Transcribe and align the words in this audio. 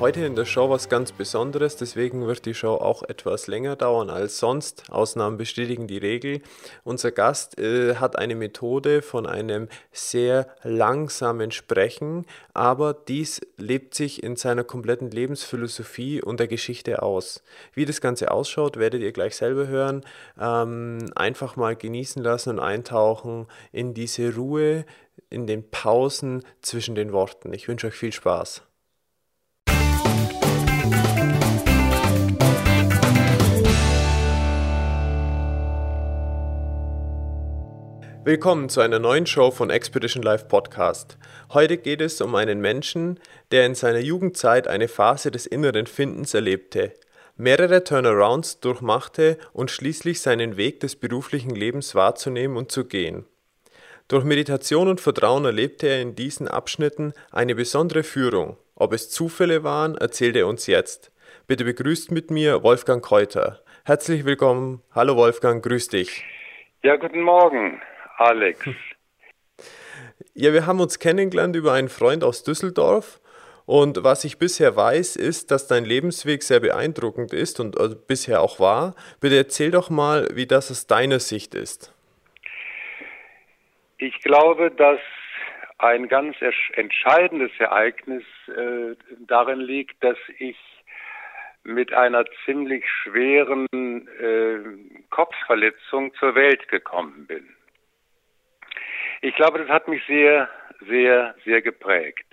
Heute 0.00 0.24
in 0.24 0.36
der 0.36 0.44
Show 0.44 0.70
was 0.70 0.88
ganz 0.88 1.10
Besonderes, 1.10 1.74
deswegen 1.74 2.24
wird 2.24 2.46
die 2.46 2.54
Show 2.54 2.74
auch 2.74 3.02
etwas 3.02 3.48
länger 3.48 3.74
dauern 3.74 4.10
als 4.10 4.38
sonst. 4.38 4.84
Ausnahmen 4.90 5.38
bestätigen 5.38 5.88
die 5.88 5.98
Regel. 5.98 6.40
Unser 6.84 7.10
Gast 7.10 7.58
äh, 7.58 7.96
hat 7.96 8.16
eine 8.16 8.36
Methode 8.36 9.02
von 9.02 9.26
einem 9.26 9.66
sehr 9.90 10.46
langsamen 10.62 11.50
Sprechen, 11.50 12.26
aber 12.54 12.94
dies 12.94 13.40
lebt 13.56 13.92
sich 13.94 14.22
in 14.22 14.36
seiner 14.36 14.62
kompletten 14.62 15.10
Lebensphilosophie 15.10 16.22
und 16.22 16.38
der 16.38 16.46
Geschichte 16.46 17.02
aus. 17.02 17.42
Wie 17.74 17.84
das 17.84 18.00
Ganze 18.00 18.30
ausschaut, 18.30 18.76
werdet 18.76 19.02
ihr 19.02 19.10
gleich 19.10 19.34
selber 19.34 19.66
hören. 19.66 20.04
Ähm, 20.40 21.10
einfach 21.16 21.56
mal 21.56 21.74
genießen 21.74 22.22
lassen 22.22 22.50
und 22.50 22.60
eintauchen 22.60 23.48
in 23.72 23.94
diese 23.94 24.32
Ruhe, 24.36 24.84
in 25.28 25.48
den 25.48 25.68
Pausen 25.68 26.44
zwischen 26.62 26.94
den 26.94 27.12
Worten. 27.12 27.52
Ich 27.52 27.66
wünsche 27.66 27.88
euch 27.88 27.94
viel 27.94 28.12
Spaß. 28.12 28.62
Willkommen 38.28 38.68
zu 38.68 38.82
einer 38.82 38.98
neuen 38.98 39.24
Show 39.24 39.50
von 39.50 39.70
Expedition 39.70 40.22
Live 40.22 40.48
Podcast. 40.48 41.16
Heute 41.54 41.78
geht 41.78 42.02
es 42.02 42.20
um 42.20 42.34
einen 42.34 42.60
Menschen, 42.60 43.18
der 43.52 43.64
in 43.64 43.74
seiner 43.74 44.00
Jugendzeit 44.00 44.68
eine 44.68 44.86
Phase 44.86 45.30
des 45.30 45.46
inneren 45.46 45.86
Findens 45.86 46.34
erlebte, 46.34 46.92
mehrere 47.38 47.84
Turnarounds 47.84 48.60
durchmachte 48.60 49.38
und 49.54 49.70
schließlich 49.70 50.20
seinen 50.20 50.58
Weg 50.58 50.80
des 50.80 50.96
beruflichen 50.96 51.54
Lebens 51.54 51.94
wahrzunehmen 51.94 52.58
und 52.58 52.70
zu 52.70 52.84
gehen. 52.84 53.24
Durch 54.08 54.24
Meditation 54.24 54.88
und 54.88 55.00
Vertrauen 55.00 55.46
erlebte 55.46 55.86
er 55.86 56.02
in 56.02 56.14
diesen 56.14 56.48
Abschnitten 56.48 57.14
eine 57.32 57.54
besondere 57.54 58.02
Führung. 58.02 58.58
Ob 58.74 58.92
es 58.92 59.08
Zufälle 59.08 59.64
waren, 59.64 59.96
erzählt 59.96 60.36
er 60.36 60.48
uns 60.48 60.66
jetzt. 60.66 61.12
Bitte 61.46 61.64
begrüßt 61.64 62.10
mit 62.10 62.30
mir 62.30 62.62
Wolfgang 62.62 63.02
Keuter. 63.02 63.62
Herzlich 63.86 64.26
willkommen. 64.26 64.82
Hallo 64.94 65.16
Wolfgang, 65.16 65.64
grüß 65.64 65.88
dich. 65.88 66.26
Ja, 66.82 66.96
guten 66.96 67.22
Morgen. 67.22 67.80
Alex. 68.18 68.66
Ja, 70.34 70.52
wir 70.52 70.66
haben 70.66 70.80
uns 70.80 70.98
kennengelernt 70.98 71.56
über 71.56 71.72
einen 71.72 71.88
Freund 71.88 72.22
aus 72.24 72.42
Düsseldorf. 72.42 73.20
Und 73.66 74.02
was 74.02 74.24
ich 74.24 74.38
bisher 74.38 74.76
weiß, 74.76 75.16
ist, 75.16 75.50
dass 75.50 75.66
dein 75.66 75.84
Lebensweg 75.84 76.42
sehr 76.42 76.60
beeindruckend 76.60 77.34
ist 77.34 77.60
und 77.60 77.78
also 77.78 77.96
bisher 77.96 78.40
auch 78.40 78.58
war. 78.58 78.94
Bitte 79.20 79.36
erzähl 79.36 79.70
doch 79.70 79.90
mal, 79.90 80.28
wie 80.32 80.46
das 80.46 80.70
aus 80.70 80.86
deiner 80.86 81.18
Sicht 81.18 81.54
ist. 81.54 81.94
Ich 83.98 84.18
glaube, 84.22 84.70
dass 84.70 85.00
ein 85.78 86.08
ganz 86.08 86.36
entscheidendes 86.72 87.50
Ereignis 87.58 88.24
äh, 88.48 88.96
darin 89.26 89.60
liegt, 89.60 90.02
dass 90.02 90.16
ich 90.38 90.56
mit 91.62 91.92
einer 91.92 92.24
ziemlich 92.46 92.84
schweren 92.88 93.66
äh, 94.18 94.60
Kopfverletzung 95.10 96.14
zur 96.14 96.34
Welt 96.34 96.68
gekommen 96.68 97.26
bin. 97.26 97.46
Ich 99.20 99.34
glaube, 99.34 99.58
das 99.58 99.68
hat 99.68 99.88
mich 99.88 100.04
sehr, 100.06 100.48
sehr, 100.86 101.34
sehr 101.44 101.62
geprägt. 101.62 102.26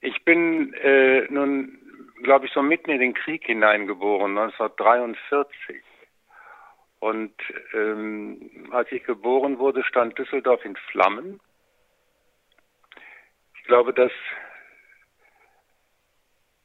Ich 0.00 0.24
bin 0.24 0.74
äh, 0.74 1.26
nun, 1.30 1.78
glaube 2.22 2.46
ich, 2.46 2.52
so 2.52 2.62
mitten 2.62 2.90
in 2.90 3.00
den 3.00 3.14
Krieg 3.14 3.44
hineingeboren, 3.46 4.36
1943. 4.36 5.82
Und 6.98 7.34
ähm, 7.72 8.68
als 8.72 8.90
ich 8.90 9.04
geboren 9.04 9.58
wurde, 9.58 9.84
stand 9.84 10.18
Düsseldorf 10.18 10.64
in 10.64 10.76
Flammen. 10.90 11.40
Ich 13.56 13.64
glaube, 13.64 13.94
das 13.94 14.12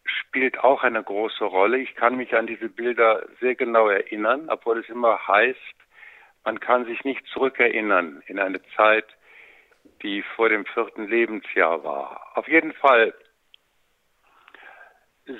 spielt 0.05 0.59
auch 0.59 0.83
eine 0.83 1.03
große 1.03 1.43
Rolle. 1.43 1.77
Ich 1.77 1.95
kann 1.95 2.17
mich 2.17 2.35
an 2.35 2.47
diese 2.47 2.69
Bilder 2.69 3.27
sehr 3.39 3.55
genau 3.55 3.89
erinnern, 3.89 4.49
obwohl 4.49 4.79
es 4.79 4.89
immer 4.89 5.27
heißt, 5.27 5.78
man 6.49 6.59
kann 6.59 6.85
sich 6.85 7.03
nicht 7.03 7.23
zurückerinnern 7.27 8.23
in 8.25 8.39
eine 8.39 8.59
Zeit, 8.75 9.05
die 10.01 10.23
vor 10.35 10.49
dem 10.49 10.65
vierten 10.65 11.07
Lebensjahr 11.07 11.83
war. 11.83 12.25
Auf 12.33 12.47
jeden 12.47 12.73
Fall 12.73 13.13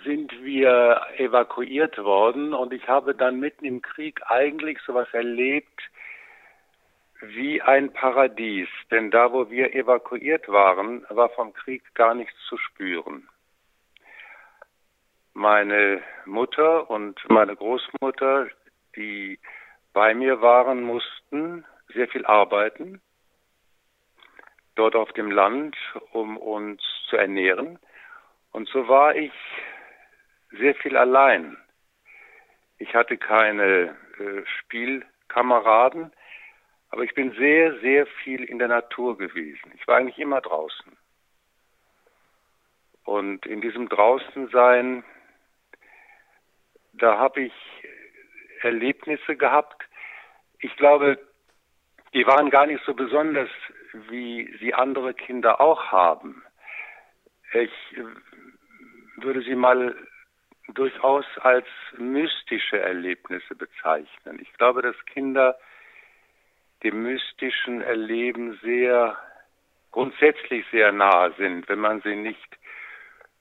sind 0.06 0.32
wir 0.44 1.02
evakuiert 1.18 1.98
worden 1.98 2.54
und 2.54 2.74
ich 2.74 2.88
habe 2.88 3.16
dann 3.16 3.40
mitten 3.40 3.66
im 3.66 3.82
Krieg 3.82 4.22
eigentlich 4.28 4.78
sowas 4.86 5.08
erlebt 5.12 5.82
wie 7.22 7.60
ein 7.60 7.92
Paradies. 7.92 8.70
Denn 8.92 9.10
da, 9.10 9.34
wo 9.34 9.50
wir 9.50 9.74
evakuiert 9.74 10.48
waren, 10.48 11.08
war 11.10 11.30
vom 11.30 11.54
Krieg 11.54 11.82
gar 11.96 12.14
nichts 12.14 12.38
zu 12.48 12.56
spüren. 12.58 13.28
Meine 15.34 16.04
Mutter 16.26 16.88
und 16.88 17.20
meine 17.30 17.56
Großmutter, 17.56 18.50
die 18.96 19.40
bei 20.00 20.16
mir 20.16 20.42
waren, 20.42 20.82
mussten 20.82 21.66
sehr 21.94 22.08
viel 22.08 22.26
arbeiten, 22.26 23.02
dort 24.76 24.96
auf 24.96 25.12
dem 25.12 25.30
Land, 25.30 25.76
um 26.14 26.38
uns 26.38 26.82
zu 27.10 27.18
ernähren. 27.18 27.80
Und 28.54 28.70
so 28.70 28.88
war 28.88 29.14
ich 29.14 29.34
sehr 30.52 30.74
viel 30.76 30.96
allein. 30.96 31.58
Ich 32.78 32.96
hatte 32.96 33.18
keine 33.18 33.98
äh, 34.20 34.46
Spielkameraden, 34.60 36.14
aber 36.92 37.04
ich 37.04 37.14
bin 37.14 37.34
sehr, 37.34 37.78
sehr 37.82 38.06
viel 38.24 38.46
in 38.46 38.58
der 38.58 38.70
Natur 38.70 39.18
gewesen. 39.18 39.70
Ich 39.76 39.86
war 39.86 39.98
eigentlich 39.98 40.18
immer 40.18 40.40
draußen. 40.40 40.98
Und 43.04 43.46
in 43.46 43.60
diesem 43.60 43.90
Draußensein, 43.90 45.04
da 46.94 47.18
habe 47.18 47.42
ich 47.42 47.54
Erlebnisse 48.62 49.36
gehabt. 49.36 49.89
Ich 50.60 50.76
glaube, 50.76 51.18
die 52.14 52.26
waren 52.26 52.50
gar 52.50 52.66
nicht 52.66 52.84
so 52.86 52.94
besonders, 52.94 53.50
wie 54.10 54.56
sie 54.60 54.74
andere 54.74 55.14
Kinder 55.14 55.62
auch 55.62 55.92
haben. 55.92 56.44
Ich 57.54 57.72
würde 59.18 59.42
sie 59.42 59.56
mal 59.56 59.96
durchaus 60.74 61.26
als 61.42 61.66
mystische 61.98 62.80
Erlebnisse 62.80 63.56
bezeichnen. 63.56 64.40
Ich 64.42 64.52
glaube, 64.54 64.82
dass 64.82 64.96
Kinder 65.06 65.58
dem 66.84 67.04
mystischen 67.04 67.82
Erleben 67.82 68.58
sehr 68.62 69.18
grundsätzlich 69.92 70.66
sehr 70.72 70.92
nahe 70.92 71.34
sind, 71.38 71.68
wenn 71.68 71.80
man 71.80 72.02
sie 72.02 72.16
nicht 72.16 72.58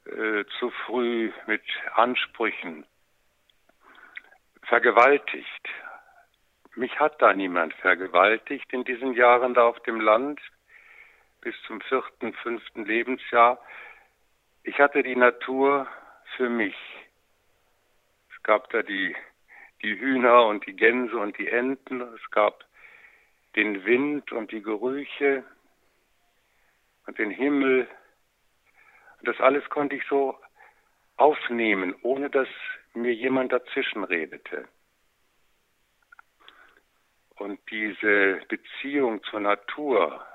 äh, 0.06 0.44
zu 0.58 0.70
früh 0.86 1.30
mit 1.46 1.62
Ansprüchen 1.94 2.86
vergewaltigt. 4.62 5.68
Mich 6.78 7.00
hat 7.00 7.20
da 7.20 7.34
niemand 7.34 7.74
vergewaltigt 7.74 8.72
in 8.72 8.84
diesen 8.84 9.12
Jahren 9.14 9.52
da 9.52 9.66
auf 9.66 9.80
dem 9.80 10.00
Land 10.00 10.40
bis 11.40 11.52
zum 11.66 11.80
vierten, 11.80 12.32
fünften 12.34 12.84
Lebensjahr. 12.84 13.58
Ich 14.62 14.78
hatte 14.78 15.02
die 15.02 15.16
Natur 15.16 15.88
für 16.36 16.48
mich. 16.48 16.76
Es 18.32 18.40
gab 18.44 18.70
da 18.70 18.84
die, 18.84 19.16
die 19.82 19.98
Hühner 19.98 20.46
und 20.46 20.68
die 20.68 20.76
Gänse 20.76 21.18
und 21.18 21.36
die 21.36 21.48
Enten. 21.48 22.00
Es 22.00 22.30
gab 22.30 22.64
den 23.56 23.84
Wind 23.84 24.30
und 24.30 24.52
die 24.52 24.62
Gerüche 24.62 25.42
und 27.08 27.18
den 27.18 27.32
Himmel. 27.32 27.88
Und 29.18 29.26
das 29.26 29.40
alles 29.40 29.68
konnte 29.68 29.96
ich 29.96 30.04
so 30.08 30.38
aufnehmen, 31.16 31.96
ohne 32.02 32.30
dass 32.30 32.48
mir 32.94 33.14
jemand 33.14 33.50
dazwischen 33.50 34.04
redete. 34.04 34.68
Und 37.38 37.60
diese 37.70 38.40
Beziehung 38.48 39.22
zur 39.24 39.40
Natur 39.40 40.26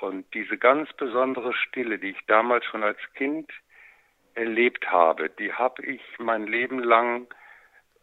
und 0.00 0.32
diese 0.32 0.56
ganz 0.56 0.92
besondere 0.92 1.52
Stille, 1.54 1.98
die 1.98 2.10
ich 2.10 2.26
damals 2.26 2.64
schon 2.66 2.84
als 2.84 2.98
Kind 3.14 3.50
erlebt 4.34 4.90
habe, 4.90 5.28
die 5.30 5.52
habe 5.52 5.84
ich 5.84 6.00
mein 6.18 6.46
Leben 6.46 6.78
lang 6.78 7.26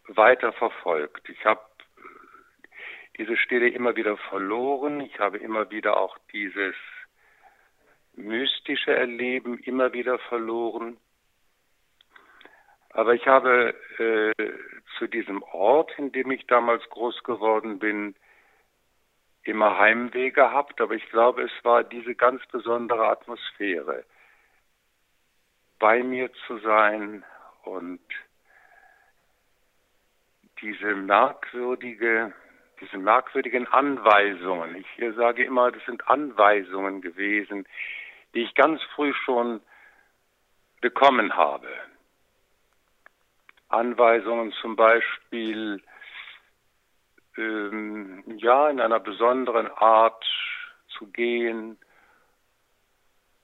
weiter 0.08 0.52
verfolgt. 0.52 1.30
Ich 1.30 1.46
habe 1.46 1.62
diese 3.18 3.38
Stille 3.38 3.70
immer 3.70 3.96
wieder 3.96 4.18
verloren. 4.18 5.00
Ich 5.00 5.18
habe 5.20 5.38
immer 5.38 5.72
wieder 5.72 5.98
auch 5.98 6.18
dieses 6.34 6.76
mystische 8.16 8.94
Erleben 8.94 9.60
immer 9.60 9.94
wieder 9.94 10.20
verloren. 10.20 10.98
Aber 12.96 13.14
ich 13.14 13.28
habe 13.28 13.76
äh, 14.00 14.54
zu 14.98 15.08
diesem 15.08 15.44
Ort, 15.44 15.92
in 15.98 16.14
dem 16.14 16.32
ich 16.32 16.48
damals 16.48 16.82
groß 16.90 17.24
geworden 17.24 17.78
bin, 17.78 18.16
immer 19.44 19.78
Heimweh 19.78 20.32
gehabt, 20.32 20.80
aber 20.80 20.94
ich 20.96 21.06
glaube, 21.10 21.44
es 21.44 21.52
war 21.64 21.84
diese 21.84 22.16
ganz 22.16 22.42
besondere 22.48 23.10
Atmosphäre, 23.10 24.06
bei 25.78 26.04
mir 26.04 26.32
zu 26.48 26.58
sein 26.60 27.26
und 27.64 28.00
diese 30.62 30.96
merkwürdige, 30.96 32.34
diese 32.80 32.98
merkwürdigen 32.98 33.68
Anweisungen. 33.68 34.74
Ich 34.74 35.16
sage 35.18 35.44
immer, 35.44 35.70
das 35.70 35.84
sind 35.84 36.08
Anweisungen 36.08 37.02
gewesen, 37.02 37.68
die 38.34 38.44
ich 38.44 38.56
ganz 38.56 38.82
früh 38.96 39.14
schon 39.26 39.60
bekommen 40.80 41.36
habe. 41.36 41.68
Anweisungen 43.70 44.52
zum 44.62 44.76
Beispiel, 44.76 45.82
ähm, 47.38 48.24
ja, 48.38 48.70
in 48.70 48.80
einer 48.80 49.00
besonderen 49.00 49.68
Art 49.72 50.24
zu 50.98 51.08
gehen 51.08 51.78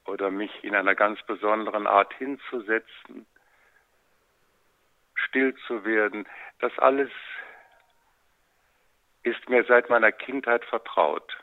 oder 0.06 0.32
mich 0.32 0.52
in 0.64 0.76
einer 0.76 0.96
ganz 0.96 1.22
besonderen 1.24 1.88
Art 1.88 2.14
hinzusetzen, 2.14 3.26
still 5.16 5.56
zu 5.68 5.84
werden, 5.86 6.28
das 6.60 6.78
alles 6.80 7.10
ist 9.24 9.50
mir 9.50 9.64
seit 9.66 9.90
meiner 9.90 10.12
Kindheit 10.12 10.66
vertraut. 10.66 11.38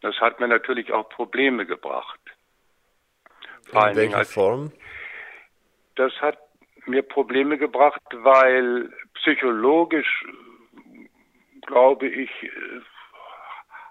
Das 0.00 0.16
hat 0.20 0.40
mir 0.40 0.48
natürlich 0.48 0.92
auch 0.92 1.08
Probleme 1.08 1.66
gebracht. 1.66 2.20
Vor 3.70 3.88
In 3.88 3.96
welcher 3.96 4.24
Form? 4.24 4.72
Das 5.96 6.12
hat 6.20 6.38
mir 6.86 7.02
Probleme 7.02 7.58
gebracht, 7.58 8.02
weil 8.12 8.92
psychologisch, 9.14 10.24
glaube 11.66 12.08
ich, 12.08 12.30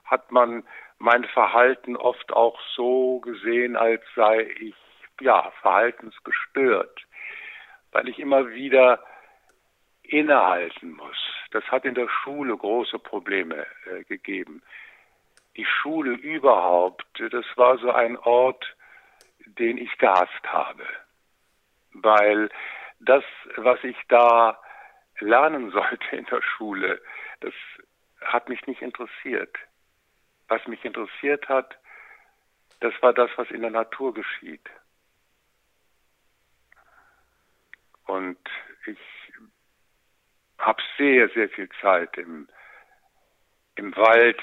hat 0.05 0.31
man 0.31 0.63
mein 0.97 1.23
Verhalten 1.25 1.95
oft 1.95 2.33
auch 2.33 2.59
so 2.75 3.19
gesehen, 3.19 3.75
als 3.75 4.01
sei 4.15 4.49
ich 4.59 4.75
ja 5.21 5.51
verhaltensgestört, 5.61 7.05
weil 7.91 8.09
ich 8.09 8.19
immer 8.19 8.49
wieder 8.49 9.03
innehalten 10.03 10.91
muss. 10.91 11.17
Das 11.51 11.63
hat 11.65 11.85
in 11.85 11.95
der 11.95 12.09
Schule 12.09 12.55
große 12.55 12.99
Probleme 12.99 13.65
äh, 13.85 14.03
gegeben. 14.03 14.61
Die 15.55 15.65
Schule 15.65 16.11
überhaupt, 16.13 17.05
das 17.31 17.45
war 17.55 17.77
so 17.77 17.91
ein 17.91 18.17
Ort, 18.17 18.75
den 19.45 19.77
ich 19.77 19.97
gehasst 19.97 20.43
habe, 20.45 20.85
weil 21.93 22.49
das, 22.99 23.23
was 23.55 23.83
ich 23.83 23.97
da 24.07 24.59
lernen 25.19 25.71
sollte 25.71 26.15
in 26.15 26.25
der 26.25 26.41
Schule, 26.41 27.01
das 27.39 27.53
hat 28.21 28.49
mich 28.49 28.65
nicht 28.67 28.81
interessiert. 28.81 29.55
Was 30.47 30.65
mich 30.67 30.83
interessiert 30.83 31.47
hat, 31.47 31.77
das 32.79 32.93
war 33.01 33.13
das, 33.13 33.29
was 33.35 33.49
in 33.51 33.61
der 33.61 33.71
Natur 33.71 34.13
geschieht. 34.13 34.67
Und 38.05 38.39
ich 38.87 38.97
habe 40.57 40.81
sehr, 40.97 41.29
sehr 41.29 41.49
viel 41.49 41.69
Zeit 41.81 42.17
im, 42.17 42.49
im 43.75 43.95
Wald 43.95 44.41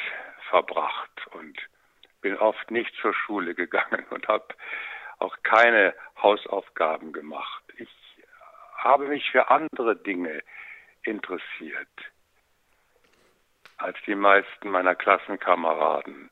verbracht 0.48 1.26
und 1.32 1.58
bin 2.20 2.36
oft 2.36 2.70
nicht 2.70 2.94
zur 3.00 3.12
Schule 3.14 3.54
gegangen 3.62 4.06
und 4.10 4.28
habe 4.28 4.46
auch 5.18 5.36
keine 5.42 5.94
Hausaufgaben 6.22 7.12
gemacht. 7.12 7.65
Ich 8.86 8.92
habe 8.92 9.08
mich 9.08 9.28
für 9.32 9.50
andere 9.50 9.96
Dinge 9.96 10.44
interessiert 11.02 11.88
als 13.78 13.96
die 14.06 14.14
meisten 14.14 14.70
meiner 14.70 14.94
Klassenkameraden. 14.94 16.30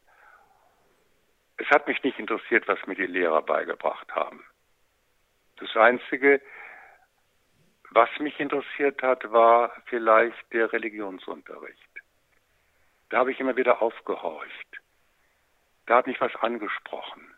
Es 1.56 1.66
hat 1.70 1.88
mich 1.88 2.00
nicht 2.04 2.16
interessiert, 2.20 2.68
was 2.68 2.78
mir 2.86 2.94
die 2.94 3.06
Lehrer 3.06 3.42
beigebracht 3.42 4.08
haben. 4.14 4.44
Das 5.56 5.74
Einzige, 5.74 6.40
was 7.90 8.08
mich 8.20 8.38
interessiert 8.38 9.02
hat, 9.02 9.32
war 9.32 9.72
vielleicht 9.86 10.52
der 10.52 10.72
Religionsunterricht. 10.72 11.90
Da 13.08 13.18
habe 13.18 13.32
ich 13.32 13.40
immer 13.40 13.56
wieder 13.56 13.82
aufgehorcht. 13.82 14.80
Da 15.86 15.96
hat 15.96 16.06
mich 16.06 16.20
was 16.20 16.36
angesprochen. 16.36 17.34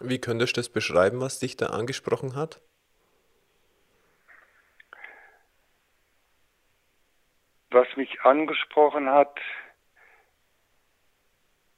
Wie 0.00 0.20
könntest 0.20 0.56
du 0.56 0.60
das 0.60 0.68
beschreiben, 0.68 1.20
was 1.20 1.40
dich 1.40 1.56
da 1.56 1.70
angesprochen 1.70 2.36
hat? 2.36 2.60
Was 7.70 7.88
mich 7.96 8.22
angesprochen 8.22 9.10
hat, 9.10 9.40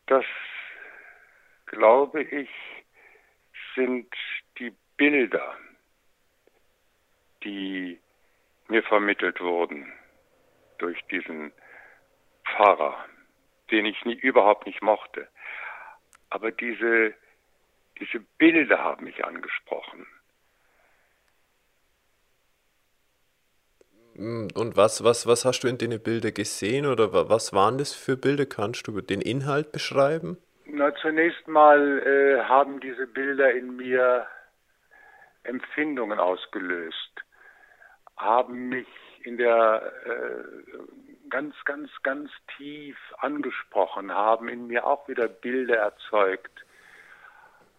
das 0.07 0.25
glaube 1.67 2.23
ich, 2.23 2.51
sind 3.75 4.13
die 4.59 4.75
Bilder, 4.97 5.57
die 7.45 8.01
mir 8.69 8.83
vermittelt 8.83 9.41
wurden 9.41 9.93
durch 10.79 11.01
diesen 11.07 11.53
Pfarrer, 12.45 13.05
den 13.71 13.87
ich 13.87 14.05
nie, 14.05 14.15
überhaupt 14.15 14.67
nicht 14.67 14.83
mochte. 14.83 15.29
Aber 16.31 16.51
diese, 16.51 17.15
diese 18.01 18.21
Bilder 18.39 18.79
haben 18.79 19.05
mich 19.05 19.25
angesprochen. 19.25 20.07
Und 24.19 24.77
was, 24.77 25.05
was, 25.05 25.27
was 25.27 25.45
hast 25.45 25.61
du 25.61 25.69
in 25.69 25.79
den 25.79 26.03
Bildern 26.03 26.33
gesehen 26.33 26.87
oder 26.87 27.13
was 27.29 27.53
waren 27.53 27.79
das 27.79 27.95
für 27.95 28.17
Bilder? 28.17 28.47
Kannst 28.47 28.87
du 28.87 29.01
den 29.01 29.21
Inhalt 29.21 29.73
beschreiben? 29.73 30.39
Na, 30.65 30.95
zunächst 30.97 31.47
mal 31.49 31.99
äh, 31.99 32.43
haben 32.45 32.81
diese 32.81 33.07
Bilder 33.07 33.53
in 33.53 33.77
mir 33.77 34.27
Empfindungen 35.45 36.19
ausgelöst, 36.19 37.13
haben 38.17 38.69
mich 38.69 38.87
in 39.23 39.37
der 39.37 39.93
äh, 40.05 41.29
ganz, 41.29 41.55
ganz, 41.65 41.91
ganz 42.03 42.31
tief 42.57 42.97
angesprochen, 43.19 44.13
haben 44.13 44.49
in 44.49 44.67
mir 44.67 44.87
auch 44.87 45.09
wieder 45.09 45.29
Bilder 45.29 45.77
erzeugt. 45.77 46.65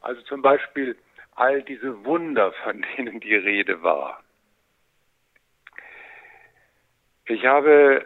Also 0.02 0.22
zum 0.24 0.42
Beispiel 0.42 0.96
all 1.36 1.62
diese 1.64 2.06
Wunder, 2.06 2.54
von 2.64 2.86
denen 2.98 3.20
die 3.20 3.36
Rede 3.36 3.82
war. 3.82 4.22
Ich 7.28 7.46
habe 7.46 8.06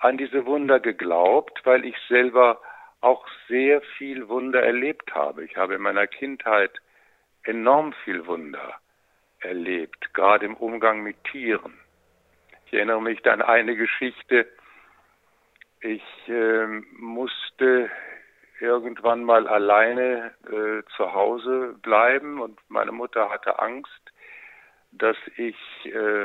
an 0.00 0.18
diese 0.18 0.44
Wunder 0.44 0.80
geglaubt, 0.80 1.60
weil 1.64 1.84
ich 1.84 1.96
selber 2.08 2.60
auch 3.00 3.26
sehr 3.48 3.80
viel 3.96 4.28
Wunder 4.28 4.62
erlebt 4.62 5.14
habe. 5.14 5.44
Ich 5.44 5.56
habe 5.56 5.74
in 5.76 5.82
meiner 5.82 6.08
Kindheit 6.08 6.72
enorm 7.44 7.92
viel 8.04 8.26
Wunder 8.26 8.74
erlebt, 9.38 10.12
gerade 10.14 10.46
im 10.46 10.56
Umgang 10.56 11.02
mit 11.02 11.22
Tieren. 11.24 11.78
Ich 12.66 12.74
erinnere 12.74 13.00
mich 13.00 13.24
an 13.26 13.40
eine 13.40 13.76
Geschichte. 13.76 14.46
Ich 15.80 16.02
äh, 16.28 16.66
musste 16.98 17.88
irgendwann 18.58 19.22
mal 19.24 19.46
alleine 19.46 20.34
äh, 20.46 20.82
zu 20.96 21.14
Hause 21.14 21.76
bleiben 21.82 22.40
und 22.40 22.58
meine 22.68 22.92
Mutter 22.92 23.30
hatte 23.30 23.60
Angst, 23.60 24.12
dass 24.92 25.16
ich 25.36 25.56
äh, 25.84 26.24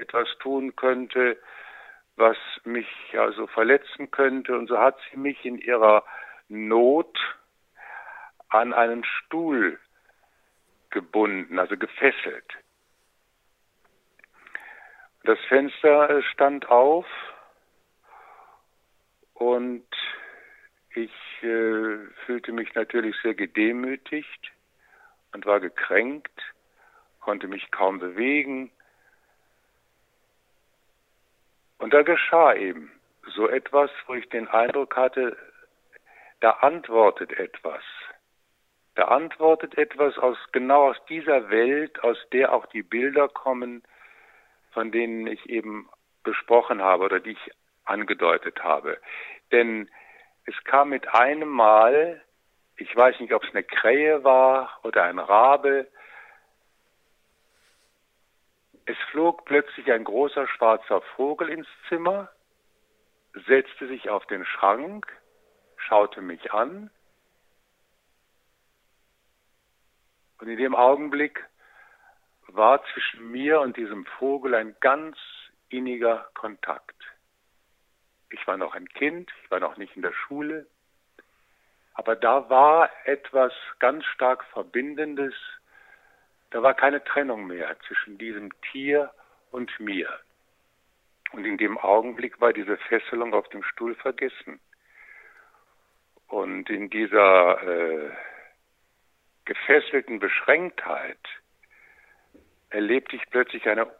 etwas 0.00 0.28
tun 0.38 0.76
könnte, 0.76 1.38
was 2.16 2.36
mich 2.64 2.88
also 3.12 3.46
verletzen 3.46 4.10
könnte. 4.10 4.56
Und 4.56 4.68
so 4.68 4.78
hat 4.78 4.98
sie 5.10 5.16
mich 5.16 5.44
in 5.44 5.58
ihrer 5.58 6.04
Not 6.48 7.18
an 8.48 8.72
einen 8.72 9.04
Stuhl 9.04 9.78
gebunden, 10.90 11.58
also 11.58 11.76
gefesselt. 11.76 12.46
Das 15.24 15.38
Fenster 15.48 16.22
stand 16.22 16.68
auf 16.68 17.06
und 19.32 19.86
ich 20.94 21.10
äh, 21.42 21.96
fühlte 22.26 22.52
mich 22.52 22.74
natürlich 22.74 23.16
sehr 23.22 23.34
gedemütigt 23.34 24.52
und 25.32 25.46
war 25.46 25.60
gekränkt, 25.60 26.40
konnte 27.20 27.48
mich 27.48 27.70
kaum 27.70 27.98
bewegen 27.98 28.70
und 31.84 31.92
da 31.92 32.00
geschah 32.00 32.54
eben 32.54 32.90
so 33.34 33.46
etwas, 33.46 33.90
wo 34.06 34.14
ich 34.14 34.26
den 34.30 34.48
Eindruck 34.48 34.96
hatte, 34.96 35.36
da 36.40 36.52
antwortet 36.52 37.30
etwas. 37.34 37.82
Da 38.94 39.08
antwortet 39.08 39.76
etwas 39.76 40.16
aus 40.16 40.38
genau 40.52 40.88
aus 40.88 40.96
dieser 41.10 41.50
Welt, 41.50 42.02
aus 42.02 42.16
der 42.32 42.54
auch 42.54 42.64
die 42.64 42.82
Bilder 42.82 43.28
kommen, 43.28 43.82
von 44.70 44.92
denen 44.92 45.26
ich 45.26 45.46
eben 45.50 45.90
besprochen 46.22 46.80
habe 46.80 47.04
oder 47.04 47.20
die 47.20 47.32
ich 47.32 47.50
angedeutet 47.84 48.64
habe. 48.64 48.96
Denn 49.52 49.90
es 50.46 50.54
kam 50.64 50.88
mit 50.88 51.06
einem 51.12 51.50
Mal, 51.50 52.22
ich 52.78 52.96
weiß 52.96 53.20
nicht, 53.20 53.34
ob 53.34 53.44
es 53.44 53.50
eine 53.50 53.62
Krähe 53.62 54.24
war 54.24 54.80
oder 54.84 55.02
ein 55.02 55.18
Rabe, 55.18 55.86
Es 58.86 58.96
flog 59.10 59.44
plötzlich 59.44 59.90
ein 59.90 60.04
großer 60.04 60.46
schwarzer 60.48 61.00
Vogel 61.16 61.48
ins 61.48 61.68
Zimmer, 61.88 62.30
setzte 63.46 63.88
sich 63.88 64.10
auf 64.10 64.26
den 64.26 64.44
Schrank, 64.44 65.06
schaute 65.76 66.20
mich 66.20 66.52
an 66.52 66.90
und 70.38 70.48
in 70.48 70.58
dem 70.58 70.74
Augenblick 70.74 71.44
war 72.48 72.84
zwischen 72.92 73.30
mir 73.30 73.60
und 73.60 73.76
diesem 73.76 74.04
Vogel 74.04 74.54
ein 74.54 74.76
ganz 74.80 75.16
inniger 75.68 76.28
Kontakt. 76.34 76.96
Ich 78.30 78.46
war 78.46 78.56
noch 78.56 78.74
ein 78.74 78.88
Kind, 78.88 79.32
ich 79.42 79.50
war 79.50 79.60
noch 79.60 79.76
nicht 79.76 79.96
in 79.96 80.02
der 80.02 80.12
Schule, 80.12 80.66
aber 81.94 82.16
da 82.16 82.50
war 82.50 82.90
etwas 83.04 83.52
ganz 83.78 84.04
stark 84.04 84.44
Verbindendes, 84.52 85.34
da 86.54 86.62
war 86.62 86.74
keine 86.74 87.02
Trennung 87.02 87.48
mehr 87.48 87.76
zwischen 87.80 88.16
diesem 88.16 88.48
Tier 88.70 89.10
und 89.50 89.80
mir. 89.80 90.08
Und 91.32 91.44
in 91.44 91.58
dem 91.58 91.76
Augenblick 91.76 92.40
war 92.40 92.52
diese 92.52 92.76
Fesselung 92.76 93.34
auf 93.34 93.48
dem 93.48 93.64
Stuhl 93.64 93.96
vergessen. 93.96 94.60
Und 96.28 96.70
in 96.70 96.90
dieser 96.90 97.60
äh, 97.60 98.10
gefesselten 99.44 100.20
Beschränktheit 100.20 101.18
erlebte 102.70 103.16
ich 103.16 103.28
plötzlich 103.30 103.68
eine, 103.68 103.92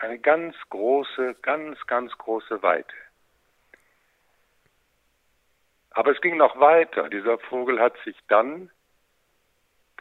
eine 0.00 0.18
ganz 0.18 0.54
große, 0.68 1.36
ganz, 1.40 1.78
ganz 1.86 2.12
große 2.18 2.62
Weite. 2.62 2.94
Aber 5.92 6.10
es 6.10 6.20
ging 6.20 6.36
noch 6.36 6.60
weiter. 6.60 7.08
Dieser 7.08 7.38
Vogel 7.38 7.80
hat 7.80 7.96
sich 8.04 8.18
dann 8.28 8.70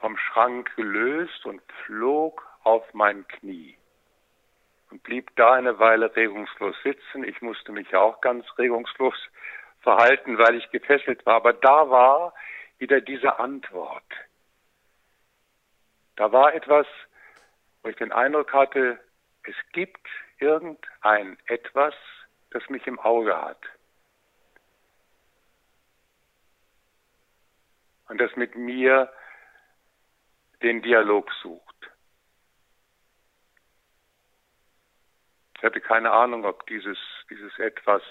vom 0.06 0.18
Schrank 0.18 0.76
gelöst 0.76 1.48
und 1.48 1.64
flog 1.84 2.48
auf 2.62 2.84
mein 2.94 3.28
Knie 3.28 3.76
und 4.92 5.02
blieb 5.02 5.36
da 5.36 5.54
eine 5.54 5.80
Weile 5.80 6.16
regungslos 6.16 6.76
sitzen. 6.84 7.24
Ich 7.24 7.42
musste 7.42 7.72
mich 7.72 7.90
ja 7.90 8.02
auch 8.02 8.22
ganz 8.22 8.46
regungslos 8.60 9.16
verhalten, 9.80 10.38
weil 10.38 10.58
ich 10.58 10.70
gefesselt 10.70 11.26
war. 11.26 11.38
Aber 11.38 11.54
da 11.54 11.90
war 11.90 12.36
wieder 12.78 13.02
diese 13.02 13.40
Antwort. 13.40 14.06
Da 16.18 16.32
war 16.32 16.54
etwas, 16.54 16.86
wo 17.82 17.90
ich 17.90 17.96
den 17.96 18.12
Eindruck 18.12 18.54
hatte, 18.54 19.00
es 19.42 19.56
gibt 19.74 20.08
irgendein 20.38 21.36
etwas, 21.48 21.96
das 22.52 22.62
mich 22.70 22.86
im 22.86 23.00
Auge 23.00 23.36
hat. 23.36 23.64
Und 28.08 28.22
das 28.22 28.36
mit 28.36 28.56
mir 28.56 29.12
den 30.62 30.82
Dialog 30.82 31.32
sucht. 31.42 31.76
Ich 35.58 35.64
hatte 35.64 35.82
keine 35.82 36.12
Ahnung, 36.12 36.46
ob 36.46 36.66
dieses, 36.68 36.98
dieses 37.30 37.58
etwas 37.58 38.04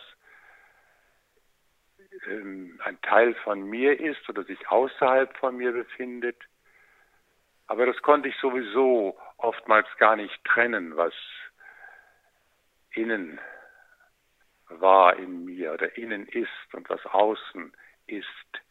ähm, 2.26 2.80
ein 2.84 3.00
Teil 3.02 3.34
von 3.36 3.62
mir 3.62 3.98
ist 4.00 4.28
oder 4.28 4.44
sich 4.44 4.68
außerhalb 4.68 5.36
von 5.36 5.56
mir 5.56 5.72
befindet. 5.72 6.36
Aber 7.66 7.86
das 7.86 8.00
konnte 8.02 8.28
ich 8.28 8.36
sowieso 8.38 9.18
oftmals 9.36 9.86
gar 9.98 10.16
nicht 10.16 10.44
trennen, 10.44 10.96
was 10.96 11.14
innen 12.90 13.40
war 14.68 15.16
in 15.16 15.44
mir 15.44 15.72
oder 15.72 15.96
innen 15.96 16.26
ist 16.26 16.74
und 16.74 16.88
was 16.88 17.04
außen 17.06 17.72
ist. 18.06 18.63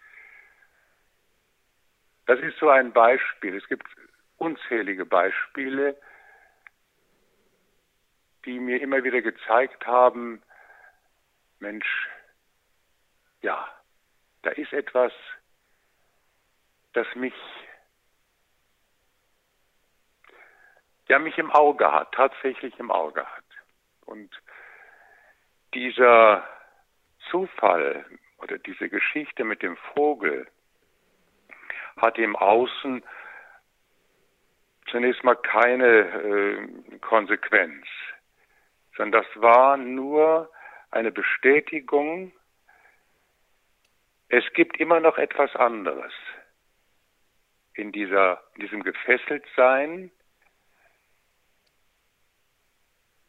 Das 2.25 2.39
ist 2.39 2.57
so 2.59 2.69
ein 2.69 2.93
Beispiel. 2.93 3.55
Es 3.55 3.67
gibt 3.67 3.87
unzählige 4.37 5.05
Beispiele, 5.05 5.99
die 8.45 8.59
mir 8.59 8.81
immer 8.81 9.03
wieder 9.03 9.21
gezeigt 9.21 9.85
haben, 9.85 10.41
Mensch, 11.59 12.09
ja, 13.41 13.67
da 14.41 14.51
ist 14.51 14.73
etwas, 14.73 15.13
das 16.93 17.07
mich 17.15 17.33
ja 21.07 21.19
mich 21.19 21.37
im 21.37 21.51
Auge 21.51 21.91
hat, 21.91 22.11
tatsächlich 22.13 22.77
im 22.79 22.91
Auge 22.91 23.25
hat. 23.25 23.45
Und 24.05 24.29
dieser 25.73 26.47
Zufall 27.29 28.05
oder 28.37 28.57
diese 28.57 28.89
Geschichte 28.89 29.43
mit 29.43 29.61
dem 29.61 29.77
Vogel 29.93 30.47
hat 31.97 32.17
im 32.17 32.35
Außen 32.35 33.03
zunächst 34.87 35.23
mal 35.23 35.35
keine 35.35 35.87
äh, 35.87 36.97
Konsequenz, 36.99 37.85
sondern 38.95 39.23
das 39.23 39.41
war 39.41 39.77
nur 39.77 40.51
eine 40.91 41.11
Bestätigung, 41.11 42.31
es 44.29 44.43
gibt 44.53 44.79
immer 44.79 44.99
noch 44.99 45.17
etwas 45.17 45.55
anderes 45.55 46.13
in 47.73 47.91
dieser, 47.91 48.43
in 48.55 48.61
diesem 48.61 48.83
Gefesseltsein, 48.83 50.11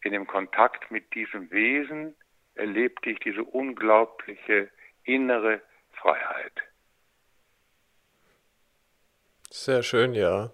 in 0.03 0.13
dem 0.13 0.27
Kontakt 0.27 0.91
mit 0.91 1.15
diesem 1.15 1.51
Wesen 1.51 2.15
erlebte 2.55 3.11
ich 3.11 3.19
diese 3.21 3.43
unglaubliche 3.43 4.71
innere 5.05 5.63
Freiheit. 5.93 6.63
Sehr 9.57 9.85
schön, 9.85 10.15
ja. 10.15 10.51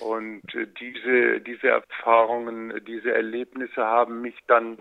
Und 0.00 0.54
äh, 0.54 0.66
diese, 0.80 1.42
diese 1.42 1.68
Erfahrungen, 1.68 2.82
diese 2.86 3.12
Erlebnisse 3.12 3.84
haben 3.84 4.22
mich 4.22 4.34
dann 4.46 4.78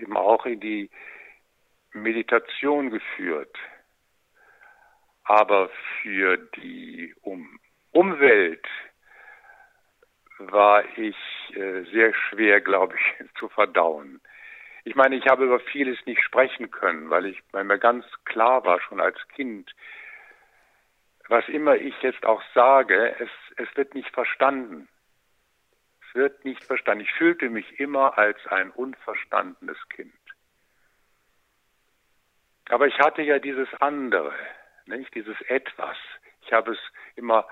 eben 0.00 0.16
auch 0.16 0.46
in 0.46 0.58
die 0.58 0.88
Meditation 1.92 2.88
geführt. 2.88 3.54
Aber 5.24 5.68
für 6.00 6.38
die 6.56 7.14
um 7.20 7.60
Umwelt 7.90 8.66
war 10.38 10.84
ich 10.96 11.16
äh, 11.54 11.82
sehr 11.92 12.14
schwer, 12.14 12.62
glaube 12.62 12.94
ich, 12.96 13.34
zu 13.38 13.50
verdauen. 13.50 14.22
Ich 14.84 14.94
meine, 14.94 15.14
ich 15.16 15.26
habe 15.26 15.44
über 15.44 15.60
vieles 15.60 15.98
nicht 16.06 16.22
sprechen 16.22 16.70
können, 16.70 17.10
weil 17.10 17.26
ich, 17.26 17.42
weil 17.52 17.64
mir 17.64 17.78
ganz 17.78 18.06
klar 18.24 18.64
war, 18.64 18.80
schon 18.80 18.98
als 18.98 19.18
Kind, 19.36 19.70
was 21.28 21.48
immer 21.48 21.76
ich 21.76 21.94
jetzt 22.02 22.24
auch 22.24 22.42
sage, 22.54 23.16
es, 23.18 23.30
es 23.56 23.76
wird 23.76 23.94
nicht 23.94 24.10
verstanden. 24.10 24.88
Es 26.08 26.14
wird 26.14 26.44
nicht 26.44 26.62
verstanden. 26.64 27.04
Ich 27.04 27.12
fühlte 27.12 27.48
mich 27.48 27.80
immer 27.80 28.18
als 28.18 28.38
ein 28.46 28.70
unverstandenes 28.70 29.78
Kind. 29.88 30.12
Aber 32.68 32.86
ich 32.86 32.98
hatte 32.98 33.22
ja 33.22 33.38
dieses 33.38 33.68
andere, 33.80 34.32
nicht? 34.86 35.14
Dieses 35.14 35.40
Etwas. 35.42 35.96
Ich 36.42 36.52
habe 36.52 36.72
es 36.72 36.78
immer 37.16 37.46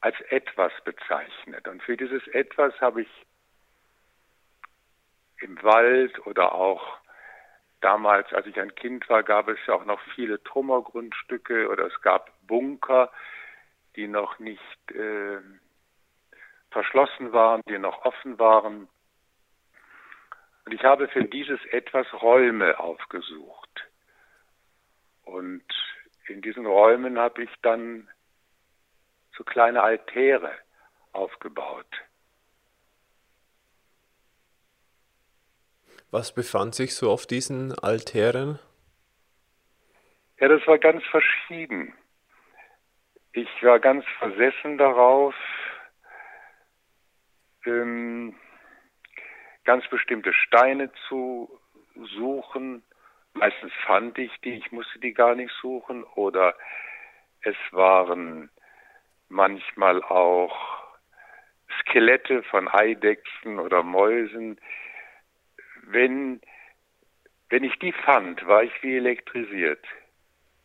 als 0.00 0.20
etwas 0.28 0.72
bezeichnet. 0.84 1.66
Und 1.68 1.82
für 1.82 1.96
dieses 1.96 2.26
etwas 2.28 2.78
habe 2.80 3.02
ich 3.02 3.08
im 5.40 5.62
Wald 5.62 6.26
oder 6.26 6.52
auch 6.52 6.98
damals, 7.84 8.32
als 8.32 8.46
ich 8.46 8.58
ein 8.58 8.74
Kind 8.74 9.08
war, 9.10 9.22
gab 9.22 9.48
es 9.48 9.58
ja 9.66 9.74
auch 9.74 9.84
noch 9.84 10.00
viele 10.14 10.42
Trümmergrundstücke 10.42 11.68
oder 11.68 11.86
es 11.86 12.00
gab 12.00 12.30
Bunker, 12.46 13.12
die 13.94 14.08
noch 14.08 14.38
nicht 14.38 14.90
äh, 14.90 15.38
verschlossen 16.70 17.32
waren, 17.32 17.60
die 17.68 17.78
noch 17.78 18.04
offen 18.04 18.38
waren. 18.38 18.88
Und 20.64 20.72
ich 20.72 20.82
habe 20.82 21.08
für 21.08 21.24
dieses 21.24 21.62
etwas 21.66 22.06
Räume 22.14 22.80
aufgesucht. 22.80 23.86
Und 25.24 25.64
in 26.26 26.40
diesen 26.40 26.64
Räumen 26.64 27.18
habe 27.18 27.42
ich 27.42 27.50
dann 27.60 28.08
so 29.36 29.44
kleine 29.44 29.82
Altäre 29.82 30.52
aufgebaut. 31.12 31.86
Was 36.14 36.32
befand 36.32 36.76
sich 36.76 36.94
so 36.94 37.10
auf 37.10 37.26
diesen 37.26 37.76
Altären? 37.76 38.60
Ja, 40.38 40.46
das 40.46 40.64
war 40.68 40.78
ganz 40.78 41.02
verschieden. 41.06 41.92
Ich 43.32 43.48
war 43.62 43.80
ganz 43.80 44.04
versessen 44.20 44.78
darauf, 44.78 45.34
ähm, 47.66 48.36
ganz 49.64 49.88
bestimmte 49.88 50.32
Steine 50.32 50.92
zu 51.08 51.50
suchen. 52.16 52.84
Meistens 53.32 53.72
fand 53.84 54.16
ich 54.16 54.30
die, 54.44 54.54
ich 54.54 54.70
musste 54.70 55.00
die 55.00 55.14
gar 55.14 55.34
nicht 55.34 55.52
suchen. 55.60 56.04
Oder 56.14 56.54
es 57.40 57.56
waren 57.72 58.50
manchmal 59.28 60.00
auch 60.00 60.56
Skelette 61.80 62.44
von 62.44 62.68
Eidechsen 62.68 63.58
oder 63.58 63.82
Mäusen. 63.82 64.60
Wenn, 65.86 66.40
wenn 67.50 67.64
ich 67.64 67.78
die 67.78 67.92
fand, 67.92 68.46
war 68.46 68.62
ich 68.62 68.82
wie 68.82 68.96
elektrisiert. 68.96 69.84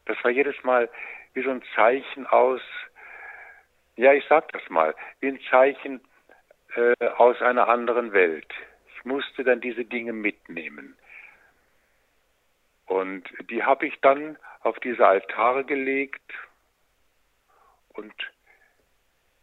Das 0.05 0.17
war 0.23 0.31
jedes 0.31 0.61
Mal 0.63 0.89
wie 1.33 1.43
so 1.43 1.51
ein 1.51 1.63
Zeichen 1.75 2.25
aus, 2.27 2.61
ja, 3.95 4.13
ich 4.13 4.25
sag 4.27 4.51
das 4.51 4.67
mal, 4.69 4.95
wie 5.19 5.27
ein 5.27 5.39
Zeichen 5.49 6.01
äh, 6.75 7.05
aus 7.17 7.41
einer 7.41 7.67
anderen 7.67 8.13
Welt. 8.13 8.51
Ich 8.95 9.05
musste 9.05 9.43
dann 9.43 9.61
diese 9.61 9.85
Dinge 9.85 10.13
mitnehmen. 10.13 10.95
Und 12.85 13.29
die 13.49 13.63
habe 13.63 13.85
ich 13.85 13.99
dann 14.01 14.38
auf 14.61 14.79
diese 14.79 15.07
Altare 15.07 15.63
gelegt 15.63 16.33
und 17.89 18.13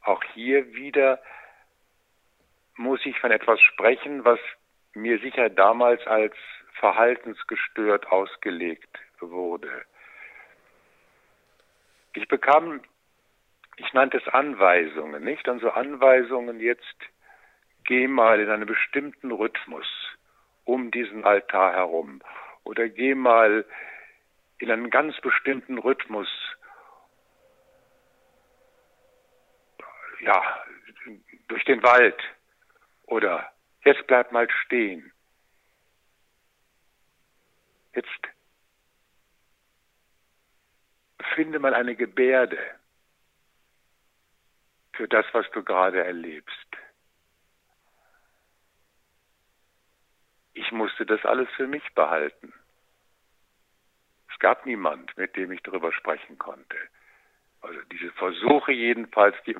auch 0.03 0.23
hier 0.35 0.75
wieder 0.75 1.21
muss 2.77 3.05
ich 3.05 3.19
von 3.19 3.31
etwas 3.31 3.61
sprechen, 3.61 4.25
was 4.25 4.39
mir 4.97 5.19
sicher 5.21 5.51
damals 5.51 6.05
als 6.07 6.35
verhaltensgestört 6.81 8.07
ausgelegt 8.07 8.99
wurde. 9.21 9.85
Ich 12.15 12.27
bekam, 12.29 12.81
ich 13.77 13.93
nannte 13.93 14.17
es 14.17 14.29
Anweisungen, 14.29 15.23
nicht? 15.23 15.47
Und 15.49 15.61
so 15.61 15.71
Anweisungen 15.71 16.61
jetzt, 16.61 16.97
geh 17.85 18.09
mal 18.09 18.41
in 18.41 18.51
einen 18.51 18.67
bestimmten 18.67 19.31
Rhythmus 19.31 19.87
um 20.65 20.91
diesen 20.91 21.25
Altar 21.25 21.75
herum 21.75 22.23
oder 22.65 22.89
geh 22.89 23.15
mal 23.15 23.65
in 24.59 24.71
einen 24.71 24.91
ganz 24.91 25.21
bestimmten 25.21 25.79
Rhythmus 25.79 26.29
ja, 30.21 30.43
durch 31.49 31.65
den 31.65 31.83
Wald 31.83 32.19
oder 33.07 33.53
jetzt 33.87 34.07
bleib 34.07 34.33
mal 34.33 34.49
stehen. 34.51 35.13
Jetzt 37.95 38.11
finde 41.35 41.59
mal 41.59 41.75
eine 41.75 41.95
Gebärde 41.95 42.59
für 44.95 45.09
das, 45.09 45.27
was 45.33 45.51
du 45.53 45.63
gerade 45.63 46.05
erlebst. 46.05 46.67
Ich 50.55 50.73
musste 50.73 51.05
das 51.05 51.25
alles 51.25 51.49
für 51.57 51.67
mich 51.67 51.85
behalten. 51.95 52.53
Es 54.33 54.39
gab 54.39 54.65
niemand, 54.67 55.17
mit 55.17 55.37
dem 55.37 55.53
ich 55.53 55.63
darüber 55.63 55.93
sprechen 55.93 56.39
konnte. 56.39 56.77
Also 57.61 57.81
diese 57.93 58.11
Versuche 58.13 58.73
jedenfalls, 58.73 59.37
die, 59.47 59.57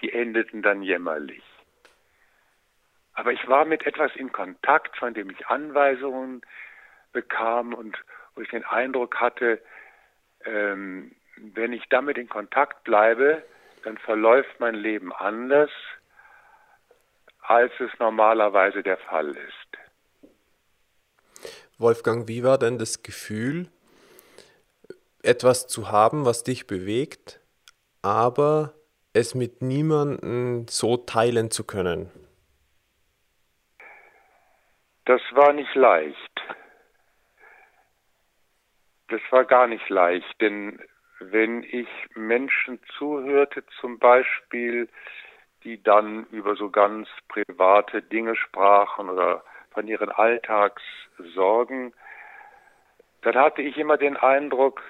die 0.00 0.12
endeten 0.12 0.62
dann 0.62 0.82
jämmerlich. 0.82 1.42
Aber 3.16 3.32
ich 3.32 3.48
war 3.48 3.64
mit 3.64 3.86
etwas 3.86 4.14
in 4.14 4.30
Kontakt, 4.30 4.96
von 4.98 5.14
dem 5.14 5.30
ich 5.30 5.46
Anweisungen 5.46 6.42
bekam 7.12 7.72
und 7.72 7.96
wo 8.34 8.42
ich 8.42 8.50
den 8.50 8.64
Eindruck 8.64 9.16
hatte, 9.16 9.60
ähm, 10.44 11.12
wenn 11.36 11.72
ich 11.72 11.84
damit 11.88 12.18
in 12.18 12.28
Kontakt 12.28 12.84
bleibe, 12.84 13.42
dann 13.84 13.96
verläuft 13.96 14.60
mein 14.60 14.74
Leben 14.74 15.14
anders, 15.14 15.70
als 17.40 17.72
es 17.80 17.90
normalerweise 17.98 18.82
der 18.82 18.98
Fall 18.98 19.30
ist. 19.30 20.30
Wolfgang, 21.78 22.28
wie 22.28 22.44
war 22.44 22.58
denn 22.58 22.78
das 22.78 23.02
Gefühl, 23.02 23.68
etwas 25.22 25.68
zu 25.68 25.90
haben, 25.90 26.26
was 26.26 26.44
dich 26.44 26.66
bewegt, 26.66 27.40
aber 28.02 28.74
es 29.14 29.34
mit 29.34 29.62
niemandem 29.62 30.66
so 30.68 30.98
teilen 30.98 31.50
zu 31.50 31.64
können? 31.64 32.10
Das 35.06 35.22
war 35.30 35.52
nicht 35.52 35.72
leicht. 35.76 36.42
Das 39.08 39.20
war 39.30 39.44
gar 39.44 39.68
nicht 39.68 39.88
leicht, 39.88 40.40
denn 40.40 40.82
wenn 41.20 41.62
ich 41.62 41.88
Menschen 42.16 42.80
zuhörte, 42.98 43.64
zum 43.80 44.00
Beispiel, 44.00 44.88
die 45.62 45.80
dann 45.80 46.26
über 46.32 46.56
so 46.56 46.70
ganz 46.70 47.08
private 47.28 48.02
Dinge 48.02 48.34
sprachen 48.34 49.08
oder 49.08 49.44
von 49.70 49.86
ihren 49.86 50.10
Alltagssorgen, 50.10 51.94
dann 53.22 53.34
hatte 53.36 53.62
ich 53.62 53.78
immer 53.78 53.98
den 53.98 54.16
Eindruck, 54.16 54.82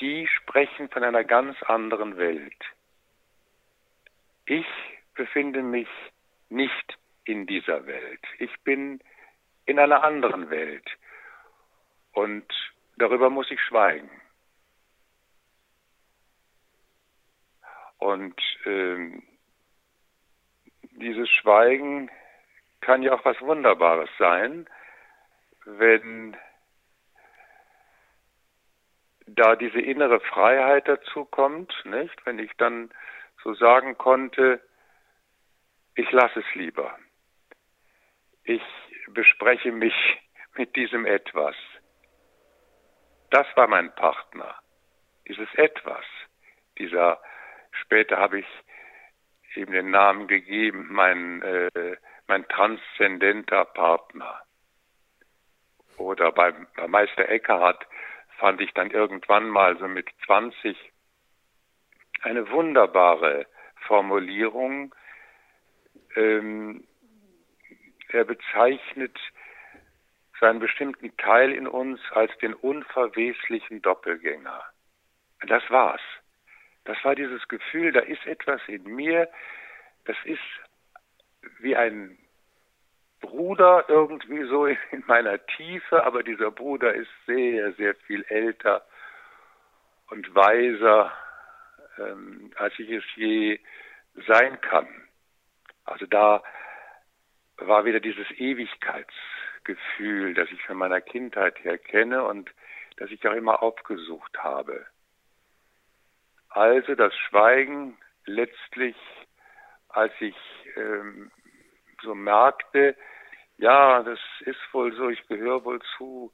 die 0.00 0.26
sprechen 0.26 0.90
von 0.90 1.04
einer 1.04 1.24
ganz 1.24 1.60
anderen 1.62 2.18
Welt. 2.18 2.64
Ich 4.44 4.66
befinde 5.14 5.62
mich 5.62 5.88
nicht 6.50 6.98
in 7.24 7.46
dieser 7.46 7.86
Welt. 7.86 8.20
Ich 8.38 8.52
bin 8.60 9.00
in 9.66 9.78
einer 9.78 10.02
anderen 10.02 10.50
Welt. 10.50 10.88
Und 12.12 12.46
darüber 12.96 13.30
muss 13.30 13.50
ich 13.50 13.60
schweigen. 13.60 14.10
Und 17.98 18.40
ähm, 18.66 19.22
dieses 20.82 21.28
Schweigen 21.30 22.10
kann 22.80 23.02
ja 23.02 23.14
auch 23.14 23.24
was 23.24 23.40
Wunderbares 23.40 24.10
sein, 24.18 24.68
wenn 25.64 26.36
da 29.26 29.56
diese 29.56 29.80
innere 29.80 30.20
Freiheit 30.20 30.88
dazu 30.88 31.24
kommt, 31.24 31.72
nicht? 31.84 32.26
Wenn 32.26 32.38
ich 32.38 32.50
dann 32.56 32.90
so 33.42 33.54
sagen 33.54 33.96
konnte, 33.96 34.60
ich 35.94 36.10
lasse 36.10 36.40
es 36.40 36.54
lieber. 36.54 36.98
Ich 38.44 38.62
bespreche 39.12 39.72
mich 39.72 39.94
mit 40.56 40.74
diesem 40.76 41.06
Etwas. 41.06 41.56
Das 43.30 43.46
war 43.56 43.66
mein 43.66 43.94
Partner. 43.94 44.54
Dieses 45.26 45.52
Etwas, 45.54 46.04
dieser, 46.78 47.20
später 47.72 48.18
habe 48.18 48.40
ich 48.40 48.46
ihm 49.54 49.70
den 49.72 49.90
Namen 49.90 50.28
gegeben, 50.28 50.88
mein, 50.90 51.42
äh, 51.42 51.96
mein 52.26 52.46
transzendenter 52.48 53.64
Partner. 53.66 54.42
Oder 55.98 56.32
bei, 56.32 56.52
bei 56.76 56.88
Meister 56.88 57.28
Eckhart 57.28 57.86
fand 58.38 58.60
ich 58.60 58.72
dann 58.74 58.90
irgendwann 58.90 59.48
mal 59.48 59.78
so 59.78 59.88
mit 59.88 60.08
20 60.26 60.76
eine 62.22 62.50
wunderbare 62.50 63.46
Formulierung. 63.86 64.94
Ähm, 66.16 66.86
er 68.12 68.24
bezeichnet 68.24 69.18
so 70.38 70.46
einen 70.46 70.58
bestimmten 70.58 71.16
Teil 71.16 71.52
in 71.52 71.68
uns 71.68 72.00
als 72.12 72.36
den 72.38 72.54
unverweslichen 72.54 73.80
Doppelgänger. 73.82 74.64
Das 75.46 75.62
war's. 75.70 76.00
Das 76.84 76.96
war 77.04 77.14
dieses 77.14 77.46
Gefühl, 77.48 77.92
da 77.92 78.00
ist 78.00 78.26
etwas 78.26 78.60
in 78.66 78.82
mir, 78.84 79.28
das 80.04 80.16
ist 80.24 80.40
wie 81.60 81.76
ein 81.76 82.18
Bruder 83.20 83.84
irgendwie 83.88 84.44
so 84.48 84.66
in 84.66 85.04
meiner 85.06 85.44
Tiefe, 85.46 86.04
aber 86.04 86.22
dieser 86.22 86.50
Bruder 86.50 86.92
ist 86.92 87.10
sehr, 87.26 87.72
sehr 87.74 87.94
viel 87.94 88.24
älter 88.28 88.84
und 90.10 90.34
weiser, 90.34 91.12
ähm, 91.98 92.50
als 92.56 92.76
ich 92.78 92.90
es 92.90 93.04
je 93.14 93.60
sein 94.26 94.60
kann. 94.60 94.88
Also 95.84 96.06
da 96.06 96.42
war 97.56 97.84
wieder 97.84 98.00
dieses 98.00 98.30
Ewigkeitsgefühl, 98.32 100.34
das 100.34 100.50
ich 100.50 100.62
von 100.64 100.76
meiner 100.76 101.00
Kindheit 101.00 101.62
her 101.64 101.78
kenne 101.78 102.24
und 102.24 102.50
das 102.96 103.10
ich 103.10 103.26
auch 103.26 103.34
immer 103.34 103.62
aufgesucht 103.62 104.38
habe. 104.38 104.86
Also 106.48 106.94
das 106.94 107.16
Schweigen 107.16 107.96
letztlich, 108.26 108.96
als 109.88 110.12
ich 110.20 110.36
ähm, 110.76 111.30
so 112.02 112.14
merkte, 112.14 112.96
ja, 113.58 114.02
das 114.02 114.18
ist 114.40 114.60
wohl 114.72 114.94
so, 114.94 115.08
ich 115.08 115.26
gehöre 115.28 115.64
wohl 115.64 115.80
zu, 115.96 116.32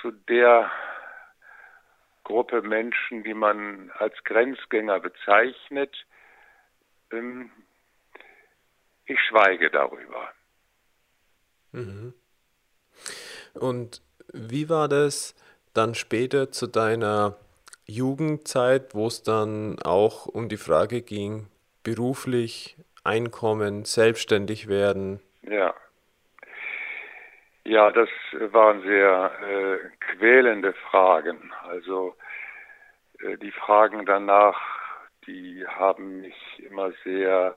zu 0.00 0.10
der 0.10 0.70
Gruppe 2.22 2.62
Menschen, 2.62 3.22
die 3.22 3.34
man 3.34 3.90
als 3.98 4.14
Grenzgänger 4.24 5.00
bezeichnet. 5.00 5.96
Ähm, 7.12 7.50
ich 9.06 9.18
schweige 9.28 9.70
darüber. 9.70 10.32
Mhm. 11.72 12.14
Und 13.54 14.02
wie 14.32 14.68
war 14.68 14.88
das 14.88 15.34
dann 15.74 15.94
später 15.94 16.50
zu 16.50 16.66
deiner 16.66 17.36
Jugendzeit, 17.86 18.94
wo 18.94 19.06
es 19.06 19.22
dann 19.22 19.78
auch 19.82 20.26
um 20.26 20.48
die 20.48 20.56
Frage 20.56 21.02
ging, 21.02 21.46
beruflich 21.82 22.76
Einkommen, 23.04 23.84
selbstständig 23.84 24.68
werden? 24.68 25.20
Ja. 25.42 25.72
Ja, 27.64 27.90
das 27.90 28.08
waren 28.52 28.82
sehr 28.82 29.32
äh, 29.42 29.78
quälende 30.14 30.72
Fragen. 30.90 31.52
Also 31.62 32.16
äh, 33.20 33.36
die 33.38 33.52
Fragen 33.52 34.06
danach, 34.06 34.60
die 35.26 35.64
haben 35.66 36.20
mich 36.20 36.36
immer 36.58 36.92
sehr 37.04 37.56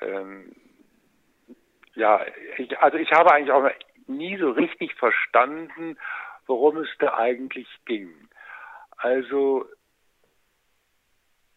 ähm, 0.00 0.52
ja, 1.94 2.24
ich, 2.56 2.78
also 2.78 2.96
ich 2.96 3.10
habe 3.12 3.32
eigentlich 3.32 3.52
auch 3.52 3.68
nie 4.06 4.36
so 4.38 4.50
richtig 4.50 4.94
verstanden, 4.94 5.98
worum 6.46 6.78
es 6.78 6.88
da 6.98 7.14
eigentlich 7.14 7.68
ging. 7.84 8.28
Also 8.96 9.68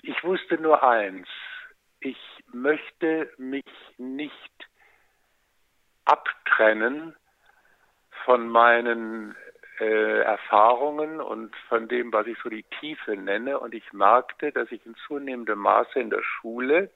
ich 0.02 0.24
wusste 0.24 0.58
nur 0.58 0.84
eins, 0.84 1.28
ich 2.00 2.18
möchte 2.52 3.32
mich 3.38 3.66
nicht 3.98 4.70
abtrennen 6.06 7.16
von 8.26 8.50
meinen 8.50 9.36
äh, 9.80 10.22
Erfahrungen 10.22 11.22
und 11.22 11.56
von 11.70 11.88
dem, 11.88 12.12
was 12.12 12.28
ich 12.28 12.38
so 12.44 12.50
die 12.50 12.66
Tiefe 12.80 13.16
nenne. 13.16 13.60
Und 13.60 13.74
ich 13.74 13.94
merkte, 13.94 14.52
dass 14.52 14.72
ich 14.72 14.86
in 14.86 14.96
zunehmendem 15.08 15.60
Maße 15.60 16.00
in 16.00 16.10
der 16.10 16.24
Schule 16.24 16.92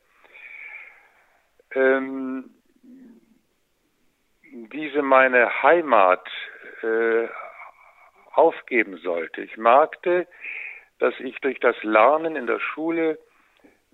ähm, 1.76 2.50
diese 4.74 5.02
meine 5.02 5.62
Heimat 5.62 6.28
äh, 6.82 7.28
aufgeben 8.34 8.98
sollte. 8.98 9.42
Ich 9.42 9.58
merkte, 9.58 10.28
dass 11.00 11.14
ich 11.20 11.40
durch 11.42 11.60
das 11.60 11.76
Lernen 11.84 12.36
in 12.36 12.48
der 12.48 12.60
Schule, 12.60 13.20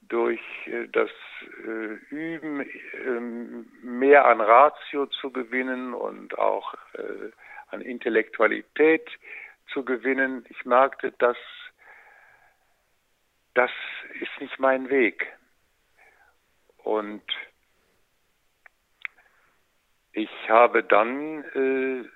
durch 0.08 0.42
äh, 0.68 0.88
das 0.92 1.10
äh, 1.66 2.14
Üben 2.14 2.66
ähm, 3.06 3.72
mehr 3.82 4.26
an 4.26 4.42
Ratio 4.42 5.08
zu 5.08 5.32
gewinnen 5.32 5.94
und 5.94 6.38
auch 6.38 6.74
äh, 6.94 7.32
an 7.70 7.82
Intellektualität 7.82 9.10
zu 9.72 9.86
gewinnen. 9.86 10.46
Ich 10.50 10.66
merkte, 10.66 11.12
dass 11.14 11.38
das 13.54 13.72
ist 14.20 14.40
nicht 14.40 14.60
mein 14.60 14.90
Weg. 14.90 15.28
Und 16.84 17.24
ich 20.14 20.30
habe 20.50 20.84
dann 20.84 21.44
äh, 21.56 22.10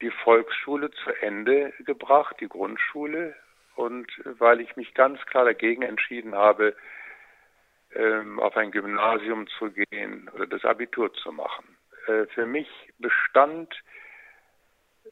die 0.00 0.10
Volksschule 0.10 0.90
zu 0.90 1.10
Ende 1.20 1.72
gebracht, 1.80 2.36
die 2.40 2.48
Grundschule, 2.48 3.34
und 3.76 4.10
weil 4.24 4.60
ich 4.60 4.76
mich 4.76 4.94
ganz 4.94 5.20
klar 5.26 5.44
dagegen 5.44 5.82
entschieden 5.82 6.34
habe, 6.34 6.76
ähm, 7.94 8.38
auf 8.40 8.56
ein 8.56 8.70
Gymnasium 8.70 9.46
zu 9.58 9.70
gehen 9.70 10.28
oder 10.34 10.46
das 10.46 10.64
Abitur 10.64 11.12
zu 11.14 11.32
machen. 11.32 11.76
Äh, 12.06 12.26
für 12.26 12.46
mich 12.46 12.68
bestand 12.98 13.72
äh, 15.04 15.08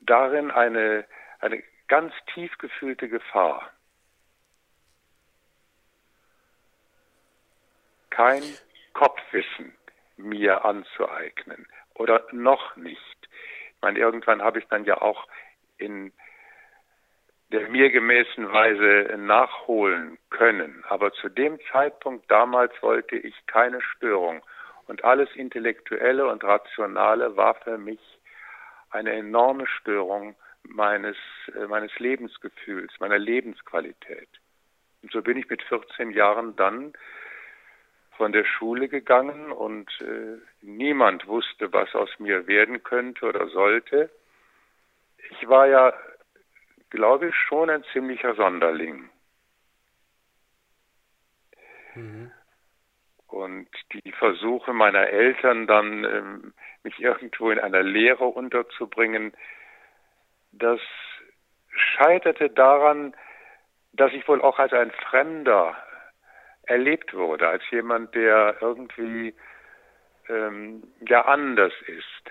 darin 0.00 0.50
eine, 0.50 1.06
eine 1.40 1.62
ganz 1.88 2.14
tief 2.34 2.56
gefühlte 2.58 3.08
Gefahr. 3.08 3.70
Kein 8.10 8.42
Kopfwissen 8.92 9.72
mir 10.22 10.64
anzueignen 10.64 11.66
oder 11.94 12.26
noch 12.32 12.76
nicht. 12.76 13.28
Ich 13.74 13.82
meine, 13.82 13.98
irgendwann 13.98 14.42
habe 14.42 14.58
ich 14.58 14.66
dann 14.66 14.84
ja 14.84 15.00
auch 15.00 15.26
in 15.78 16.12
der 17.52 17.68
mir 17.68 17.90
gemäßen 17.90 18.52
Weise 18.52 19.16
nachholen 19.18 20.18
können. 20.30 20.84
Aber 20.88 21.12
zu 21.12 21.28
dem 21.28 21.58
Zeitpunkt 21.72 22.30
damals 22.30 22.72
wollte 22.80 23.16
ich 23.16 23.34
keine 23.46 23.80
Störung. 23.82 24.42
Und 24.86 25.04
alles 25.04 25.28
Intellektuelle 25.34 26.26
und 26.26 26.44
Rationale 26.44 27.36
war 27.36 27.54
für 27.54 27.78
mich 27.78 28.00
eine 28.90 29.12
enorme 29.12 29.66
Störung 29.66 30.36
meines, 30.62 31.16
äh, 31.54 31.66
meines 31.66 31.96
Lebensgefühls, 31.98 32.92
meiner 33.00 33.18
Lebensqualität. 33.18 34.28
Und 35.02 35.12
so 35.12 35.22
bin 35.22 35.36
ich 35.36 35.48
mit 35.48 35.62
14 35.62 36.10
Jahren 36.10 36.56
dann 36.56 36.92
von 38.20 38.32
der 38.32 38.44
Schule 38.44 38.88
gegangen 38.88 39.50
und 39.50 39.88
äh, 40.02 40.36
niemand 40.60 41.26
wusste, 41.26 41.72
was 41.72 41.94
aus 41.94 42.10
mir 42.18 42.46
werden 42.46 42.82
könnte 42.82 43.24
oder 43.24 43.48
sollte. 43.48 44.10
Ich 45.30 45.48
war 45.48 45.66
ja 45.66 45.94
glaube 46.90 47.28
ich, 47.28 47.34
schon 47.34 47.70
ein 47.70 47.84
ziemlicher 47.92 48.34
Sonderling. 48.34 49.08
Mhm. 51.94 52.30
Und 53.28 53.68
die 53.92 54.12
Versuche 54.12 54.72
meiner 54.72 55.06
Eltern 55.06 55.66
dann, 55.68 56.04
ähm, 56.04 56.54
mich 56.82 56.98
irgendwo 56.98 57.50
in 57.50 57.60
einer 57.60 57.82
Lehre 57.82 58.24
unterzubringen, 58.24 59.32
das 60.52 60.80
scheiterte 61.70 62.50
daran, 62.50 63.14
dass 63.92 64.12
ich 64.12 64.26
wohl 64.26 64.42
auch 64.42 64.58
als 64.58 64.72
ein 64.72 64.90
Fremder 64.90 65.76
erlebt 66.70 67.14
wurde, 67.14 67.48
als 67.48 67.62
jemand, 67.70 68.14
der 68.14 68.56
irgendwie 68.60 69.34
ähm, 70.28 70.82
ja 71.06 71.26
anders 71.26 71.72
ist. 71.86 72.30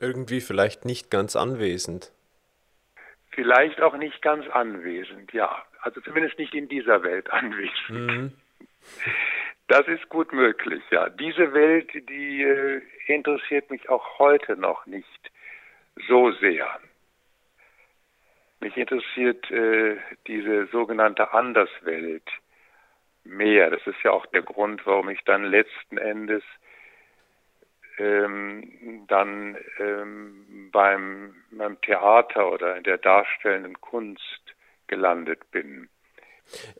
Irgendwie 0.00 0.40
vielleicht 0.40 0.84
nicht 0.84 1.10
ganz 1.10 1.36
anwesend 1.36 2.12
vielleicht 3.34 3.80
auch 3.80 3.96
nicht 3.96 4.22
ganz 4.22 4.48
anwesend, 4.48 5.32
ja. 5.32 5.64
Also 5.80 6.00
zumindest 6.00 6.38
nicht 6.38 6.54
in 6.54 6.68
dieser 6.68 7.02
Welt 7.02 7.30
anwesend. 7.32 7.90
Mhm. 7.90 8.32
Das 9.68 9.86
ist 9.88 10.08
gut 10.08 10.32
möglich, 10.32 10.82
ja. 10.90 11.08
Diese 11.08 11.52
Welt, 11.52 11.90
die 12.08 12.42
äh, 12.42 12.82
interessiert 13.06 13.70
mich 13.70 13.88
auch 13.88 14.18
heute 14.18 14.56
noch 14.56 14.86
nicht 14.86 15.30
so 16.08 16.32
sehr. 16.32 16.68
Mich 18.60 18.76
interessiert 18.76 19.50
äh, 19.50 19.96
diese 20.26 20.66
sogenannte 20.66 21.32
Anderswelt 21.32 22.28
mehr. 23.24 23.70
Das 23.70 23.86
ist 23.86 24.02
ja 24.02 24.12
auch 24.12 24.26
der 24.26 24.42
Grund, 24.42 24.86
warum 24.86 25.08
ich 25.08 25.20
dann 25.24 25.44
letzten 25.44 25.98
Endes 25.98 26.42
ähm, 27.98 29.04
dann 29.08 29.56
ähm, 29.78 30.70
beim, 30.72 31.34
beim 31.50 31.80
Theater 31.80 32.50
oder 32.50 32.76
in 32.76 32.82
der 32.82 32.98
darstellenden 32.98 33.80
Kunst 33.80 34.42
gelandet 34.86 35.50
bin. 35.50 35.88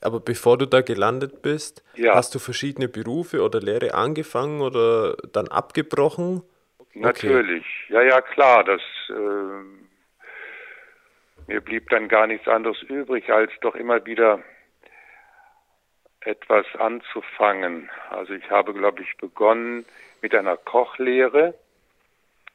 Aber 0.00 0.20
bevor 0.20 0.58
du 0.58 0.66
da 0.66 0.82
gelandet 0.82 1.40
bist, 1.42 1.82
ja. 1.94 2.14
hast 2.14 2.34
du 2.34 2.38
verschiedene 2.38 2.88
Berufe 2.88 3.42
oder 3.42 3.60
Lehre 3.60 3.94
angefangen 3.94 4.60
oder 4.60 5.16
dann 5.32 5.48
abgebrochen? 5.48 6.42
Natürlich, 6.92 7.64
okay. 7.86 7.94
ja, 7.94 8.02
ja, 8.02 8.20
klar. 8.20 8.62
Das, 8.64 8.82
äh, 9.08 9.62
mir 11.46 11.60
blieb 11.60 11.88
dann 11.90 12.08
gar 12.08 12.26
nichts 12.26 12.46
anderes 12.46 12.80
übrig, 12.82 13.30
als 13.30 13.50
doch 13.60 13.74
immer 13.74 14.04
wieder 14.04 14.42
etwas 16.24 16.66
anzufangen. 16.78 17.90
Also 18.10 18.34
ich 18.34 18.50
habe, 18.50 18.72
glaube 18.74 19.02
ich, 19.02 19.16
begonnen 19.16 19.84
mit 20.22 20.34
einer 20.34 20.56
Kochlehre 20.56 21.54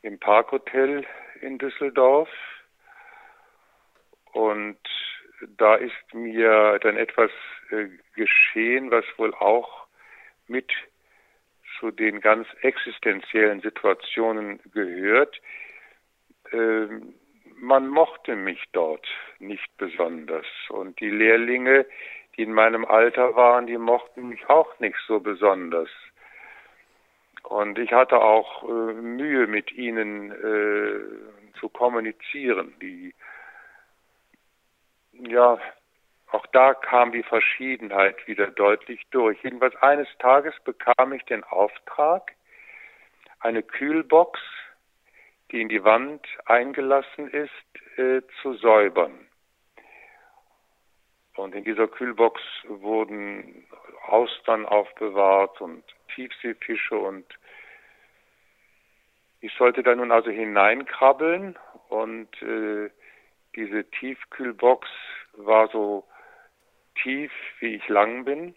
im 0.01 0.19
Parkhotel 0.19 1.05
in 1.41 1.57
Düsseldorf. 1.57 2.29
Und 4.31 4.79
da 5.57 5.75
ist 5.75 6.13
mir 6.13 6.79
dann 6.81 6.97
etwas 6.97 7.31
äh, 7.71 7.87
geschehen, 8.15 8.91
was 8.91 9.05
wohl 9.17 9.33
auch 9.33 9.87
mit 10.47 10.71
zu 11.79 11.91
den 11.91 12.19
ganz 12.19 12.47
existenziellen 12.61 13.61
Situationen 13.61 14.59
gehört. 14.73 15.39
Ähm, 16.51 17.13
man 17.55 17.87
mochte 17.87 18.35
mich 18.35 18.63
dort 18.71 19.07
nicht 19.39 19.69
besonders. 19.77 20.45
Und 20.69 20.99
die 20.99 21.09
Lehrlinge, 21.09 21.85
die 22.39 22.43
in 22.43 22.53
meinem 22.53 22.85
Alter 22.85 23.35
waren, 23.35 23.67
die 23.67 23.77
mochten 23.77 24.29
mich 24.29 24.49
auch 24.49 24.79
nicht 24.79 24.95
so 25.05 25.19
besonders. 25.19 25.89
Und 27.43 27.77
ich 27.77 27.91
hatte 27.91 28.17
auch 28.21 28.63
äh, 28.63 28.93
Mühe, 28.93 29.45
mit 29.45 29.73
ihnen 29.73 30.31
äh, 30.31 31.59
zu 31.59 31.67
kommunizieren. 31.67 32.73
Die, 32.81 33.13
ja, 35.11 35.59
auch 36.31 36.45
da 36.53 36.75
kam 36.75 37.11
die 37.11 37.23
Verschiedenheit 37.23 38.25
wieder 38.25 38.47
deutlich 38.47 39.05
durch. 39.11 39.37
Jedenfalls 39.43 39.75
eines 39.81 40.07
Tages 40.19 40.53
bekam 40.63 41.11
ich 41.11 41.25
den 41.25 41.43
Auftrag, 41.43 42.31
eine 43.41 43.63
Kühlbox, 43.63 44.39
die 45.51 45.59
in 45.59 45.67
die 45.67 45.83
Wand 45.83 46.25
eingelassen 46.45 47.29
ist, 47.31 47.97
äh, 47.97 48.21
zu 48.41 48.53
säubern. 48.53 49.28
Und 51.39 51.55
in 51.55 51.63
dieser 51.63 51.87
Kühlbox 51.87 52.41
wurden 52.67 53.65
Austern 54.05 54.65
aufbewahrt 54.65 55.61
und 55.61 55.83
Tiefseefische 56.13 56.97
und 56.97 57.25
ich 59.39 59.53
sollte 59.53 59.81
da 59.81 59.95
nun 59.95 60.11
also 60.11 60.29
hineinkrabbeln 60.31 61.57
und 61.87 62.29
äh, 62.41 62.89
diese 63.55 63.89
Tiefkühlbox 63.89 64.89
war 65.37 65.69
so 65.69 66.05
tief, 67.01 67.31
wie 67.59 67.75
ich 67.75 67.87
lang 67.87 68.25
bin 68.25 68.53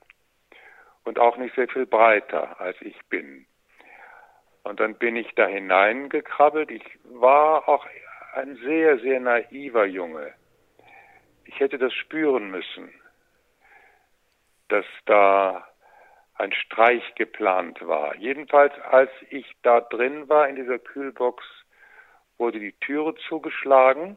und 1.05 1.21
auch 1.21 1.37
nicht 1.37 1.55
sehr 1.55 1.69
viel 1.69 1.87
breiter, 1.87 2.61
als 2.61 2.77
ich 2.81 2.99
bin. 3.09 3.47
Und 4.65 4.81
dann 4.81 4.97
bin 4.97 5.15
ich 5.15 5.33
da 5.37 5.47
hineingekrabbelt. 5.47 6.73
Ich 6.73 6.99
war 7.05 7.69
auch 7.69 7.87
ein 8.35 8.57
sehr, 8.57 8.99
sehr 8.99 9.21
naiver 9.21 9.85
Junge. 9.87 10.35
Ich 11.53 11.61
hätte 11.61 11.79
das 11.79 11.93
spüren 11.93 12.51
müssen, 12.51 12.93
dass 14.69 14.87
da 15.05 15.69
ein 16.35 16.53
Streich 16.53 17.15
geplant 17.15 17.87
war. 17.87 18.17
Jedenfalls, 18.17 18.73
als 18.81 19.11
ich 19.29 19.47
da 19.63 19.81
drin 19.81 20.29
war 20.31 20.49
in 20.49 20.57
dieser 20.57 20.79
Kühlbox, 20.79 21.45
wurde 22.39 22.59
die 22.59 22.73
Türe 22.81 23.15
zugeschlagen 23.29 24.17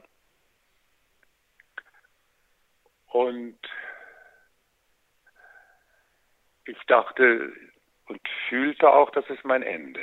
und 3.07 3.59
ich 6.65 6.79
dachte 6.87 7.51
und 8.07 8.21
fühlte 8.47 8.89
auch, 8.89 9.09
das 9.09 9.29
ist 9.29 9.43
mein 9.43 9.61
Ende. 9.61 10.01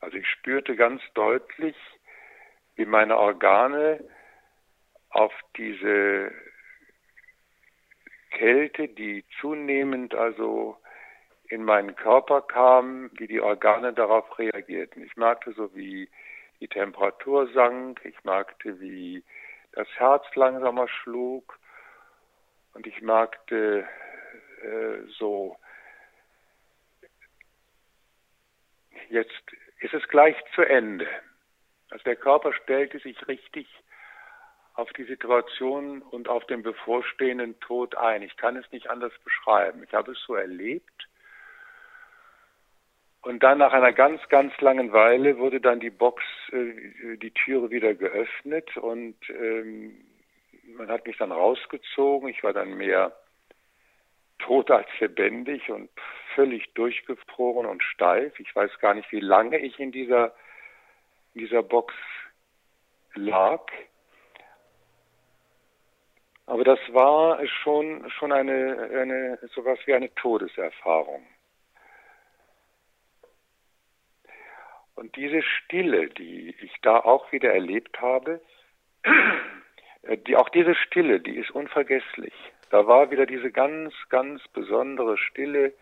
Also 0.00 0.16
ich 0.16 0.26
spürte 0.28 0.76
ganz 0.76 1.02
deutlich, 1.14 1.76
wie 2.76 2.86
meine 2.86 3.18
Organe 3.18 4.04
auf 5.10 5.32
diese 5.56 6.32
Kälte, 8.30 8.88
die 8.88 9.24
zunehmend 9.40 10.14
also 10.14 10.76
in 11.48 11.64
meinen 11.64 11.96
Körper 11.96 12.42
kam, 12.42 13.10
wie 13.14 13.26
die 13.26 13.40
Organe 13.40 13.92
darauf 13.92 14.38
reagierten. 14.38 15.02
Ich 15.02 15.16
merkte 15.16 15.52
so, 15.52 15.74
wie 15.74 16.08
die 16.60 16.68
Temperatur 16.68 17.48
sank, 17.52 18.00
ich 18.04 18.22
merkte, 18.24 18.80
wie 18.80 19.24
das 19.72 19.88
Herz 19.96 20.24
langsamer 20.34 20.88
schlug 20.88 21.58
und 22.74 22.86
ich 22.86 23.00
merkte 23.00 23.88
äh, 24.62 25.06
so, 25.18 25.56
jetzt 29.08 29.42
ist 29.80 29.94
es 29.94 30.06
gleich 30.08 30.36
zu 30.54 30.62
Ende. 30.62 31.08
Also 31.90 32.04
der 32.04 32.16
Körper 32.16 32.52
stellte 32.52 32.98
sich 32.98 33.26
richtig 33.28 33.66
auf 34.78 34.92
die 34.92 35.04
Situation 35.04 36.02
und 36.02 36.28
auf 36.28 36.46
den 36.46 36.62
bevorstehenden 36.62 37.58
Tod 37.58 37.96
ein. 37.96 38.22
Ich 38.22 38.36
kann 38.36 38.56
es 38.56 38.70
nicht 38.70 38.88
anders 38.88 39.12
beschreiben. 39.24 39.82
Ich 39.82 39.92
habe 39.92 40.12
es 40.12 40.18
so 40.24 40.36
erlebt. 40.36 41.08
Und 43.22 43.42
dann 43.42 43.58
nach 43.58 43.72
einer 43.72 43.92
ganz, 43.92 44.20
ganz 44.28 44.56
langen 44.60 44.92
Weile 44.92 45.38
wurde 45.38 45.60
dann 45.60 45.80
die 45.80 45.90
Box, 45.90 46.22
äh, 46.52 47.16
die 47.16 47.32
Türe 47.32 47.70
wieder 47.70 47.94
geöffnet 47.94 48.76
und 48.76 49.16
ähm, 49.30 50.00
man 50.76 50.88
hat 50.88 51.08
mich 51.08 51.16
dann 51.16 51.32
rausgezogen. 51.32 52.28
Ich 52.28 52.44
war 52.44 52.52
dann 52.52 52.74
mehr 52.74 53.12
tot 54.38 54.70
als 54.70 54.88
lebendig 55.00 55.68
und 55.70 55.90
völlig 56.36 56.72
durchgefroren 56.74 57.66
und 57.66 57.82
steif. 57.82 58.38
Ich 58.38 58.54
weiß 58.54 58.78
gar 58.78 58.94
nicht, 58.94 59.10
wie 59.10 59.18
lange 59.18 59.58
ich 59.58 59.80
in 59.80 59.90
dieser, 59.90 60.36
in 61.34 61.40
dieser 61.40 61.64
Box 61.64 61.92
lag. 63.14 63.66
Aber 66.48 66.64
das 66.64 66.78
war 66.94 67.46
schon, 67.62 68.10
schon 68.10 68.32
eine, 68.32 68.88
eine, 68.94 69.38
sowas 69.54 69.78
wie 69.84 69.92
eine 69.92 70.14
Todeserfahrung. 70.14 71.26
Und 74.94 75.14
diese 75.16 75.42
Stille, 75.42 76.08
die 76.08 76.56
ich 76.62 76.72
da 76.80 77.00
auch 77.00 77.30
wieder 77.32 77.52
erlebt 77.52 78.00
habe, 78.00 78.40
die, 80.26 80.36
auch 80.36 80.48
diese 80.48 80.74
Stille, 80.74 81.20
die 81.20 81.36
ist 81.36 81.50
unvergesslich. 81.50 82.32
Da 82.70 82.86
war 82.86 83.10
wieder 83.10 83.26
diese 83.26 83.50
ganz, 83.50 83.92
ganz 84.08 84.40
besondere 84.48 85.18
Stille, 85.18 85.74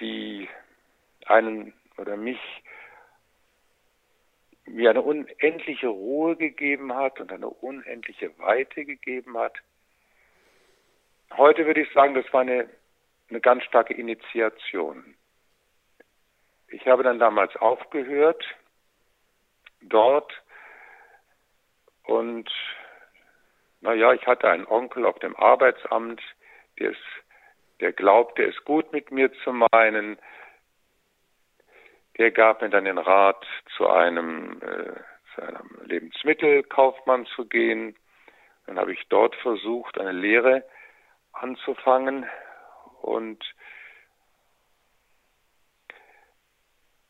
die 0.00 0.50
einen 1.24 1.72
oder 1.96 2.18
mich 2.18 2.40
mir 4.72 4.90
eine 4.90 5.02
unendliche 5.02 5.88
Ruhe 5.88 6.36
gegeben 6.36 6.94
hat 6.94 7.20
und 7.20 7.30
eine 7.30 7.48
unendliche 7.48 8.36
Weite 8.38 8.84
gegeben 8.84 9.36
hat. 9.36 9.54
Heute 11.36 11.66
würde 11.66 11.82
ich 11.82 11.92
sagen, 11.92 12.14
das 12.14 12.30
war 12.32 12.40
eine, 12.40 12.68
eine 13.28 13.40
ganz 13.40 13.64
starke 13.64 13.94
Initiation. 13.94 15.14
Ich 16.68 16.86
habe 16.86 17.02
dann 17.02 17.18
damals 17.18 17.54
aufgehört 17.56 18.42
dort 19.82 20.32
und 22.04 22.50
naja, 23.82 24.12
ich 24.12 24.26
hatte 24.26 24.48
einen 24.48 24.66
Onkel 24.66 25.04
auf 25.04 25.18
dem 25.18 25.36
Arbeitsamt, 25.36 26.22
der, 26.78 26.92
ist, 26.92 27.00
der 27.80 27.92
glaubte, 27.92 28.44
es 28.44 28.64
gut 28.64 28.92
mit 28.92 29.10
mir 29.10 29.32
zu 29.44 29.52
meinen. 29.52 30.18
Der 32.22 32.30
gab 32.30 32.62
mir 32.62 32.70
dann 32.70 32.84
den 32.84 32.98
Rat, 32.98 33.44
zu 33.76 33.88
einem, 33.88 34.62
äh, 34.62 34.92
zu 35.34 35.42
einem 35.42 35.76
Lebensmittelkaufmann 35.82 37.26
zu 37.26 37.46
gehen. 37.46 37.96
Dann 38.64 38.78
habe 38.78 38.92
ich 38.92 39.08
dort 39.08 39.34
versucht, 39.34 39.98
eine 39.98 40.12
Lehre 40.12 40.64
anzufangen 41.32 42.24
und 43.00 43.44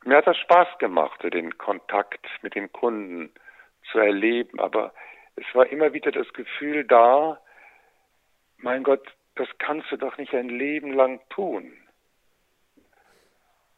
mir 0.04 0.16
hat 0.16 0.26
das 0.26 0.38
Spaß 0.38 0.78
gemacht, 0.78 1.22
den 1.22 1.58
Kontakt 1.58 2.26
mit 2.40 2.54
den 2.54 2.72
Kunden 2.72 3.34
zu 3.90 3.98
erleben, 3.98 4.60
aber 4.60 4.94
es 5.36 5.44
war 5.52 5.66
immer 5.66 5.92
wieder 5.92 6.10
das 6.10 6.32
Gefühl 6.32 6.86
da, 6.86 7.38
mein 8.56 8.82
Gott, 8.82 9.06
das 9.34 9.48
kannst 9.58 9.92
du 9.92 9.98
doch 9.98 10.16
nicht 10.16 10.34
ein 10.34 10.48
Leben 10.48 10.94
lang 10.94 11.20
tun. 11.28 11.76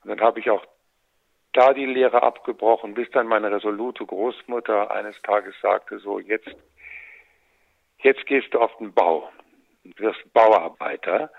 Und 0.05 0.11
dann 0.11 0.21
habe 0.21 0.39
ich 0.39 0.49
auch 0.49 0.65
da 1.55 1.73
die 1.73 1.87
Lehre 1.87 2.23
abgebrochen, 2.23 2.95
bis 2.95 3.11
dann 3.11 3.27
meine 3.27 3.51
resolute 3.51 4.05
Großmutter 4.05 4.91
eines 4.91 5.21
Tages 5.23 5.55
sagte, 5.63 5.99
so 5.99 6.19
jetzt, 6.19 6.55
jetzt 7.99 8.27
gehst 8.27 8.53
du 8.53 8.61
auf 8.61 8.77
den 8.79 8.93
Bau 8.93 9.33
und 9.85 9.99
wirst 10.01 10.33
Bauarbeiter, 10.33 11.31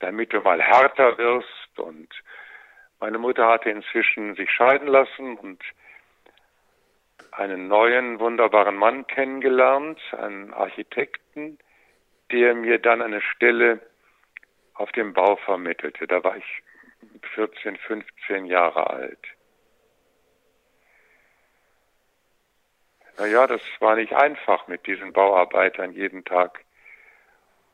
damit 0.00 0.32
du 0.32 0.40
mal 0.40 0.60
härter 0.60 1.16
wirst. 1.18 1.78
Und 1.78 2.08
meine 2.98 3.18
Mutter 3.18 3.46
hatte 3.46 3.70
inzwischen 3.70 4.34
sich 4.34 4.50
scheiden 4.50 4.88
lassen 4.88 5.36
und 5.36 5.62
einen 7.32 7.68
neuen, 7.68 8.18
wunderbaren 8.20 8.76
Mann 8.76 9.06
kennengelernt, 9.06 10.00
einen 10.12 10.52
Architekten, 10.54 11.58
der 12.32 12.54
mir 12.54 12.78
dann 12.78 13.02
eine 13.02 13.20
Stelle 13.20 13.80
auf 14.74 14.90
dem 14.92 15.12
Bau 15.12 15.36
vermittelte. 15.36 16.06
Da 16.06 16.24
war 16.24 16.36
ich 16.38 16.62
14, 17.34 17.76
15 17.76 18.46
Jahre 18.46 18.88
alt. 18.88 19.37
Naja, 23.18 23.48
das 23.48 23.60
war 23.80 23.96
nicht 23.96 24.12
einfach, 24.12 24.68
mit 24.68 24.86
diesen 24.86 25.12
Bauarbeitern 25.12 25.92
jeden 25.92 26.24
Tag 26.24 26.64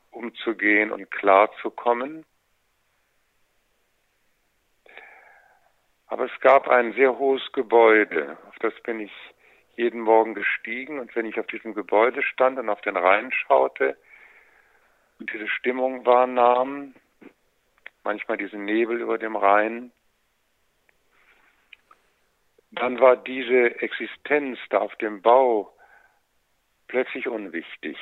umzugehen 0.09 0.91
und 0.91 1.11
klarzukommen. 1.11 2.25
Aber 6.07 6.25
es 6.25 6.39
gab 6.39 6.67
ein 6.67 6.93
sehr 6.93 7.19
hohes 7.19 7.43
Gebäude, 7.51 8.37
auf 8.47 8.55
das 8.59 8.73
bin 8.81 8.99
ich 8.99 9.11
jeden 9.75 10.01
Morgen 10.01 10.33
gestiegen 10.33 10.99
und 10.99 11.15
wenn 11.15 11.25
ich 11.25 11.39
auf 11.39 11.47
diesem 11.47 11.75
Gebäude 11.75 12.23
stand 12.23 12.57
und 12.57 12.69
auf 12.69 12.81
den 12.81 12.97
Rhein 12.97 13.31
schaute 13.31 13.97
und 15.19 15.31
diese 15.31 15.47
Stimmung 15.47 16.05
wahrnahm, 16.05 16.95
manchmal 18.03 18.37
diesen 18.37 18.65
Nebel 18.65 18.99
über 18.99 19.17
dem 19.19 19.35
Rhein, 19.35 19.91
dann 22.75 22.99
war 22.99 23.17
diese 23.17 23.81
Existenz 23.81 24.59
da 24.69 24.79
auf 24.79 24.95
dem 24.97 25.21
Bau 25.21 25.75
plötzlich 26.87 27.27
unwichtig. 27.27 27.97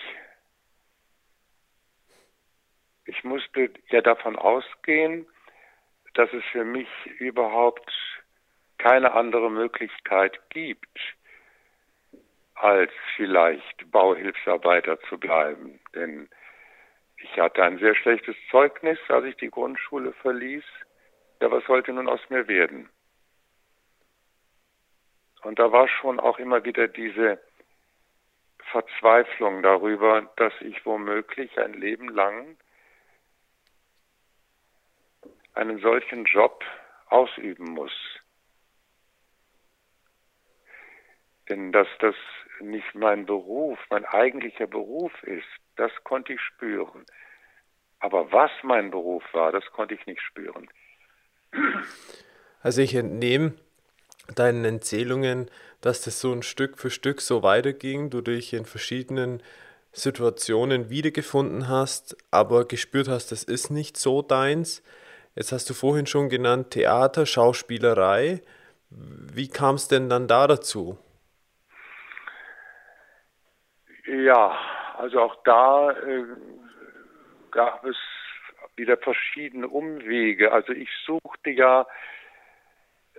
Ich 3.05 3.23
musste 3.23 3.71
ja 3.89 4.01
davon 4.01 4.37
ausgehen, 4.37 5.27
dass 6.13 6.31
es 6.33 6.43
für 6.51 6.63
mich 6.63 6.87
überhaupt 7.19 7.91
keine 8.77 9.13
andere 9.13 9.49
Möglichkeit 9.49 10.39
gibt, 10.49 10.99
als 12.55 12.91
vielleicht 13.15 13.91
Bauhilfsarbeiter 13.91 14.99
zu 15.01 15.17
bleiben. 15.17 15.79
Denn 15.95 16.29
ich 17.17 17.39
hatte 17.39 17.63
ein 17.63 17.79
sehr 17.79 17.95
schlechtes 17.95 18.35
Zeugnis, 18.51 18.99
als 19.09 19.25
ich 19.25 19.35
die 19.37 19.49
Grundschule 19.49 20.13
verließ. 20.13 20.63
Ja, 21.41 21.51
was 21.51 21.63
sollte 21.65 21.93
nun 21.93 22.07
aus 22.07 22.21
mir 22.29 22.47
werden? 22.47 22.89
Und 25.43 25.59
da 25.59 25.71
war 25.71 25.87
schon 25.87 26.19
auch 26.19 26.39
immer 26.39 26.63
wieder 26.63 26.87
diese 26.87 27.39
Verzweiflung 28.71 29.61
darüber, 29.61 30.31
dass 30.37 30.53
ich 30.61 30.85
womöglich 30.85 31.59
ein 31.59 31.73
Leben 31.73 32.09
lang 32.09 32.57
einen 35.53 35.79
solchen 35.79 36.25
Job 36.25 36.63
ausüben 37.07 37.71
muss. 37.71 37.91
Denn 41.49 41.71
dass 41.71 41.87
das 41.99 42.15
nicht 42.61 42.95
mein 42.95 43.25
Beruf, 43.25 43.77
mein 43.89 44.05
eigentlicher 44.05 44.67
Beruf 44.67 45.11
ist, 45.23 45.47
das 45.75 45.91
konnte 46.03 46.33
ich 46.33 46.41
spüren. 46.41 47.05
Aber 47.99 48.31
was 48.31 48.51
mein 48.63 48.91
Beruf 48.91 49.23
war, 49.33 49.51
das 49.51 49.65
konnte 49.71 49.93
ich 49.93 50.05
nicht 50.05 50.21
spüren. 50.21 50.69
Also 52.61 52.81
ich 52.81 52.95
entnehme 52.95 53.53
deinen 54.35 54.65
Erzählungen, 54.65 55.49
dass 55.81 56.01
das 56.01 56.21
so 56.21 56.31
ein 56.31 56.43
Stück 56.43 56.77
für 56.77 56.89
Stück 56.89 57.21
so 57.21 57.43
weiterging, 57.43 58.09
du 58.09 58.21
dich 58.21 58.53
in 58.53 58.65
verschiedenen 58.65 59.43
Situationen 59.91 60.89
wiedergefunden 60.89 61.67
hast, 61.67 62.17
aber 62.31 62.65
gespürt 62.65 63.07
hast, 63.07 63.31
das 63.31 63.43
ist 63.43 63.69
nicht 63.69 63.97
so 63.97 64.21
deins. 64.21 64.83
Jetzt 65.35 65.51
hast 65.51 65.69
du 65.69 65.73
vorhin 65.73 66.05
schon 66.05 66.29
genannt 66.29 66.71
Theater, 66.71 67.25
Schauspielerei. 67.25 68.41
Wie 68.89 69.47
kam 69.47 69.75
es 69.75 69.87
denn 69.87 70.09
dann 70.09 70.27
da 70.27 70.47
dazu? 70.47 70.97
Ja, 74.05 74.57
also 74.97 75.21
auch 75.21 75.35
da 75.43 75.91
äh, 75.91 76.25
gab 77.51 77.85
es 77.85 77.95
wieder 78.75 78.97
verschiedene 78.97 79.67
Umwege. 79.67 80.51
Also 80.51 80.73
ich 80.73 80.89
suchte 81.05 81.49
ja 81.49 81.85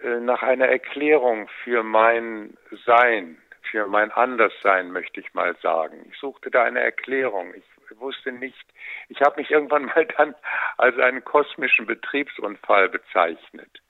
nach 0.03 0.43
einer 0.43 0.67
Erklärung 0.67 1.49
für 1.63 1.83
mein 1.83 2.57
Sein, 2.85 3.39
für 3.71 3.87
mein 3.87 4.11
Anderssein, 4.11 4.91
möchte 4.91 5.21
ich 5.21 5.33
mal 5.35 5.57
sagen. 5.63 6.07
Ich 6.11 6.19
suchte 6.19 6.51
da 6.51 6.65
eine 6.65 6.81
Erklärung. 6.81 7.55
Ich 7.55 7.65
wusste 8.01 8.33
nicht, 8.33 8.67
ich 9.09 9.21
habe 9.21 9.41
mich 9.41 9.51
irgendwann 9.51 9.85
mal 9.95 10.07
dann 10.17 10.35
als 10.77 10.99
einen 10.99 11.25
kosmischen 11.25 11.87
Betriebsunfall 11.87 12.89
bezeichnet. 12.89 13.83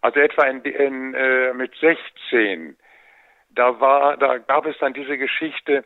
Also 0.00 0.20
etwa 0.20 0.44
in, 0.44 0.62
in, 0.62 1.14
äh, 1.14 1.54
mit 1.54 1.74
16, 1.76 2.76
da 3.50 3.80
war, 3.80 4.16
da 4.16 4.38
gab 4.38 4.66
es 4.66 4.76
dann 4.78 4.92
diese 4.92 5.16
Geschichte, 5.16 5.84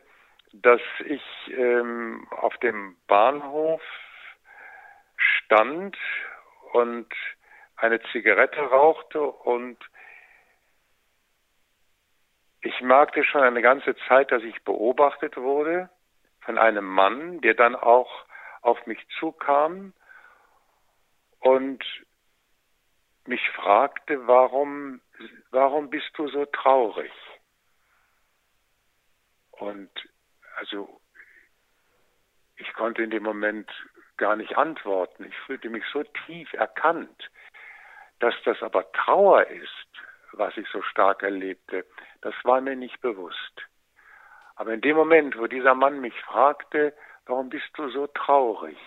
dass 0.51 0.81
ich 1.05 1.23
ähm, 1.55 2.27
auf 2.31 2.57
dem 2.57 2.97
Bahnhof 3.07 3.81
stand 5.15 5.97
und 6.73 7.07
eine 7.81 8.01
Zigarette 8.11 8.59
rauchte 8.59 9.21
und 9.21 9.77
ich 12.61 12.81
merkte 12.81 13.23
schon 13.23 13.41
eine 13.41 13.61
ganze 13.61 13.95
Zeit, 14.07 14.31
dass 14.31 14.43
ich 14.43 14.63
beobachtet 14.63 15.37
wurde 15.37 15.89
von 16.41 16.57
einem 16.57 16.85
Mann, 16.85 17.39
der 17.41 17.53
dann 17.53 17.75
auch 17.75 18.25
auf 18.61 18.85
mich 18.85 18.99
zukam 19.19 19.93
und 21.39 21.83
mich 23.25 23.49
fragte, 23.51 24.27
warum, 24.27 24.99
warum 25.51 25.89
bist 25.89 26.09
du 26.15 26.27
so 26.27 26.45
traurig? 26.45 27.13
Und 29.51 29.91
also 30.57 30.99
ich 32.57 32.73
konnte 32.73 33.03
in 33.03 33.09
dem 33.09 33.23
Moment 33.23 33.69
gar 34.17 34.35
nicht 34.35 34.57
antworten. 34.57 35.23
Ich 35.23 35.37
fühlte 35.45 35.69
mich 35.69 35.83
so 35.93 36.03
tief 36.25 36.51
erkannt. 36.53 37.29
Dass 38.19 38.35
das 38.45 38.61
aber 38.61 38.91
Trauer 38.91 39.47
ist, 39.47 39.87
was 40.33 40.55
ich 40.57 40.67
so 40.69 40.81
stark 40.81 41.23
erlebte, 41.23 41.85
das 42.21 42.33
war 42.43 42.61
mir 42.61 42.75
nicht 42.75 43.01
bewusst. 43.01 43.67
Aber 44.55 44.73
in 44.73 44.81
dem 44.81 44.95
Moment, 44.95 45.37
wo 45.37 45.47
dieser 45.47 45.73
Mann 45.73 46.01
mich 46.01 46.19
fragte, 46.21 46.93
warum 47.25 47.49
bist 47.49 47.69
du 47.75 47.89
so 47.89 48.07
traurig, 48.07 48.77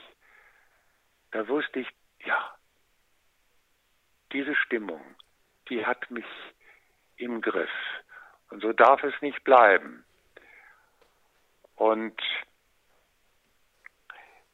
da 1.31 1.49
wusste 1.49 1.81
ich, 1.81 1.89
ja, 2.25 2.55
diese 4.33 4.55
Stimmung, 4.55 5.03
die 5.69 5.85
hat 5.87 6.11
mich 6.11 6.27
im 7.17 7.41
Griff. 7.41 7.71
Und 8.51 8.61
so 8.61 8.73
darf 8.73 9.03
es 9.03 9.15
nicht 9.23 9.43
bleiben. 9.45 10.05
Und 11.77 12.21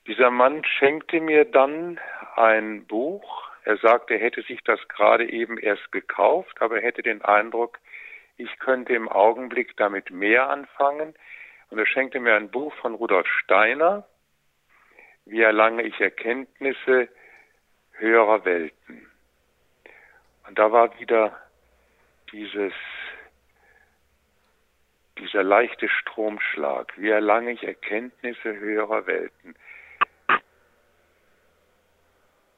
dieser 0.07 0.31
Mann 0.31 0.64
schenkte 0.64 1.21
mir 1.21 1.45
dann 1.45 1.99
ein 2.37 2.87
Buch. 2.87 3.48
Er 3.69 3.77
sagte, 3.77 4.15
er 4.15 4.21
hätte 4.21 4.41
sich 4.41 4.65
das 4.65 4.81
gerade 4.89 5.31
eben 5.31 5.59
erst 5.59 5.93
gekauft, 5.93 6.63
aber 6.63 6.77
er 6.77 6.83
hätte 6.85 7.03
den 7.03 7.21
Eindruck, 7.21 7.79
ich 8.39 8.59
könnte 8.61 8.95
im 8.95 9.11
Augenblick 9.11 9.77
damit 9.77 10.11
mehr 10.11 10.49
anfangen. 10.49 11.15
Und 11.69 11.79
er 11.79 11.85
schenkte 11.85 12.19
mir 12.19 12.35
ein 12.35 12.51
Buch 12.51 12.73
von 12.77 12.95
Rudolf 12.95 13.27
Steiner, 13.27 14.09
Wie 15.27 15.43
erlange 15.43 15.83
ich 15.83 16.01
Erkenntnisse 16.01 17.11
höherer 17.93 18.47
Welten. 18.47 19.07
Und 20.47 20.59
da 20.59 20.73
war 20.73 20.99
wieder 20.99 21.39
dieses 22.33 22.73
dieser 25.19 25.43
leichte 25.43 25.91
Stromschlag, 25.91 26.95
wie 26.97 27.11
erlange 27.11 27.53
ich 27.53 27.65
Erkenntnisse 27.65 28.57
höherer 28.57 29.07
Welten. 29.07 29.55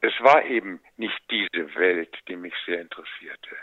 Es 0.01 0.13
war 0.21 0.45
eben 0.45 0.81
nicht 0.97 1.21
diese 1.31 1.75
Welt, 1.75 2.17
die 2.29 2.37
mich 2.37 2.55
sehr 2.67 2.81
interessierte. 2.81 3.57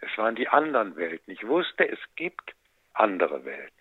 Es 0.00 0.16
waren 0.18 0.34
die 0.34 0.48
anderen 0.48 0.96
Welten. 0.96 1.32
Ich 1.32 1.46
wusste, 1.46 1.88
es 1.88 1.98
gibt 2.16 2.54
andere 2.92 3.44
Welten. 3.44 3.80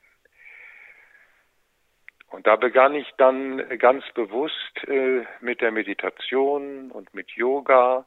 Und 2.27 2.45
da 2.45 2.55
begann 2.55 2.93
ich 2.93 3.09
dann 3.17 3.67
ganz 3.79 4.03
bewusst 4.13 4.87
äh, 4.87 5.25
mit 5.41 5.61
der 5.61 5.71
Meditation 5.71 6.91
und 6.91 7.13
mit 7.13 7.31
Yoga 7.31 8.05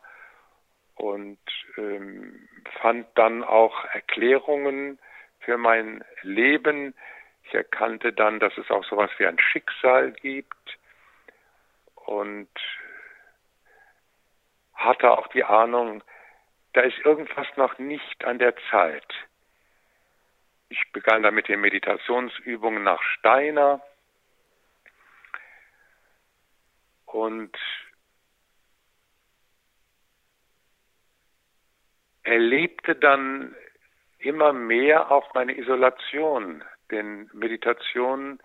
und 0.94 1.40
ähm, 1.76 2.48
fand 2.80 3.06
dann 3.16 3.42
auch 3.42 3.84
Erklärungen 3.86 4.98
für 5.40 5.58
mein 5.58 6.04
Leben. 6.22 6.94
Ich 7.44 7.54
erkannte 7.54 8.12
dann, 8.12 8.38
dass 8.38 8.56
es 8.58 8.70
auch 8.70 8.84
sowas 8.84 9.10
wie 9.18 9.26
ein 9.26 9.38
Schicksal 9.40 10.12
gibt 10.12 10.78
und 11.96 12.48
hatte 14.84 15.10
auch 15.10 15.26
die 15.28 15.44
Ahnung, 15.44 16.02
da 16.72 16.80
ist 16.82 16.98
irgendwas 17.04 17.46
noch 17.56 17.78
nicht 17.78 18.24
an 18.24 18.38
der 18.38 18.54
Zeit. 18.70 19.06
Ich 20.68 20.92
begann 20.92 21.22
dann 21.22 21.34
mit 21.34 21.48
den 21.48 21.60
Meditationsübungen 21.60 22.82
nach 22.82 23.02
Steiner 23.02 23.82
und 27.04 27.56
erlebte 32.22 32.94
dann 32.94 33.54
immer 34.18 34.52
mehr 34.52 35.10
auch 35.10 35.34
meine 35.34 35.58
Isolation. 35.58 36.64
Denn 36.90 37.28
Meditation, 37.32 38.40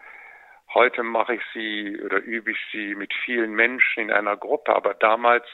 heute 0.73 1.03
mache 1.03 1.35
ich 1.35 1.41
sie 1.53 2.01
oder 2.03 2.17
übe 2.17 2.51
ich 2.51 2.59
sie 2.71 2.95
mit 2.95 3.13
vielen 3.23 3.53
Menschen 3.53 4.03
in 4.03 4.11
einer 4.11 4.35
Gruppe, 4.35 4.75
aber 4.75 4.93
damals 4.95 5.45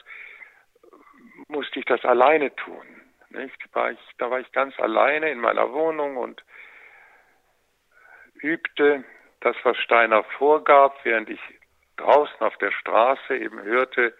musste 1.54 1.78
ich 1.78 1.84
das 1.86 2.04
alleine 2.04 2.54
tun. 2.56 2.86
War 3.72 3.90
ich, 3.90 3.98
da 4.18 4.30
war 4.30 4.40
ich 4.40 4.52
ganz 4.52 4.78
alleine 4.78 5.30
in 5.30 5.40
meiner 5.40 5.72
Wohnung 5.72 6.16
und 6.16 6.44
übte 8.34 9.04
das, 9.40 9.56
was 9.64 9.76
Steiner 9.78 10.22
vorgab, 10.38 10.96
während 11.04 11.28
ich 11.30 11.40
draußen 11.96 12.40
auf 12.40 12.56
der 12.58 12.70
Straße 12.70 13.36
eben 13.36 13.60
hörte, 13.62 14.14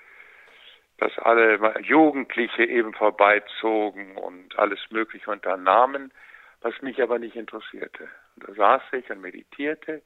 dass 0.98 1.16
alle 1.18 1.80
Jugendliche 1.80 2.64
eben 2.64 2.92
vorbeizogen 2.94 4.16
und 4.16 4.58
alles 4.58 4.80
Mögliche 4.90 5.30
unternahmen, 5.30 6.12
was 6.60 6.80
mich 6.82 7.02
aber 7.02 7.18
nicht 7.18 7.36
interessierte. 7.36 8.08
Und 8.36 8.48
da 8.48 8.54
saß 8.54 8.82
ich 8.92 9.10
und 9.10 9.20
meditierte 9.20 10.02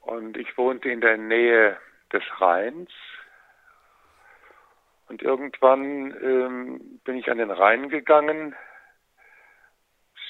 und 0.00 0.36
ich 0.36 0.56
wohnte 0.56 0.88
in 0.90 1.00
der 1.00 1.16
Nähe 1.16 1.76
des 2.12 2.22
Rheins 2.40 2.90
und 5.12 5.20
irgendwann 5.20 6.16
ähm, 6.22 7.00
bin 7.04 7.16
ich 7.16 7.30
an 7.30 7.36
den 7.36 7.50
Rhein 7.50 7.90
gegangen, 7.90 8.56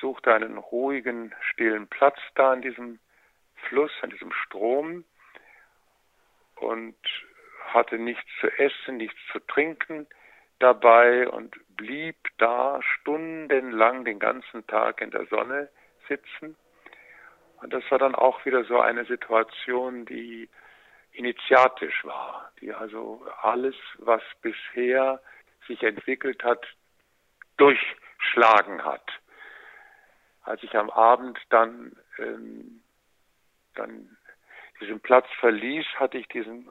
suchte 0.00 0.34
einen 0.34 0.58
ruhigen, 0.58 1.32
stillen 1.52 1.86
Platz 1.86 2.18
da 2.34 2.50
an 2.50 2.62
diesem 2.62 2.98
Fluss, 3.68 3.92
an 4.00 4.10
diesem 4.10 4.32
Strom 4.32 5.04
und 6.56 6.96
hatte 7.68 7.96
nichts 7.96 8.28
zu 8.40 8.48
essen, 8.58 8.96
nichts 8.96 9.20
zu 9.30 9.38
trinken 9.46 10.08
dabei 10.58 11.28
und 11.28 11.54
blieb 11.76 12.16
da 12.38 12.80
stundenlang 12.82 14.04
den 14.04 14.18
ganzen 14.18 14.66
Tag 14.66 15.00
in 15.00 15.12
der 15.12 15.26
Sonne 15.26 15.68
sitzen. 16.08 16.56
Und 17.60 17.72
das 17.72 17.88
war 17.92 18.00
dann 18.00 18.16
auch 18.16 18.44
wieder 18.44 18.64
so 18.64 18.80
eine 18.80 19.04
Situation, 19.04 20.06
die 20.06 20.48
initiatisch 21.12 22.04
war, 22.04 22.50
die 22.60 22.72
also 22.72 23.24
alles, 23.40 23.74
was 23.98 24.22
bisher 24.40 25.20
sich 25.66 25.82
entwickelt 25.82 26.42
hat, 26.42 26.66
durchschlagen 27.56 28.84
hat. 28.84 29.08
Als 30.42 30.62
ich 30.62 30.74
am 30.76 30.90
Abend 30.90 31.38
dann, 31.50 31.96
ähm, 32.18 32.82
dann 33.74 34.16
diesen 34.80 35.00
Platz 35.00 35.26
verließ, 35.38 35.86
hatte 35.96 36.18
ich 36.18 36.26
diesen 36.28 36.68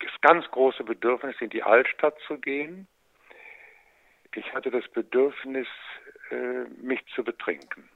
das 0.00 0.20
ganz 0.20 0.48
große 0.50 0.84
Bedürfnis, 0.84 1.36
in 1.40 1.50
die 1.50 1.62
Altstadt 1.62 2.16
zu 2.26 2.38
gehen. 2.38 2.86
Ich 4.34 4.52
hatte 4.54 4.70
das 4.70 4.86
Bedürfnis, 4.88 5.66
äh, 6.30 6.64
mich 6.80 7.04
zu 7.14 7.24
betrinken. 7.24 7.88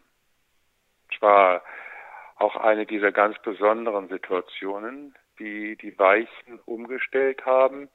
Es 1.12 1.22
war 1.22 1.62
auch 2.37 2.57
eine 2.57 2.87
dieser 2.87 3.12
ganz 3.12 3.41
besonderen 3.43 4.09
Situationen, 4.09 5.14
die 5.43 5.76
die 5.76 5.99
Weichen 5.99 6.61
umgestellt 6.66 7.45
haben. 7.45 7.88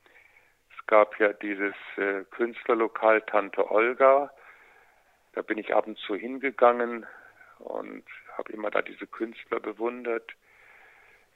Es 0.76 0.88
gab 0.88 1.20
ja 1.20 1.34
dieses 1.34 1.76
äh, 1.96 2.24
Künstlerlokal 2.32 3.22
Tante 3.22 3.72
Olga. 3.72 4.32
Da 5.34 5.42
bin 5.42 5.58
ich 5.58 5.74
ab 5.74 5.88
und 5.88 5.98
zu 6.00 6.16
hingegangen 6.16 7.06
und 7.60 8.04
habe 8.38 8.52
immer 8.54 8.72
da 8.72 8.82
diese 8.82 9.08
Künstler 9.08 9.60
bewundert, 9.60 10.32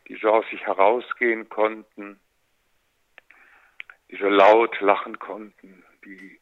die 0.08 0.16
so 0.16 0.30
aus 0.30 0.46
sich 0.50 0.66
herausgehen 0.66 1.50
konnten 1.50 2.20
die 4.12 4.18
so 4.18 4.28
laut 4.28 4.80
lachen 4.82 5.18
konnten, 5.20 5.84
die 6.04 6.40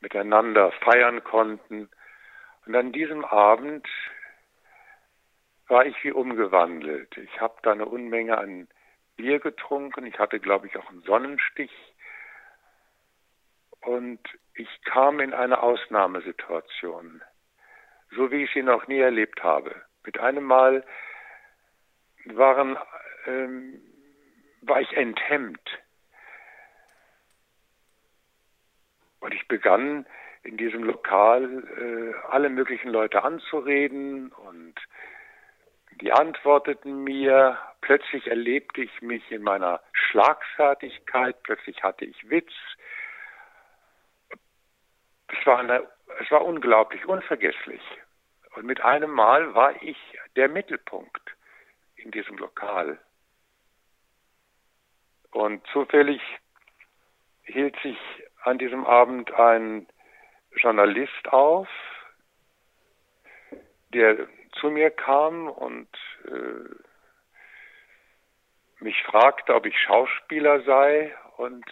miteinander 0.00 0.70
feiern 0.84 1.24
konnten. 1.24 1.88
Und 2.66 2.76
an 2.76 2.92
diesem 2.92 3.24
Abend 3.24 3.88
war 5.68 5.86
ich 5.86 5.96
wie 6.04 6.12
umgewandelt. 6.12 7.16
Ich 7.16 7.40
habe 7.40 7.56
da 7.62 7.72
eine 7.72 7.86
Unmenge 7.86 8.36
an 8.36 8.68
Bier 9.18 9.40
getrunken. 9.40 10.06
Ich 10.06 10.18
hatte, 10.18 10.40
glaube 10.40 10.68
ich, 10.68 10.76
auch 10.78 10.88
einen 10.88 11.02
Sonnenstich. 11.02 11.72
Und 13.80 14.20
ich 14.54 14.68
kam 14.84 15.20
in 15.20 15.34
eine 15.34 15.62
Ausnahmesituation, 15.62 17.22
so 18.12 18.30
wie 18.30 18.44
ich 18.44 18.52
sie 18.54 18.62
noch 18.62 18.86
nie 18.86 19.00
erlebt 19.00 19.42
habe. 19.42 19.74
Mit 20.04 20.18
einem 20.18 20.44
Mal 20.44 20.84
waren, 22.24 22.78
ähm, 23.26 23.82
war 24.62 24.80
ich 24.80 24.96
enthemmt. 24.96 25.68
Und 29.20 29.34
ich 29.34 29.46
begann 29.48 30.06
in 30.44 30.56
diesem 30.56 30.84
Lokal 30.84 31.64
äh, 31.76 32.26
alle 32.30 32.48
möglichen 32.48 32.90
Leute 32.90 33.22
anzureden 33.24 34.30
und 34.32 34.74
die 36.00 36.12
antworteten 36.12 37.04
mir. 37.04 37.58
Plötzlich 37.80 38.26
erlebte 38.26 38.82
ich 38.82 39.02
mich 39.02 39.30
in 39.30 39.42
meiner 39.42 39.80
Schlagfertigkeit, 39.92 41.42
plötzlich 41.42 41.82
hatte 41.82 42.04
ich 42.04 42.28
Witz. 42.28 42.52
Es 45.28 45.46
war, 45.46 45.58
eine, 45.58 45.88
es 46.20 46.30
war 46.30 46.44
unglaublich, 46.44 47.06
unvergesslich. 47.06 47.82
Und 48.54 48.64
mit 48.64 48.80
einem 48.80 49.10
Mal 49.10 49.54
war 49.54 49.80
ich 49.82 49.96
der 50.36 50.48
Mittelpunkt 50.48 51.36
in 51.96 52.10
diesem 52.10 52.38
Lokal. 52.38 52.98
Und 55.30 55.66
zufällig 55.68 56.20
hielt 57.44 57.78
sich 57.82 57.98
an 58.42 58.58
diesem 58.58 58.86
Abend 58.86 59.32
ein 59.32 59.86
Journalist 60.56 61.28
auf, 61.28 61.68
der 63.92 64.28
zu 64.60 64.70
mir 64.70 64.90
kam 64.90 65.48
und 65.48 65.88
äh, 66.24 66.68
mich 68.80 69.02
fragte, 69.04 69.54
ob 69.54 69.66
ich 69.66 69.78
Schauspieler 69.80 70.62
sei 70.62 71.14
und 71.36 71.64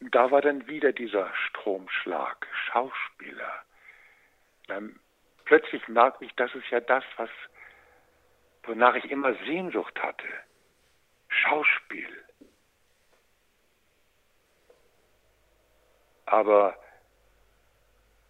da 0.00 0.30
war 0.30 0.40
dann 0.40 0.66
wieder 0.68 0.92
dieser 0.92 1.32
Stromschlag, 1.34 2.46
Schauspieler. 2.66 3.62
Dann 4.68 4.98
plötzlich 5.44 5.86
merkte 5.88 6.24
ich, 6.24 6.34
das 6.36 6.54
ist 6.54 6.68
ja 6.70 6.80
das, 6.80 7.04
was, 7.16 7.30
wonach 8.64 8.94
ich 8.94 9.10
immer 9.10 9.34
Sehnsucht 9.46 10.00
hatte. 10.00 10.28
Schauspiel. 11.28 12.24
Aber 16.26 16.78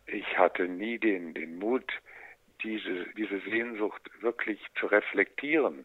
ich 0.09 0.39
hatte 0.39 0.69
nie 0.69 0.99
den, 0.99 1.35
den 1.35 1.59
Mut, 1.59 1.91
diese, 2.63 3.07
diese 3.17 3.41
Sehnsucht 3.41 4.03
wirklich 4.21 4.61
zu 4.79 4.87
reflektieren, 4.87 5.85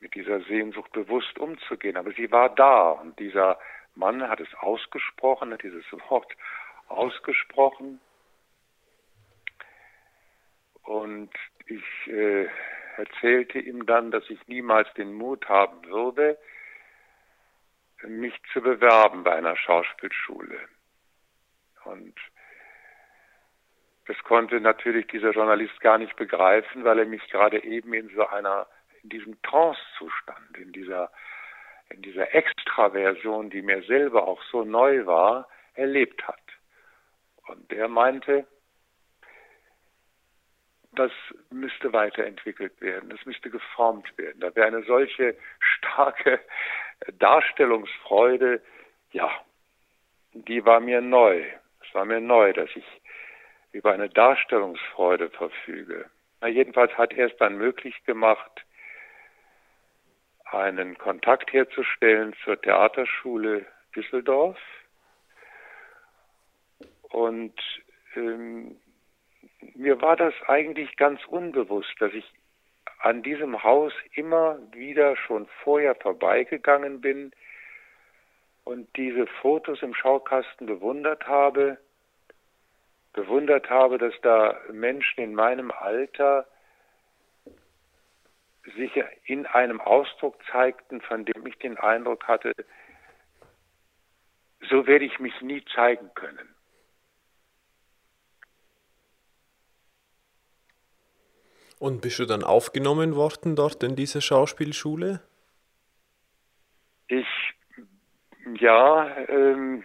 mit 0.00 0.14
dieser 0.14 0.40
Sehnsucht 0.42 0.92
bewusst 0.92 1.38
umzugehen. 1.38 1.96
Aber 1.96 2.12
sie 2.12 2.30
war 2.32 2.54
da 2.54 2.90
und 2.90 3.18
dieser 3.18 3.58
Mann 3.94 4.28
hat 4.28 4.40
es 4.40 4.52
ausgesprochen, 4.54 5.52
hat 5.52 5.62
dieses 5.62 5.84
Wort 6.08 6.32
ausgesprochen. 6.88 8.00
Und 10.82 11.30
ich 11.66 11.84
äh, 12.08 12.48
erzählte 12.96 13.58
ihm 13.58 13.86
dann, 13.86 14.10
dass 14.10 14.28
ich 14.30 14.46
niemals 14.48 14.92
den 14.94 15.12
Mut 15.12 15.48
haben 15.48 15.84
würde, 15.84 16.38
mich 18.04 18.34
zu 18.52 18.60
bewerben 18.60 19.22
bei 19.22 19.34
einer 19.34 19.56
Schauspielschule. 19.56 20.58
Und 21.84 22.14
das 24.06 24.18
konnte 24.24 24.60
natürlich 24.60 25.06
dieser 25.06 25.30
Journalist 25.30 25.80
gar 25.80 25.98
nicht 25.98 26.16
begreifen, 26.16 26.84
weil 26.84 26.98
er 26.98 27.06
mich 27.06 27.26
gerade 27.30 27.62
eben 27.62 27.94
in 27.94 28.08
so 28.14 28.26
einer, 28.26 28.66
in 29.02 29.10
diesem 29.10 29.40
Trance-Zustand, 29.42 30.58
in 30.58 30.72
dieser, 30.72 31.10
in 31.90 32.02
dieser 32.02 32.34
Extraversion, 32.34 33.50
die 33.50 33.62
mir 33.62 33.82
selber 33.84 34.26
auch 34.26 34.42
so 34.50 34.64
neu 34.64 35.06
war, 35.06 35.48
erlebt 35.74 36.26
hat. 36.26 36.40
Und 37.46 37.72
er 37.72 37.88
meinte, 37.88 38.46
das 40.94 41.12
müsste 41.50 41.92
weiterentwickelt 41.92 42.80
werden, 42.80 43.08
das 43.08 43.24
müsste 43.24 43.50
geformt 43.50 44.16
werden. 44.18 44.40
Da 44.40 44.54
wäre 44.54 44.66
eine 44.66 44.82
solche 44.82 45.36
starke 45.58 46.40
Darstellungsfreude, 47.18 48.62
ja, 49.12 49.30
die 50.32 50.64
war 50.64 50.80
mir 50.80 51.00
neu. 51.00 51.44
Es 51.92 51.94
war 51.94 52.06
mir 52.06 52.22
neu, 52.22 52.54
dass 52.54 52.70
ich 52.74 52.86
über 53.72 53.92
eine 53.92 54.08
Darstellungsfreude 54.08 55.28
verfüge. 55.28 56.08
Na, 56.40 56.48
jedenfalls 56.48 56.96
hat 56.96 57.12
er 57.12 57.26
es 57.26 57.36
dann 57.36 57.58
möglich 57.58 58.02
gemacht, 58.06 58.64
einen 60.46 60.96
Kontakt 60.96 61.52
herzustellen 61.52 62.34
zur 62.44 62.58
Theaterschule 62.58 63.66
Düsseldorf. 63.94 64.58
Und 67.10 67.60
ähm, 68.16 68.80
mir 69.74 70.00
war 70.00 70.16
das 70.16 70.32
eigentlich 70.46 70.96
ganz 70.96 71.22
unbewusst, 71.26 71.94
dass 71.98 72.14
ich 72.14 72.24
an 73.00 73.22
diesem 73.22 73.62
Haus 73.62 73.92
immer 74.14 74.58
wieder 74.72 75.14
schon 75.14 75.46
vorher 75.62 75.94
vorbeigegangen 75.96 77.02
bin 77.02 77.32
und 78.64 78.88
diese 78.96 79.26
Fotos 79.26 79.82
im 79.82 79.94
Schaukasten 79.94 80.66
bewundert 80.66 81.26
habe, 81.26 81.78
bewundert 83.12 83.68
habe, 83.68 83.98
dass 83.98 84.14
da 84.22 84.58
Menschen 84.70 85.20
in 85.20 85.34
meinem 85.34 85.70
Alter 85.70 86.46
sich 88.76 88.92
in 89.24 89.46
einem 89.46 89.80
Ausdruck 89.80 90.36
zeigten, 90.50 91.00
von 91.00 91.24
dem 91.24 91.46
ich 91.46 91.58
den 91.58 91.76
Eindruck 91.76 92.28
hatte, 92.28 92.52
so 94.70 94.86
werde 94.86 95.04
ich 95.04 95.18
mich 95.18 95.40
nie 95.42 95.64
zeigen 95.74 96.10
können. 96.14 96.48
Und 101.80 102.00
bist 102.00 102.20
du 102.20 102.26
dann 102.26 102.44
aufgenommen 102.44 103.16
worden 103.16 103.56
dort 103.56 103.82
in 103.82 103.96
dieser 103.96 104.20
Schauspielschule? 104.20 105.20
Ich, 107.08 107.26
ja, 108.56 109.06
ähm, 109.28 109.84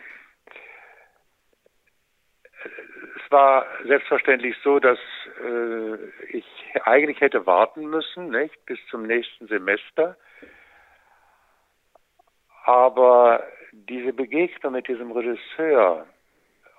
es 3.16 3.32
war 3.32 3.66
selbstverständlich 3.86 4.56
so, 4.64 4.80
dass 4.80 5.00
äh, 5.44 5.96
ich 6.30 6.46
eigentlich 6.84 7.22
hätte 7.22 7.46
warten 7.46 7.86
müssen, 7.86 8.30
nicht, 8.30 8.66
bis 8.66 8.80
zum 8.90 9.04
nächsten 9.04 9.48
Semester. 9.48 10.18
Aber 12.66 13.44
diese 13.72 14.14
Begegnung 14.14 14.74
mit 14.74 14.88
diesem 14.88 15.12
Regisseur, 15.12 16.08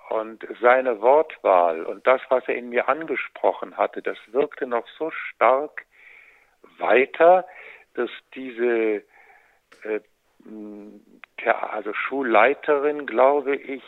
und 0.09 0.45
seine 0.59 1.01
Wortwahl 1.01 1.83
und 1.83 2.05
das, 2.07 2.21
was 2.29 2.47
er 2.47 2.55
in 2.55 2.69
mir 2.69 2.89
angesprochen 2.89 3.77
hatte, 3.77 4.01
das 4.01 4.17
wirkte 4.27 4.65
noch 4.65 4.87
so 4.97 5.11
stark 5.11 5.85
weiter, 6.79 7.45
dass 7.93 8.09
diese 8.33 9.03
äh, 9.83 9.99
also 11.45 11.93
Schulleiterin, 11.93 13.05
glaube 13.05 13.55
ich, 13.55 13.83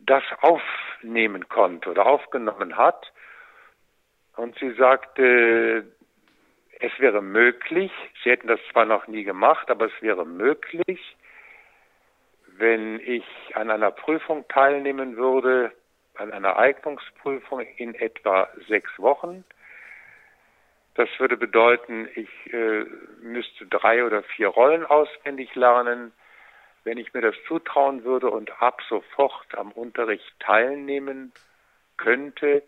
das 0.00 0.24
aufnehmen 0.40 1.48
konnte 1.48 1.90
oder 1.90 2.06
aufgenommen 2.06 2.76
hat. 2.76 3.12
Und 4.36 4.58
sie 4.58 4.72
sagte, 4.72 5.84
es 6.80 6.92
wäre 6.98 7.22
möglich, 7.22 7.92
sie 8.22 8.30
hätten 8.30 8.48
das 8.48 8.60
zwar 8.72 8.86
noch 8.86 9.06
nie 9.06 9.24
gemacht, 9.24 9.70
aber 9.70 9.86
es 9.86 10.02
wäre 10.02 10.26
möglich, 10.26 11.16
wenn 12.56 13.00
ich 13.00 13.24
an 13.54 13.70
einer 13.70 13.90
Prüfung 13.90 14.46
teilnehmen 14.48 15.16
würde, 15.16 15.72
an 16.16 16.32
einer 16.32 16.58
Eignungsprüfung 16.58 17.60
in 17.76 17.94
etwa 17.94 18.48
sechs 18.68 18.90
Wochen. 18.98 19.44
Das 20.94 21.08
würde 21.18 21.36
bedeuten, 21.36 22.08
ich 22.14 22.52
äh, 22.52 22.84
müsste 23.22 23.66
drei 23.66 24.04
oder 24.04 24.22
vier 24.22 24.48
Rollen 24.48 24.84
auswendig 24.84 25.54
lernen. 25.54 26.12
Wenn 26.84 26.98
ich 26.98 27.14
mir 27.14 27.22
das 27.22 27.36
zutrauen 27.46 28.04
würde 28.04 28.30
und 28.30 28.60
ab 28.60 28.80
sofort 28.88 29.56
am 29.56 29.72
Unterricht 29.72 30.34
teilnehmen 30.40 31.32
könnte, 31.96 32.62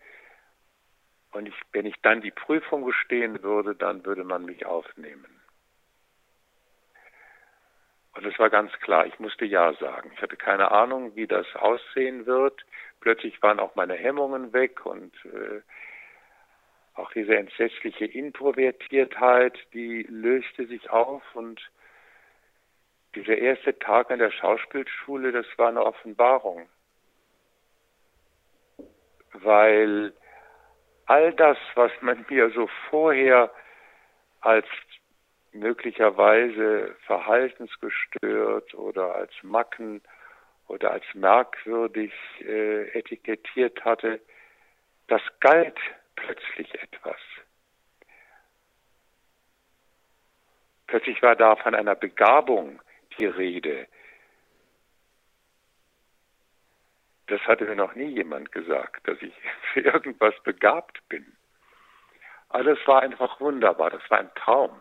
und 1.35 1.49
ich, 1.49 1.55
wenn 1.73 1.85
ich 1.85 1.95
dann 2.01 2.21
die 2.21 2.31
Prüfung 2.31 2.85
bestehen 2.85 3.43
würde, 3.43 3.75
dann 3.75 4.05
würde 4.05 4.23
man 4.23 4.45
mich 4.45 4.65
aufnehmen. 4.65 5.41
Und 8.13 8.25
es 8.25 8.39
war 8.39 8.49
ganz 8.49 8.71
klar, 8.79 9.05
ich 9.05 9.19
musste 9.19 9.43
Ja 9.43 9.73
sagen. 9.73 10.11
Ich 10.15 10.21
hatte 10.21 10.37
keine 10.37 10.71
Ahnung, 10.71 11.13
wie 11.17 11.27
das 11.27 11.45
aussehen 11.55 12.25
wird. 12.25 12.65
Plötzlich 13.01 13.41
waren 13.43 13.59
auch 13.59 13.75
meine 13.75 13.95
Hemmungen 13.95 14.53
weg 14.53 14.85
und 14.85 15.13
äh, 15.25 15.61
auch 16.95 17.11
diese 17.11 17.35
entsetzliche 17.35 18.05
Introvertiertheit, 18.05 19.57
die 19.73 20.03
löste 20.09 20.65
sich 20.65 20.89
auf 20.89 21.23
und 21.35 21.61
dieser 23.15 23.37
erste 23.37 23.77
Tag 23.79 24.11
an 24.11 24.19
der 24.19 24.31
Schauspielschule, 24.31 25.31
das 25.31 25.45
war 25.57 25.69
eine 25.69 25.85
Offenbarung. 25.85 26.67
Weil 29.33 30.13
all 31.05 31.33
das, 31.33 31.57
was 31.75 31.91
man 32.01 32.25
mir 32.29 32.49
so 32.51 32.69
vorher 32.89 33.51
als 34.41 34.65
möglicherweise 35.51 36.95
verhaltensgestört 37.05 38.73
oder 38.73 39.15
als 39.15 39.31
Macken 39.41 40.01
oder 40.67 40.91
als 40.91 41.05
merkwürdig 41.13 42.11
äh, 42.41 42.89
etikettiert 42.97 43.83
hatte, 43.85 44.19
das 45.07 45.21
galt 45.39 45.77
plötzlich 46.15 46.73
etwas. 46.75 47.19
Plötzlich 50.87 51.21
war 51.21 51.35
da 51.35 51.55
von 51.55 51.75
einer 51.75 51.95
Begabung 51.95 52.81
die 53.17 53.25
Rede. 53.25 53.87
Das 57.27 57.41
hatte 57.41 57.65
mir 57.65 57.75
noch 57.75 57.95
nie 57.95 58.09
jemand 58.09 58.51
gesagt, 58.51 59.07
dass 59.07 59.21
ich 59.21 59.33
für 59.73 59.81
irgendwas 59.81 60.35
begabt 60.43 61.01
bin. 61.09 61.35
Alles 62.49 62.77
war 62.85 63.01
einfach 63.01 63.39
wunderbar, 63.39 63.89
das 63.89 64.09
war 64.09 64.19
ein 64.19 64.33
Traum. 64.35 64.79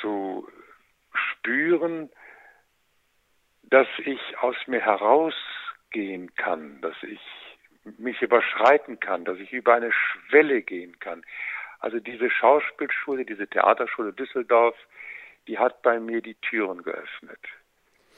Zu 0.00 0.48
spüren, 1.12 2.10
dass 3.62 3.88
ich 3.98 4.38
aus 4.38 4.56
mir 4.66 4.80
herausgehen 4.80 6.34
kann, 6.36 6.80
dass 6.80 6.96
ich 7.02 7.20
mich 7.98 8.22
überschreiten 8.22 9.00
kann, 9.00 9.24
dass 9.24 9.38
ich 9.38 9.52
über 9.52 9.74
eine 9.74 9.92
Schwelle 9.92 10.62
gehen 10.62 10.98
kann. 11.00 11.24
Also 11.80 11.98
diese 11.98 12.30
Schauspielschule, 12.30 13.24
diese 13.24 13.48
Theaterschule 13.48 14.12
Düsseldorf, 14.12 14.76
die 15.48 15.58
hat 15.58 15.82
bei 15.82 15.98
mir 15.98 16.20
die 16.20 16.36
Türen 16.36 16.82
geöffnet. 16.82 17.40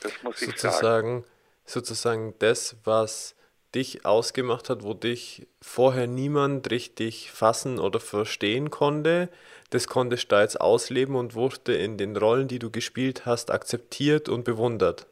Das 0.02 0.22
muss 0.22 0.42
ich 0.42 0.48
sozusagen, 0.48 1.22
sagen. 1.22 1.24
Sozusagen 1.64 2.34
das, 2.38 2.76
was 2.84 3.36
dich 3.74 4.04
ausgemacht 4.04 4.68
hat, 4.68 4.82
wo 4.82 4.94
dich 4.94 5.48
vorher 5.62 6.06
niemand 6.06 6.70
richtig 6.70 7.30
fassen 7.32 7.78
oder 7.78 8.00
verstehen 8.00 8.70
konnte, 8.70 9.30
das 9.70 9.88
konntest 9.88 10.30
du 10.30 10.36
jetzt 10.36 10.60
ausleben 10.60 11.16
und 11.16 11.34
wurde 11.34 11.74
in 11.74 11.96
den 11.96 12.16
Rollen, 12.16 12.48
die 12.48 12.58
du 12.58 12.70
gespielt 12.70 13.26
hast, 13.26 13.50
akzeptiert 13.50 14.28
und 14.28 14.44
bewundert. 14.44 15.06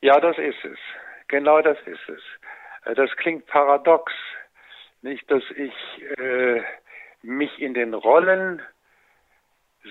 Ja, 0.00 0.20
das 0.20 0.36
ist 0.38 0.64
es. 0.64 0.78
Genau 1.28 1.62
das 1.62 1.78
ist 1.86 2.08
es. 2.08 2.20
Äh, 2.84 2.94
das 2.94 3.10
klingt 3.16 3.46
paradox. 3.46 4.12
Nicht, 5.02 5.30
dass 5.30 5.42
ich 5.56 5.74
äh, 6.18 6.62
mich 7.22 7.58
in 7.60 7.74
den 7.74 7.94
Rollen 7.94 8.62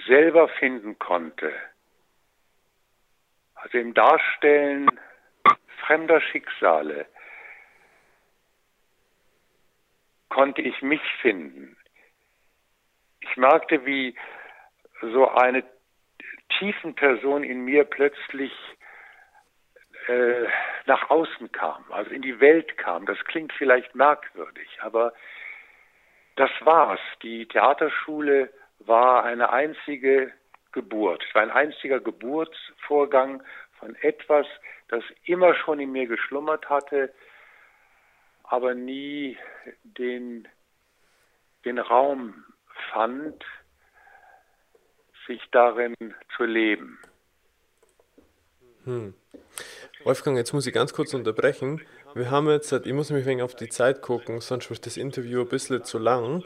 selber 0.07 0.47
finden 0.47 0.97
konnte. 0.99 1.53
Also 3.55 3.77
im 3.77 3.93
Darstellen 3.93 4.89
fremder 5.85 6.21
Schicksale 6.21 7.05
konnte 10.29 10.61
ich 10.61 10.81
mich 10.81 11.01
finden. 11.21 11.75
Ich 13.19 13.35
merkte, 13.35 13.85
wie 13.85 14.15
so 15.01 15.27
eine 15.27 15.63
tiefen 16.57 16.95
Person 16.95 17.43
in 17.43 17.65
mir 17.65 17.83
plötzlich 17.83 18.53
äh, 20.07 20.47
nach 20.85 21.09
außen 21.09 21.51
kam, 21.51 21.83
also 21.91 22.11
in 22.11 22.21
die 22.21 22.39
Welt 22.39 22.77
kam. 22.77 23.05
Das 23.05 23.17
klingt 23.25 23.53
vielleicht 23.53 23.95
merkwürdig, 23.95 24.67
aber 24.81 25.13
das 26.35 26.49
war's. 26.61 26.99
Die 27.21 27.47
Theaterschule 27.47 28.51
war 28.79 29.23
eine 29.23 29.51
einzige 29.51 30.31
Geburt. 30.71 31.23
Ein 31.33 31.51
einziger 31.51 31.99
Geburtsvorgang 31.99 33.43
von 33.79 33.95
etwas, 33.95 34.47
das 34.87 35.03
immer 35.25 35.53
schon 35.55 35.79
in 35.79 35.91
mir 35.91 36.07
geschlummert 36.07 36.69
hatte, 36.69 37.13
aber 38.43 38.73
nie 38.73 39.37
den, 39.83 40.47
den 41.65 41.79
Raum 41.79 42.43
fand, 42.91 43.43
sich 45.27 45.41
darin 45.51 45.95
zu 46.35 46.43
leben. 46.43 46.99
Hm. 48.85 49.13
Wolfgang, 50.03 50.35
jetzt 50.35 50.51
muss 50.53 50.65
ich 50.65 50.73
ganz 50.73 50.93
kurz 50.93 51.13
unterbrechen. 51.13 51.81
Wir 52.15 52.31
haben 52.31 52.49
jetzt, 52.49 52.71
ich 52.71 52.93
muss 52.93 53.09
nämlich 53.09 53.27
wegen 53.27 53.41
auf 53.41 53.55
die 53.55 53.69
Zeit 53.69 54.01
gucken, 54.01 54.41
sonst 54.41 54.69
wird 54.69 54.85
das 54.85 54.97
Interview 54.97 55.41
ein 55.41 55.47
bisschen 55.47 55.83
zu 55.83 55.99
lang. 55.99 56.43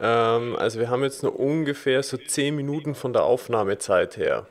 Ähm, 0.00 0.56
also 0.56 0.80
wir 0.80 0.90
haben 0.90 1.04
jetzt 1.04 1.22
nur 1.22 1.38
ungefähr 1.38 2.02
so 2.02 2.16
10 2.16 2.56
Minuten 2.56 2.94
von 2.94 3.12
der 3.12 3.22
Aufnahmezeit 3.22 4.16
her. 4.16 4.46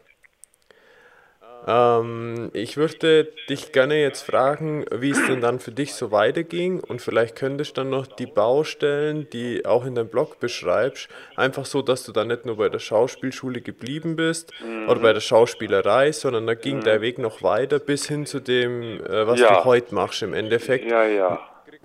Ähm, 1.68 2.50
ich 2.54 2.78
würde 2.78 3.26
dich 3.50 3.74
gerne 3.74 4.00
jetzt 4.00 4.22
fragen, 4.22 4.86
wie 4.90 5.10
es 5.10 5.28
denn 5.28 5.42
dann 5.42 5.60
für 5.60 5.72
dich 5.72 5.94
so 5.94 6.12
weiterging 6.12 6.80
und 6.80 7.02
vielleicht 7.02 7.36
könntest 7.36 7.76
du 7.76 7.82
dann 7.82 7.90
noch 7.90 8.08
die 8.08 8.26
Baustellen, 8.26 9.30
die 9.32 9.66
auch 9.66 9.86
in 9.86 9.94
deinem 9.94 10.08
Blog 10.08 10.40
beschreibst, 10.40 11.10
einfach 11.36 11.66
so, 11.66 11.82
dass 11.82 12.06
du 12.06 12.14
dann 12.14 12.30
nicht 12.30 12.46
nur 12.46 12.56
bei 12.56 12.70
der 12.70 12.80
Schauspielschule 12.80 13.60
geblieben 13.60 14.16
bist 14.16 14.54
mhm. 14.64 14.88
oder 14.88 15.02
bei 15.02 15.12
der 15.12 15.20
Schauspielerei, 15.20 16.14
sondern 16.14 16.48
da 16.48 16.54
ging 16.54 16.78
mhm. 16.78 16.84
der 16.84 17.02
Weg 17.02 17.20
noch 17.20 17.44
weiter 17.44 17.80
bis 17.80 18.08
hin 18.08 18.26
zu 18.26 18.40
dem, 18.40 19.02
äh, 19.06 19.28
was 19.28 19.42
ja. 19.42 19.50
du 19.50 19.66
heute 19.66 19.94
machst 19.94 20.24
im 20.24 20.34
Endeffekt. 20.34 20.90
Ja, 20.90 21.04
ja. 21.04 21.40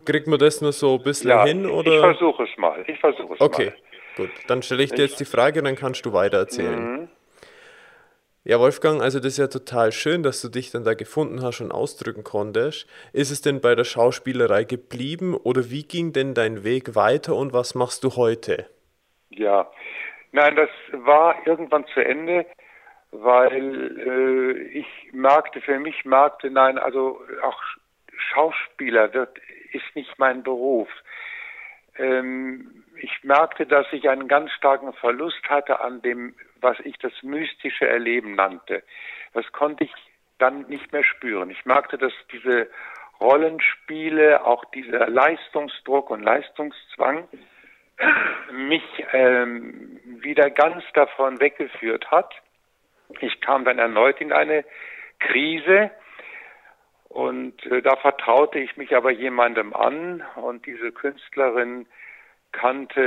Kriegt 0.05 0.28
man 0.28 0.39
das 0.39 0.61
nur 0.61 0.72
so 0.72 0.95
ein 0.95 1.03
bisschen 1.03 1.30
ja, 1.30 1.45
hin? 1.45 1.66
Oder? 1.66 1.93
Ich 1.93 2.01
versuche 2.01 2.45
es 2.45 2.57
mal. 2.57 2.85
Ich 2.87 2.99
versuche 3.01 3.35
es 3.35 3.41
okay. 3.41 3.64
mal. 3.64 3.72
Okay, 3.72 3.83
gut. 4.16 4.30
Dann 4.47 4.62
stelle 4.62 4.85
ich 4.85 4.93
dir 4.93 5.03
jetzt 5.03 5.18
die 5.18 5.24
Frage 5.24 5.59
und 5.59 5.64
dann 5.64 5.76
kannst 5.76 6.07
du 6.07 6.12
weiter 6.12 6.39
erzählen. 6.39 7.01
Mhm. 7.01 7.09
Ja, 8.45 8.59
Wolfgang, 8.59 9.01
also 9.01 9.20
das 9.20 9.34
ist 9.34 9.38
ja 9.38 9.47
total 9.47 9.93
schön, 9.93 10.24
dass 10.24 10.43
du 10.43 10.49
dich 10.49 10.72
dann 10.72 10.82
da 10.82 10.95
gefunden 10.95 11.43
hast 11.43 11.61
und 11.61 11.70
ausdrücken 11.70 12.24
konntest. 12.24 12.88
Ist 13.12 13.30
es 13.30 13.40
denn 13.40 13.61
bei 13.61 13.76
der 13.76 13.84
Schauspielerei 13.84 14.64
geblieben 14.64 15.36
oder 15.36 15.70
wie 15.70 15.84
ging 15.84 16.12
denn 16.12 16.34
dein 16.34 16.64
Weg 16.64 16.97
weiter 16.97 17.36
und 17.36 17.53
was 17.53 17.76
machst 17.76 18.03
du 18.03 18.16
heute? 18.16 18.66
Ja, 19.30 19.70
nein, 20.32 20.57
das 20.57 20.70
war 20.93 21.36
irgendwann 21.47 21.86
zu 21.95 22.05
Ende, 22.05 22.45
weil 23.12 23.97
äh, 24.01 24.62
ich 24.76 24.88
merkte, 25.12 25.61
für 25.61 25.78
mich 25.78 26.05
merkte, 26.05 26.51
nein, 26.51 26.78
also 26.78 27.20
auch 27.45 27.62
Schauspieler 28.32 29.14
wird, 29.14 29.38
ist 29.72 29.95
nicht 29.95 30.18
mein 30.18 30.43
Beruf. 30.43 30.88
Ähm, 31.97 32.82
ich 33.03 33.25
merkte, 33.25 33.67
dass 33.67 33.87
ich 33.93 34.09
einen 34.09 34.29
ganz 34.29 34.51
starken 34.53 34.93
Verlust 34.95 35.43
hatte 35.49 35.81
an 35.81 36.03
dem 36.03 36.35
was 36.63 36.79
ich 36.85 36.97
das 36.99 37.13
mystische 37.23 37.87
Erleben 37.87 38.37
nannte. 38.37 38.83
Das 39.35 39.51
konnte 39.53 39.85
ich 39.85 39.93
dann 40.39 40.63
nicht 40.69 40.93
mehr 40.93 41.05
spüren. 41.05 41.51
Ich 41.51 41.65
merkte, 41.65 41.99
dass 41.99 42.13
diese 42.33 42.71
Rollenspiele, 43.21 44.45
auch 44.45 44.65
dieser 44.67 45.09
Leistungsdruck 45.09 46.11
und 46.11 46.23
Leistungszwang 46.23 47.29
mich 48.53 48.83
ähm, 49.13 50.01
wieder 50.05 50.51
ganz 50.51 50.85
davon 50.95 51.41
weggeführt 51.41 52.11
hat. 52.11 52.33
Ich 53.21 53.41
kam 53.41 53.65
dann 53.65 53.79
erneut 53.79 54.21
in 54.21 54.33
eine 54.33 54.65
Krise 55.21 55.91
und 57.09 57.65
äh, 57.67 57.83
da 57.83 57.97
vertraute 57.97 58.59
ich 58.59 58.77
mich 58.77 58.97
aber 58.97 59.11
jemandem 59.11 59.75
an 59.75 60.25
und 60.37 60.67
diese 60.67 60.91
Künstlerin 60.91 61.87
kannte 62.53 63.03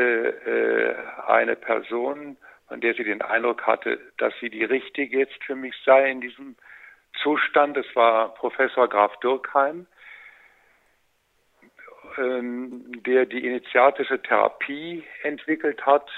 äh, 0.46 1.32
eine 1.32 1.56
Person, 1.56 2.38
an 2.68 2.82
der 2.82 2.94
sie 2.96 3.04
den 3.04 3.22
Eindruck 3.22 3.66
hatte, 3.66 4.00
dass 4.18 4.34
sie 4.40 4.50
die 4.50 4.64
richtige 4.64 5.20
jetzt 5.20 5.44
für 5.44 5.56
mich 5.56 5.76
sei 5.86 6.10
in 6.10 6.22
diesem 6.22 6.56
Zustand. 7.22 7.78
Es 7.78 7.96
war 7.96 8.34
Professor 8.34 8.90
Graf 8.90 9.18
Dürkheim, 9.20 9.86
ähm, 12.18 13.04
der 13.04 13.26
die 13.26 13.46
initiatische 13.46 14.22
Therapie 14.22 15.04
entwickelt 15.24 15.86
hat, 15.86 16.10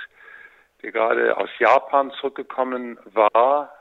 der 0.82 0.92
gerade 0.92 1.38
aus 1.38 1.50
Japan 1.60 2.12
zurückgekommen 2.12 2.98
war. 3.06 3.74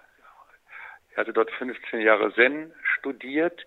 Er 1.12 1.18
hatte 1.18 1.32
dort 1.32 1.50
15 1.52 2.00
Jahre 2.00 2.34
Zen 2.34 2.74
studiert 2.82 3.64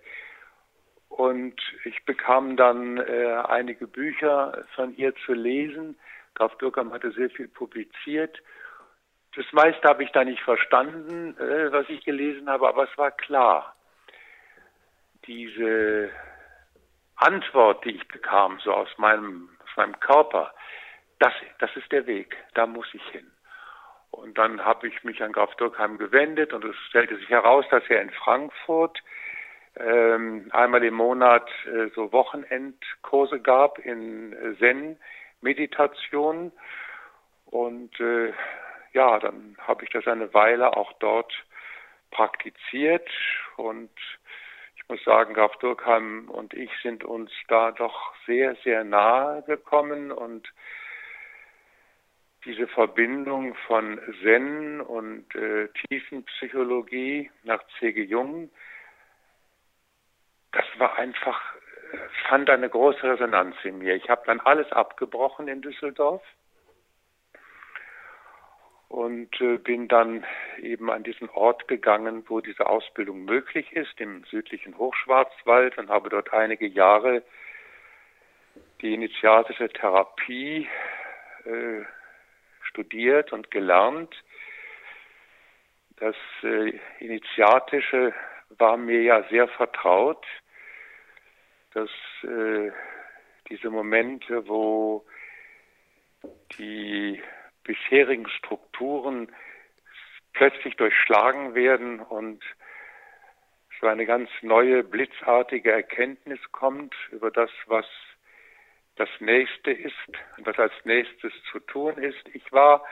und 1.28 1.60
ich 1.84 2.04
bekam 2.04 2.56
dann 2.56 2.98
äh, 2.98 3.42
einige 3.48 3.86
Bücher 3.86 4.64
von 4.74 4.96
ihr 4.96 5.14
zu 5.26 5.32
lesen. 5.32 5.98
Graf 6.34 6.56
Dürkheim 6.58 6.92
hatte 6.92 7.10
sehr 7.12 7.30
viel 7.30 7.48
publiziert 7.48 8.40
das 9.36 9.46
meiste 9.52 9.88
habe 9.88 10.02
ich 10.02 10.10
da 10.10 10.24
nicht 10.24 10.42
verstanden, 10.42 11.36
äh, 11.38 11.72
was 11.72 11.88
ich 11.88 12.04
gelesen 12.04 12.48
habe, 12.48 12.68
aber 12.68 12.84
es 12.90 12.98
war 12.98 13.10
klar. 13.10 13.76
Diese 15.26 16.10
Antwort, 17.16 17.84
die 17.84 17.96
ich 17.96 18.08
bekam, 18.08 18.58
so 18.60 18.72
aus 18.72 18.88
meinem, 18.96 19.48
aus 19.62 19.76
meinem 19.76 19.98
Körper, 20.00 20.52
das, 21.18 21.32
das 21.58 21.70
ist 21.76 21.92
der 21.92 22.06
Weg, 22.06 22.36
da 22.54 22.66
muss 22.66 22.86
ich 22.92 23.06
hin. 23.10 23.30
Und 24.10 24.38
dann 24.38 24.64
habe 24.64 24.88
ich 24.88 25.04
mich 25.04 25.22
an 25.22 25.32
Graf 25.32 25.54
Dürkheim 25.56 25.98
gewendet 25.98 26.52
und 26.52 26.64
es 26.64 26.74
stellte 26.88 27.16
sich 27.16 27.28
heraus, 27.28 27.64
dass 27.70 27.84
er 27.88 28.02
in 28.02 28.10
Frankfurt 28.10 28.98
einmal 29.74 30.82
im 30.84 30.94
Monat 30.94 31.48
äh, 31.66 31.88
so 31.94 32.12
Wochenendkurse 32.12 33.40
gab 33.40 33.78
in 33.78 34.32
äh, 34.32 34.58
Zen-Meditation. 34.58 36.52
Und 37.46 37.98
äh, 38.00 38.32
ja, 38.92 39.18
dann 39.18 39.56
habe 39.58 39.84
ich 39.84 39.90
das 39.90 40.06
eine 40.06 40.32
Weile 40.34 40.76
auch 40.76 40.92
dort 40.94 41.32
praktiziert 42.10 43.08
und 43.56 43.90
ich 44.74 44.88
muss 44.88 45.02
sagen, 45.04 45.34
Graf 45.34 45.56
Durkheim 45.58 46.28
und 46.28 46.54
ich 46.54 46.70
sind 46.82 47.04
uns 47.04 47.30
da 47.46 47.70
doch 47.70 48.14
sehr, 48.26 48.56
sehr 48.64 48.82
nahe 48.82 49.42
gekommen 49.42 50.10
und 50.10 50.52
diese 52.44 52.66
Verbindung 52.66 53.54
von 53.66 54.00
Zen 54.22 54.80
und 54.80 55.32
äh, 55.34 55.68
Tiefenpsychologie 55.68 57.30
nach 57.44 57.62
C.G. 57.78 58.02
Jung, 58.02 58.50
das 60.52 60.64
war 60.78 60.96
einfach, 60.96 61.40
äh, 61.92 61.96
fand 62.28 62.50
eine 62.50 62.68
große 62.68 63.02
Resonanz 63.02 63.56
in 63.64 63.78
mir. 63.78 63.94
Ich 63.94 64.08
habe 64.08 64.22
dann 64.26 64.40
alles 64.40 64.70
abgebrochen 64.72 65.48
in 65.48 65.62
Düsseldorf 65.62 66.22
und 68.88 69.40
äh, 69.40 69.58
bin 69.58 69.86
dann 69.86 70.24
eben 70.58 70.90
an 70.90 71.04
diesen 71.04 71.30
Ort 71.30 71.68
gegangen, 71.68 72.24
wo 72.28 72.40
diese 72.40 72.66
Ausbildung 72.66 73.24
möglich 73.24 73.72
ist, 73.72 74.00
im 74.00 74.24
südlichen 74.24 74.76
Hochschwarzwald 74.76 75.78
und 75.78 75.90
habe 75.90 76.08
dort 76.08 76.32
einige 76.32 76.66
Jahre 76.66 77.22
die 78.80 78.94
initiatische 78.94 79.68
Therapie 79.68 80.68
äh, 81.44 81.84
studiert 82.62 83.32
und 83.32 83.52
gelernt. 83.52 84.12
Das 85.98 86.16
äh, 86.42 86.78
Initiatische 86.98 88.12
war 88.58 88.76
mir 88.76 89.02
ja 89.02 89.22
sehr 89.30 89.46
vertraut, 89.48 90.26
dass 91.74 91.90
äh, 92.24 92.70
diese 93.48 93.70
Momente, 93.70 94.48
wo 94.48 95.04
die 96.58 97.22
bisherigen 97.64 98.28
Strukturen 98.28 99.32
plötzlich 100.32 100.76
durchschlagen 100.76 101.54
werden 101.54 102.00
und 102.00 102.42
so 103.80 103.86
eine 103.86 104.06
ganz 104.06 104.28
neue, 104.42 104.84
blitzartige 104.84 105.72
Erkenntnis 105.72 106.40
kommt 106.52 106.94
über 107.10 107.30
das, 107.30 107.50
was 107.66 107.86
das 108.96 109.08
Nächste 109.20 109.70
ist 109.70 109.94
und 110.36 110.46
was 110.46 110.58
als 110.58 110.72
nächstes 110.84 111.32
zu 111.50 111.60
tun 111.60 111.96
ist. 111.96 112.22
Ich 112.34 112.52
war 112.52 112.84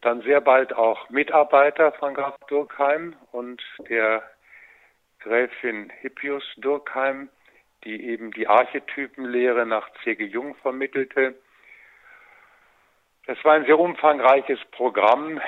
dann 0.00 0.22
sehr 0.22 0.40
bald 0.40 0.72
auch 0.72 1.10
Mitarbeiter 1.10 1.92
von 1.92 2.14
Graf 2.14 2.36
Durkheim 2.48 3.14
und 3.30 3.62
der 3.88 4.22
Gräfin 5.20 5.90
Hippius 6.00 6.44
Durkheim, 6.56 7.28
die 7.84 8.08
eben 8.08 8.30
die 8.32 8.48
Archetypenlehre 8.48 9.66
nach 9.66 9.88
C.G. 10.02 10.24
Jung 10.24 10.54
vermittelte. 10.56 11.34
Das 13.26 13.38
war 13.44 13.54
ein 13.54 13.66
sehr 13.66 13.78
umfangreiches 13.78 14.58
Programm. 14.70 15.40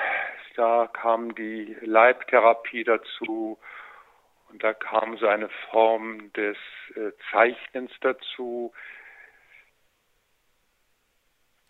Da 0.55 0.87
kam 0.93 1.35
die 1.35 1.75
Leibtherapie 1.81 2.83
dazu 2.83 3.59
und 4.49 4.63
da 4.63 4.73
kam 4.73 5.17
so 5.17 5.27
eine 5.27 5.49
Form 5.69 6.31
des 6.33 6.57
äh, 6.95 7.11
Zeichnens 7.31 7.91
dazu, 8.01 8.73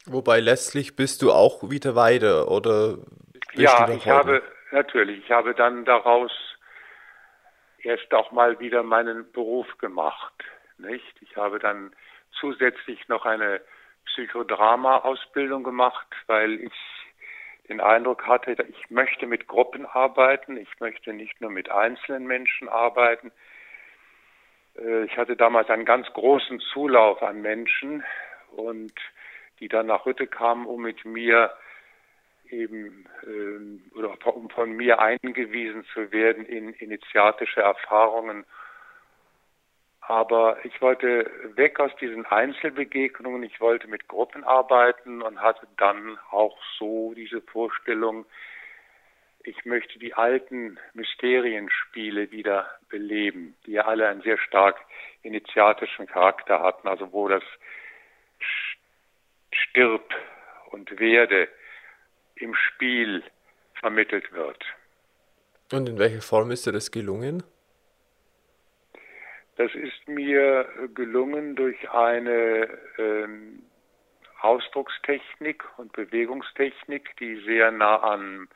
Wobei 0.07 0.39
letztlich 0.39 0.95
bist 0.95 1.23
du 1.23 1.31
auch 1.31 1.69
wieder 1.69 1.95
weiter, 1.95 2.49
oder? 2.49 2.99
Ja, 3.53 3.89
ich 3.89 4.07
habe, 4.07 4.43
natürlich, 4.71 5.23
ich 5.23 5.31
habe 5.31 5.55
dann 5.55 5.83
daraus 5.83 6.31
erst 7.79 8.13
auch 8.13 8.31
mal 8.31 8.59
wieder 8.59 8.83
meinen 8.83 9.31
Beruf 9.31 9.65
gemacht, 9.79 10.33
nicht? 10.79 11.21
Ich 11.21 11.35
habe 11.35 11.59
dann 11.59 11.93
zusätzlich 12.39 13.07
noch 13.07 13.25
eine 13.25 13.61
Psychodrama-Ausbildung 14.05 15.63
gemacht, 15.63 16.07
weil 16.27 16.61
ich 16.61 16.73
den 17.67 17.81
Eindruck 17.81 18.27
hatte, 18.27 18.55
ich 18.69 18.89
möchte 18.89 19.25
mit 19.25 19.47
Gruppen 19.47 19.85
arbeiten, 19.85 20.57
ich 20.57 20.79
möchte 20.79 21.13
nicht 21.13 21.41
nur 21.41 21.49
mit 21.49 21.71
einzelnen 21.71 22.27
Menschen 22.27 22.69
arbeiten. 22.69 23.31
Äh, 24.77 25.05
ich 25.05 25.17
hatte 25.17 25.35
damals 25.35 25.69
einen 25.69 25.85
ganz 25.85 26.07
großen 26.13 26.59
Zulauf 26.59 27.23
an 27.23 27.41
Menschen 27.41 28.03
und 28.51 28.93
die 29.59 29.67
dann 29.67 29.87
nach 29.87 30.05
Hütte 30.05 30.27
kamen, 30.27 30.65
um 30.65 30.81
mit 30.81 31.05
mir 31.05 31.51
eben 32.49 33.05
äh, 33.23 33.97
oder 33.97 34.15
um 34.35 34.49
von 34.49 34.71
mir 34.71 34.99
eingewiesen 34.99 35.85
zu 35.93 36.11
werden 36.11 36.45
in 36.45 36.73
initiatische 36.73 37.61
Erfahrungen. 37.61 38.45
Aber 40.07 40.63
ich 40.63 40.81
wollte 40.81 41.31
weg 41.55 41.79
aus 41.79 41.91
diesen 41.99 42.25
Einzelbegegnungen, 42.27 43.41
ich 43.41 43.59
wollte 43.59 43.87
mit 43.87 44.07
Gruppen 44.07 44.43
arbeiten 44.43 45.23
und 45.23 45.41
hatte 45.41 45.67
dann 45.77 46.19
auch 46.29 46.57
so 46.77 47.13
diese 47.15 47.41
Vorstellung, 47.41 48.25
ich 49.43 49.65
möchte 49.65 49.97
die 49.97 50.13
alten 50.13 50.79
Mysterienspiele 50.93 52.31
wieder 52.31 52.67
beleben, 52.89 53.55
die 53.65 53.73
ja 53.73 53.85
alle 53.85 54.07
einen 54.07 54.21
sehr 54.21 54.37
stark 54.37 54.77
initiatischen 55.23 56.05
Charakter 56.07 56.61
hatten, 56.61 56.87
also 56.87 57.11
wo 57.11 57.27
das 57.27 57.43
stirb 59.51 60.13
und 60.69 60.99
werde 60.99 61.47
im 62.35 62.53
Spiel 62.53 63.23
vermittelt 63.79 64.31
wird. 64.33 64.63
Und 65.71 65.89
in 65.89 65.97
welcher 65.97 66.21
Form 66.21 66.51
ist 66.51 66.67
dir 66.67 66.71
das 66.71 66.91
gelungen? 66.91 67.43
Das 69.57 69.73
ist 69.73 70.07
mir 70.07 70.67
gelungen 70.93 71.55
durch 71.55 71.89
eine 71.89 72.77
ähm, 72.97 73.63
Ausdruckstechnik 74.41 75.63
und 75.77 75.93
Bewegungstechnik, 75.93 77.15
die 77.19 77.37
sehr 77.45 77.71
nah 77.71 77.97
an, 77.97 78.49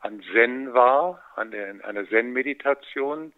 an 0.00 0.22
Zen 0.32 0.74
war, 0.74 1.22
an 1.36 1.52
der, 1.52 1.84
einer 1.84 2.06
Zen-Meditation, 2.08 3.32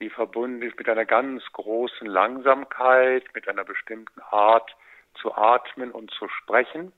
die 0.00 0.10
verbunden 0.10 0.60
ist 0.62 0.76
mit 0.76 0.88
einer 0.88 1.04
ganz 1.04 1.44
großen 1.52 2.06
Langsamkeit, 2.06 3.24
mit 3.32 3.48
einer 3.48 3.64
bestimmten 3.64 4.20
Art 4.20 4.76
zu 5.14 5.32
atmen 5.34 5.92
und 5.92 6.10
zu 6.10 6.28
sprechen, 6.28 6.92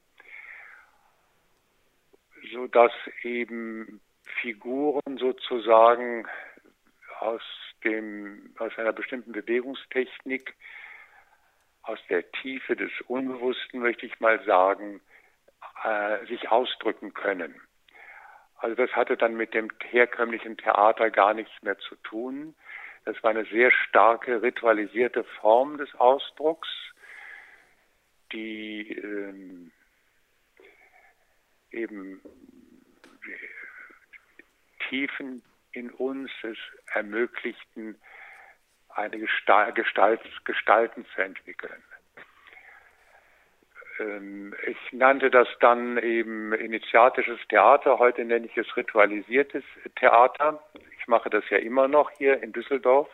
so 2.53 2.67
dass 2.69 2.93
eben 3.23 4.01
Figuren 4.41 5.19
sozusagen 5.19 6.27
aus 7.21 7.43
dem, 7.87 8.55
aus 8.59 8.77
einer 8.77 8.93
bestimmten 8.93 9.33
Bewegungstechnik, 9.33 10.55
aus 11.83 11.99
der 12.11 12.31
Tiefe 12.33 12.77
des 12.77 12.91
Unbewussten, 13.07 13.81
möchte 13.81 14.07
ich 14.07 14.19
mal 14.21 14.45
sagen, 14.45 15.01
äh, 15.85 16.27
sich 16.27 16.51
ausdrücken 16.51 17.15
können. 17.15 17.55
Also 18.59 18.75
das 18.75 18.91
hatte 18.97 19.17
dann 19.17 19.37
mit 19.37 19.55
dem 19.55 19.71
herkömmlichen 19.85 20.57
Theater 20.57 21.11
gar 21.11 21.35
nichts 21.35 21.53
mehr 21.63 21.79
zu 21.79 21.95
tun. 21.97 22.55
Das 23.05 23.23
war 23.23 23.31
eine 23.31 23.45
sehr 23.45 23.71
starke 23.71 24.43
ritualisierte 24.43 25.23
Form 25.41 25.79
des 25.79 25.95
Ausdrucks, 25.95 26.69
die 28.33 28.91
ähm, 28.93 29.71
eben 31.71 32.21
Tiefen 34.89 35.43
in 35.77 35.91
uns 35.91 36.31
es 36.43 36.57
ermöglichten, 36.95 37.97
eine 38.89 39.19
Gestalt, 39.19 39.75
Gestalt, 39.75 40.21
Gestalten 40.45 41.05
zu 41.15 41.21
entwickeln. 41.21 41.83
Ähm, 44.01 44.55
ich 44.67 44.93
nannte 44.93 45.31
das 45.31 45.49
dann 45.61 45.99
eben 45.99 46.55
initiatisches 46.55 47.39
Theater, 47.49 47.99
heute 47.99 48.25
nenne 48.25 48.47
ich 48.47 48.57
es 48.57 48.75
ritualisiertes 48.77 49.65
Theater. 49.97 50.63
Ich 50.99 51.07
mache 51.07 51.29
das 51.29 51.45
ja 51.51 51.59
immer 51.59 51.89
noch 51.89 52.11
hier 52.13 52.43
in 52.43 52.53
Düsseldorf 52.53 53.09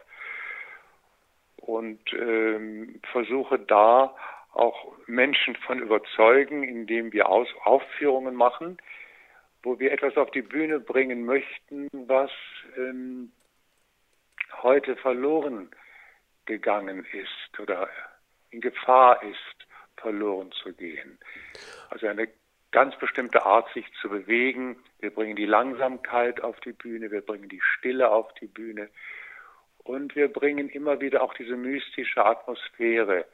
und 1.57 2.01
ähm, 2.13 3.01
versuche 3.11 3.59
da 3.59 4.15
auch 4.53 4.93
Menschen 5.07 5.57
von 5.57 5.81
überzeugen, 5.81 6.63
indem 6.63 7.13
wir 7.13 7.29
Aus 7.29 7.49
Aufführungen 7.65 8.37
machen, 8.37 8.79
wo 9.63 9.79
wir 9.79 9.93
etwas 9.93 10.17
auf 10.17 10.31
die 10.31 10.43
Bühne 10.43 10.81
bringen 10.81 11.25
möchten, 11.25 11.89
was 11.93 12.31
ähm, 12.77 13.33
heute 14.63 14.97
verloren 14.97 15.71
gegangen 16.47 17.07
ist 17.13 17.61
oder 17.61 17.89
in 18.51 18.61
Gefahr 18.61 19.23
ist, 19.23 19.67
verloren 19.97 20.51
zu 20.53 20.73
gehen. 20.73 21.19
Also 21.91 22.09
eine 22.09 22.29
ganz 22.73 22.97
bestimmte 22.99 23.45
Art, 23.45 23.73
sich 23.73 23.87
zu 24.01 24.09
bewegen. 24.09 24.77
Wir 24.99 25.11
bringen 25.11 25.37
die 25.37 25.47
Langsamkeit 25.47 26.43
auf 26.43 26.59
die 26.61 26.73
Bühne, 26.73 27.11
wir 27.11 27.21
bringen 27.21 27.49
die 27.49 27.61
Stille 27.61 28.11
auf 28.11 28.33
die 28.35 28.47
Bühne 28.47 28.89
und 29.85 30.17
wir 30.17 30.33
bringen 30.33 30.69
immer 30.69 31.01
wieder 31.01 31.23
auch 31.23 31.35
diese 31.35 31.57
mystische 31.57 32.25
Atmosphäre 32.25 33.27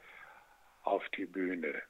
auf 0.83 1.07
die 1.09 1.25
Bühne. 1.25 1.81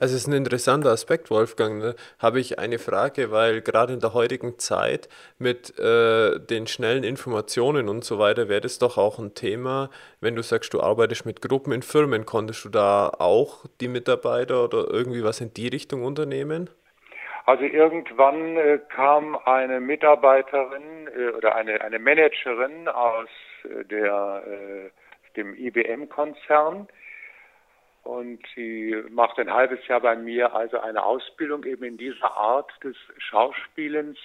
Also 0.00 0.14
es 0.14 0.22
ist 0.22 0.26
ein 0.26 0.32
interessanter 0.32 0.90
Aspekt, 0.90 1.30
Wolfgang. 1.30 1.78
Ne? 1.78 1.94
Habe 2.18 2.40
ich 2.40 2.58
eine 2.58 2.78
Frage, 2.78 3.30
weil 3.30 3.60
gerade 3.60 3.92
in 3.92 4.00
der 4.00 4.14
heutigen 4.14 4.58
Zeit 4.58 5.08
mit 5.38 5.78
äh, 5.78 6.38
den 6.38 6.66
schnellen 6.66 7.04
Informationen 7.04 7.88
und 7.88 8.04
so 8.04 8.18
weiter 8.18 8.48
wäre 8.48 8.62
das 8.62 8.78
doch 8.78 8.96
auch 8.96 9.18
ein 9.18 9.34
Thema, 9.34 9.90
wenn 10.20 10.34
du 10.34 10.42
sagst, 10.42 10.72
du 10.72 10.80
arbeitest 10.80 11.26
mit 11.26 11.42
Gruppen 11.42 11.72
in 11.72 11.82
Firmen, 11.82 12.24
konntest 12.24 12.64
du 12.64 12.68
da 12.70 13.08
auch 13.18 13.64
die 13.80 13.88
Mitarbeiter 13.88 14.64
oder 14.64 14.86
irgendwie 14.90 15.22
was 15.22 15.40
in 15.40 15.52
die 15.52 15.68
Richtung 15.68 16.02
unternehmen? 16.02 16.70
Also 17.48 17.64
irgendwann 17.64 18.58
äh, 18.58 18.78
kam 18.94 19.34
eine 19.46 19.80
Mitarbeiterin 19.80 21.08
äh, 21.16 21.30
oder 21.30 21.56
eine, 21.56 21.80
eine 21.80 21.98
Managerin 21.98 22.88
aus 22.88 23.28
äh, 23.64 23.84
der, 23.86 24.42
äh, 24.46 24.90
dem 25.34 25.54
IBM-Konzern, 25.54 26.88
und 28.08 28.40
sie 28.54 28.96
macht 29.10 29.38
ein 29.38 29.52
halbes 29.52 29.86
Jahr 29.86 30.00
bei 30.00 30.16
mir 30.16 30.54
also 30.54 30.80
eine 30.80 31.04
Ausbildung 31.04 31.64
eben 31.64 31.84
in 31.84 31.98
dieser 31.98 32.34
Art 32.34 32.72
des 32.82 32.96
Schauspielens 33.18 34.16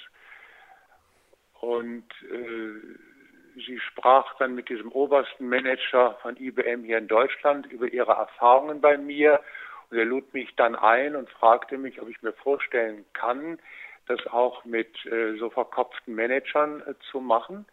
und 1.60 2.06
äh, 2.32 3.60
sie 3.60 3.78
sprach 3.82 4.38
dann 4.38 4.56
mit 4.56 4.70
diesem 4.70 4.90
obersten 4.90 5.50
Manager 5.50 6.18
von 6.22 6.38
IBM 6.38 6.86
hier 6.86 6.98
in 6.98 7.10
Deutschland 7.10 7.66
über 7.66 7.92
ihre 7.92 8.14
Erfahrungen 8.14 8.80
bei 8.80 8.98
mir 8.98 9.42
und 9.90 9.98
er 9.98 10.06
lud 10.06 10.34
mich 10.34 10.56
dann 10.56 10.76
ein 10.76 11.18
und 11.18 11.30
fragte 11.30 11.78
mich, 11.78 12.02
ob 12.02 12.08
ich 12.08 12.22
mir 12.22 12.32
vorstellen 12.32 13.04
kann, 13.12 13.60
das 14.08 14.26
auch 14.28 14.64
mit 14.64 15.06
äh, 15.08 15.36
so 15.38 15.50
verkopften 15.50 16.16
Managern 16.16 16.82
äh, 16.88 16.94
zu 17.12 17.20
machen. 17.20 17.66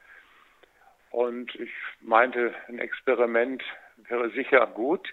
Und 1.13 1.55
ich 1.55 1.71
meinte, 2.01 2.53
ein 2.67 2.81
Experiment 2.81 3.63
wäre 4.09 4.31
sicher 4.31 4.67
gut. 4.67 5.09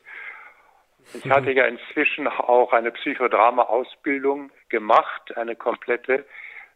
Ich 1.13 1.29
hatte 1.29 1.51
ja 1.51 1.65
inzwischen 1.65 2.27
auch 2.27 2.73
eine 2.73 2.91
Psychodrama-Ausbildung 2.91 4.51
gemacht, 4.69 5.35
eine 5.37 5.55
komplette, 5.55 6.25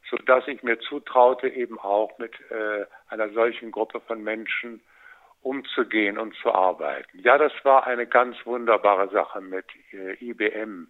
so 0.10 0.18
dass 0.18 0.48
ich 0.48 0.64
mir 0.64 0.80
zutraute, 0.80 1.48
eben 1.48 1.80
auch 1.80 2.18
mit 2.18 2.34
äh, 2.50 2.86
einer 3.10 3.30
solchen 3.30 3.72
Gruppe 3.72 4.00
von 4.02 4.24
Menschen 4.24 4.82
umzugehen 5.42 6.18
und 6.18 6.36
zu 6.36 6.54
arbeiten. 6.54 7.20
Ja, 7.20 7.38
das 7.38 7.54
war 7.64 7.88
eine 7.88 8.06
ganz 8.06 8.38
wunderbare 8.46 9.10
Sache 9.10 9.42
mit 9.42 9.66
äh, 9.92 10.14
IBM. 10.24 10.90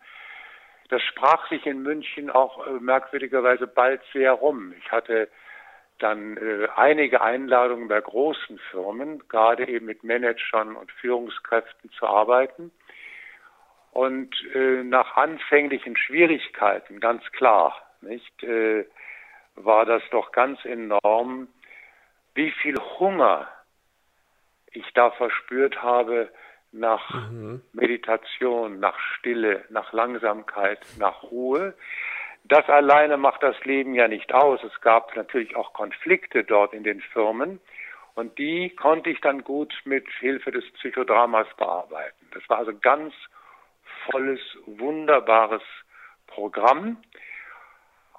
Das 0.89 1.01
sprach 1.03 1.47
sich 1.49 1.65
in 1.65 1.83
München 1.83 2.29
auch 2.29 2.67
äh, 2.67 2.71
merkwürdigerweise 2.71 3.65
bald 3.65 4.01
sehr 4.13 4.33
rum. 4.33 4.73
Ich 4.77 4.91
hatte 4.91 5.29
dann 5.99 6.37
äh, 6.37 6.67
einige 6.75 7.21
Einladungen 7.21 7.87
bei 7.87 8.01
großen 8.01 8.59
Firmen, 8.71 9.23
gerade 9.29 9.67
eben 9.67 9.85
mit 9.85 10.03
Managern 10.03 10.75
und 10.75 10.91
Führungskräften 10.91 11.91
zu 11.91 12.05
arbeiten. 12.05 12.71
Und 13.91 14.33
äh, 14.53 14.83
nach 14.83 15.17
anfänglichen 15.17 15.97
Schwierigkeiten, 15.97 16.99
ganz 16.99 17.23
klar, 17.31 17.75
nicht, 18.01 18.43
äh, 18.43 18.85
war 19.55 19.85
das 19.85 20.01
doch 20.11 20.31
ganz 20.31 20.63
enorm, 20.65 21.47
wie 22.33 22.51
viel 22.51 22.77
Hunger 22.99 23.47
ich 24.71 24.85
da 24.93 25.11
verspürt 25.11 25.81
habe 25.81 26.29
nach 26.71 27.29
mhm. 27.29 27.61
Meditation, 27.73 28.79
nach 28.79 28.97
Stille, 28.99 29.65
nach 29.69 29.91
Langsamkeit, 29.91 30.79
nach 30.97 31.23
Ruhe. 31.23 31.73
Das 32.45 32.67
alleine 32.69 33.17
macht 33.17 33.43
das 33.43 33.61
Leben 33.65 33.93
ja 33.93 34.07
nicht 34.07 34.33
aus. 34.33 34.63
Es 34.63 34.79
gab 34.81 35.15
natürlich 35.15 35.55
auch 35.55 35.73
Konflikte 35.73 36.43
dort 36.43 36.73
in 36.73 36.83
den 36.83 37.01
Firmen 37.01 37.59
und 38.15 38.37
die 38.37 38.69
konnte 38.69 39.09
ich 39.09 39.21
dann 39.21 39.43
gut 39.43 39.73
mit 39.83 40.07
Hilfe 40.19 40.51
des 40.51 40.63
Psychodramas 40.73 41.47
bearbeiten. 41.57 42.27
Das 42.33 42.47
war 42.49 42.59
also 42.59 42.73
ganz 42.77 43.13
volles, 44.09 44.39
wunderbares 44.65 45.63
Programm. 46.27 46.97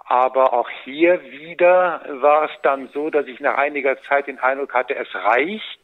Aber 0.05 0.53
auch 0.53 0.69
hier 0.85 1.23
wieder 1.23 2.05
war 2.21 2.45
es 2.45 2.51
dann 2.63 2.89
so, 2.89 3.09
dass 3.09 3.27
ich 3.27 3.41
nach 3.41 3.57
einiger 3.57 4.01
Zeit 4.03 4.27
den 4.27 4.39
Eindruck 4.39 4.75
hatte, 4.75 4.95
es 4.95 5.09
reicht. 5.15 5.81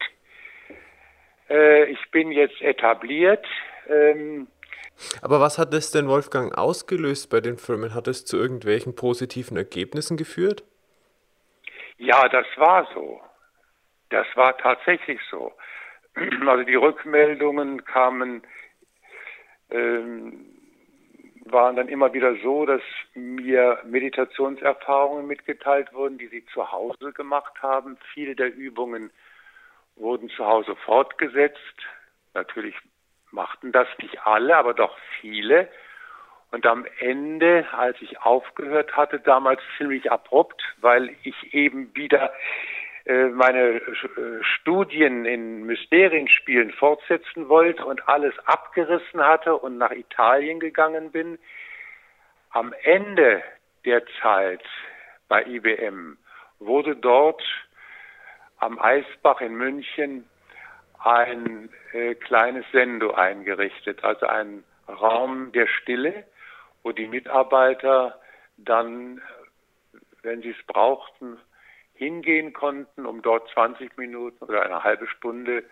Äh, 1.48 1.84
ich 1.86 2.10
bin 2.10 2.32
jetzt 2.32 2.60
etabliert. 2.60 3.46
Ähm, 3.88 4.48
aber 5.22 5.40
was 5.40 5.58
hat 5.58 5.72
es 5.72 5.90
denn, 5.92 6.08
Wolfgang, 6.08 6.56
ausgelöst 6.56 7.30
bei 7.30 7.40
den 7.40 7.56
Firmen? 7.56 7.94
Hat 7.94 8.08
es 8.08 8.24
zu 8.24 8.36
irgendwelchen 8.36 8.94
positiven 8.96 9.56
Ergebnissen 9.56 10.16
geführt? 10.16 10.64
Ja, 11.98 12.28
das 12.28 12.46
war 12.56 12.88
so. 12.94 13.20
Das 14.10 14.26
war 14.34 14.56
tatsächlich 14.56 15.20
so. 15.30 15.52
Also 16.46 16.64
die 16.64 16.74
Rückmeldungen 16.74 17.84
kamen 17.84 18.42
ähm, 19.70 20.46
waren 21.44 21.76
dann 21.76 21.88
immer 21.88 22.12
wieder 22.12 22.34
so, 22.42 22.66
dass 22.66 22.82
mir 23.14 23.78
Meditationserfahrungen 23.84 25.26
mitgeteilt 25.26 25.92
wurden, 25.92 26.18
die 26.18 26.28
sie 26.28 26.44
zu 26.46 26.70
Hause 26.70 27.12
gemacht 27.12 27.62
haben. 27.62 27.96
Viele 28.12 28.34
der 28.34 28.54
Übungen 28.54 29.10
wurden 29.96 30.28
zu 30.30 30.46
Hause 30.46 30.76
fortgesetzt. 30.76 31.58
Natürlich 32.34 32.76
machten 33.30 33.72
das 33.72 33.88
nicht 34.00 34.26
alle, 34.26 34.56
aber 34.56 34.74
doch 34.74 34.96
viele. 35.20 35.68
Und 36.50 36.66
am 36.66 36.86
Ende, 36.98 37.66
als 37.72 38.00
ich 38.00 38.20
aufgehört 38.20 38.96
hatte, 38.96 39.20
damals 39.20 39.60
ziemlich 39.76 40.10
abrupt, 40.10 40.62
weil 40.80 41.14
ich 41.22 41.52
eben 41.52 41.94
wieder 41.94 42.32
meine 43.08 43.76
äh, 43.76 43.82
Studien 44.42 45.24
in 45.24 45.64
Mysterienspielen 45.64 46.72
fortsetzen 46.72 47.48
wollte 47.48 47.84
und 47.84 48.06
alles 48.06 48.34
abgerissen 48.44 49.24
hatte 49.24 49.56
und 49.56 49.78
nach 49.78 49.92
Italien 49.92 50.60
gegangen 50.60 51.10
bin. 51.10 51.38
Am 52.50 52.74
Ende 52.82 53.42
der 53.86 54.02
Zeit 54.20 54.62
bei 55.28 55.42
IBM 55.44 56.18
wurde 56.58 56.96
dort 56.96 57.42
am 58.58 58.78
Eisbach 58.78 59.40
in 59.40 59.54
München 59.54 60.28
ein 60.98 61.70
äh, 61.92 62.14
kleines 62.14 62.66
Sendo 62.72 63.12
eingerichtet, 63.12 64.04
also 64.04 64.26
ein 64.26 64.64
Raum 64.88 65.52
der 65.52 65.66
Stille, 65.66 66.24
wo 66.82 66.92
die 66.92 67.06
Mitarbeiter 67.06 68.18
dann, 68.56 69.22
wenn 70.22 70.42
sie 70.42 70.50
es 70.50 70.66
brauchten, 70.66 71.38
hingehen 71.98 72.52
konnten, 72.52 73.04
um 73.06 73.22
dort 73.22 73.50
20 73.50 73.96
Minuten 73.98 74.44
oder 74.44 74.62
eine 74.62 74.84
halbe 74.84 75.08
Stunde 75.08 75.64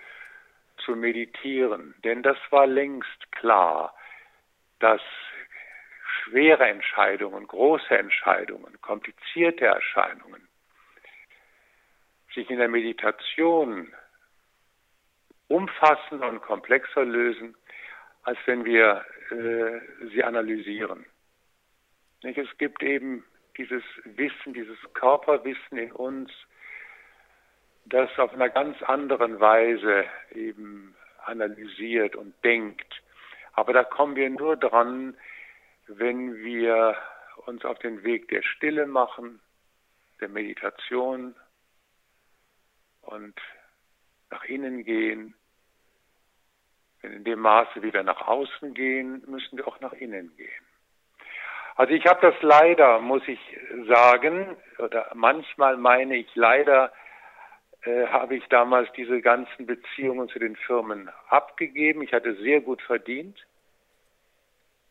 zu 0.85 0.97
meditieren. 0.97 1.95
Denn 2.05 2.23
das 2.23 2.37
war 2.51 2.67
längst 2.67 3.33
klar, 3.33 3.95
dass 4.81 5.01
schwere 6.25 6.67
Entscheidungen, 6.69 7.47
große 7.47 7.97
Entscheidungen, 7.97 8.81
komplizierte 8.81 9.67
Erscheinungen 9.67 10.47
sich 12.35 12.51
in 12.51 12.59
der 12.59 12.69
Meditation 12.69 13.95
umfassender 15.49 16.29
und 16.29 16.43
komplexer 16.43 17.05
lösen, 17.05 17.57
als 18.25 18.39
wenn 18.47 18.65
wir 18.65 19.05
äh, 19.31 20.09
sie 20.09 20.25
analysieren. 20.25 21.07
Nicht? 22.25 22.39
Es 22.39 22.59
gibt 22.59 22.83
eben 22.83 23.25
dieses 23.57 23.83
Wissen, 24.05 24.55
dieses 24.55 24.79
Körperwissen 24.95 25.79
in 25.79 25.93
uns, 25.93 26.31
das 27.87 28.11
auf 28.19 28.33
einer 28.33 28.49
ganz 28.49 28.83
anderen 28.83 29.41
Weise 29.41 30.05
eben 30.33 30.95
analysiert 31.25 32.17
und 32.17 32.35
denkt. 32.45 33.03
Aber 33.53 33.73
da 33.73 33.85
kommen 33.85 34.17
wir 34.17 34.29
nur 34.31 34.57
dran, 34.57 35.17
wenn 35.87 36.37
wir 36.37 36.97
uns 37.47 37.65
auf 37.65 37.79
den 37.79 38.03
Weg 38.03 38.29
der 38.29 38.43
Stille 38.43 38.87
machen, 38.87 39.41
der 40.21 40.29
Meditation 40.29 41.35
und 43.03 43.41
nach 44.31 44.45
innen 44.45 44.85
gehen. 44.85 45.35
Wenn 47.03 47.13
in 47.13 47.25
dem 47.25 47.41
Maße 47.41 47.83
wie 47.83 47.93
wir 47.93 48.03
nach 48.03 48.27
außen 48.27 48.75
gehen, 48.75 49.23
müssen 49.27 49.59
wir 49.59 49.69
auch 49.69 49.81
nach 49.81 49.93
innen 49.93 50.35
gehen. 50.37 50.66
Also 51.77 51.93
ich 51.93 52.07
habe 52.07 52.21
das 52.23 52.35
leider, 52.41 53.01
muss 53.01 53.23
ich 53.29 53.39
sagen, 53.87 54.57
oder 54.79 55.11
manchmal 55.15 55.77
meine 55.77 56.17
ich 56.17 56.35
leider, 56.35 56.91
äh, 57.83 58.07
habe 58.07 58.37
ich 58.37 58.47
damals 58.49 58.91
diese 58.93 59.21
ganzen 59.21 59.67
Beziehungen 59.67 60.29
zu 60.31 60.39
den 60.39 60.57
Firmen 60.57 61.11
abgegeben. 61.29 62.01
Ich 62.03 62.15
hatte 62.15 62.35
sehr 62.37 62.63
gut 62.63 62.81
verdient. 62.81 63.47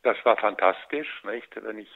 Das 0.04 0.16
war 0.24 0.38
fantastisch, 0.38 1.24
nicht? 1.24 1.50
Wenn 1.56 1.80
ich 1.80 1.90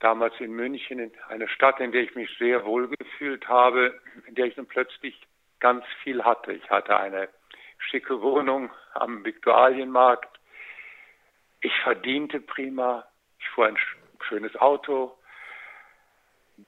damals 0.00 0.34
in 0.40 0.52
München, 0.52 0.98
in 0.98 1.12
eine 1.28 1.46
Stadt, 1.48 1.80
in 1.80 1.92
der 1.92 2.02
ich 2.02 2.14
mich 2.14 2.30
sehr 2.38 2.64
wohl 2.64 2.88
gefühlt 2.88 3.46
habe, 3.46 4.00
in 4.26 4.34
der 4.34 4.46
ich 4.46 4.56
nun 4.56 4.66
plötzlich 4.66 5.20
ganz 5.60 5.84
viel 6.02 6.24
hatte. 6.24 6.52
Ich 6.52 6.70
hatte 6.70 6.96
eine 6.96 7.28
schicke 7.76 8.22
Wohnung 8.22 8.70
am 8.94 9.22
Viktualienmarkt. 9.22 10.40
Ich 11.60 11.72
verdiente 11.82 12.40
prima 12.40 13.04
fuhr 13.54 13.66
ein 13.66 13.78
schönes 14.28 14.56
Auto. 14.56 15.16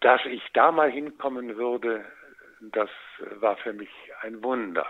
Dass 0.01 0.21
ich 0.25 0.43
da 0.53 0.73
mal 0.73 0.91
hinkommen 0.91 1.57
würde, 1.57 2.05
das 2.61 2.91
war 3.39 3.57
für 3.57 3.73
mich 3.73 3.91
ein 4.23 4.43
Wunder. 4.43 4.87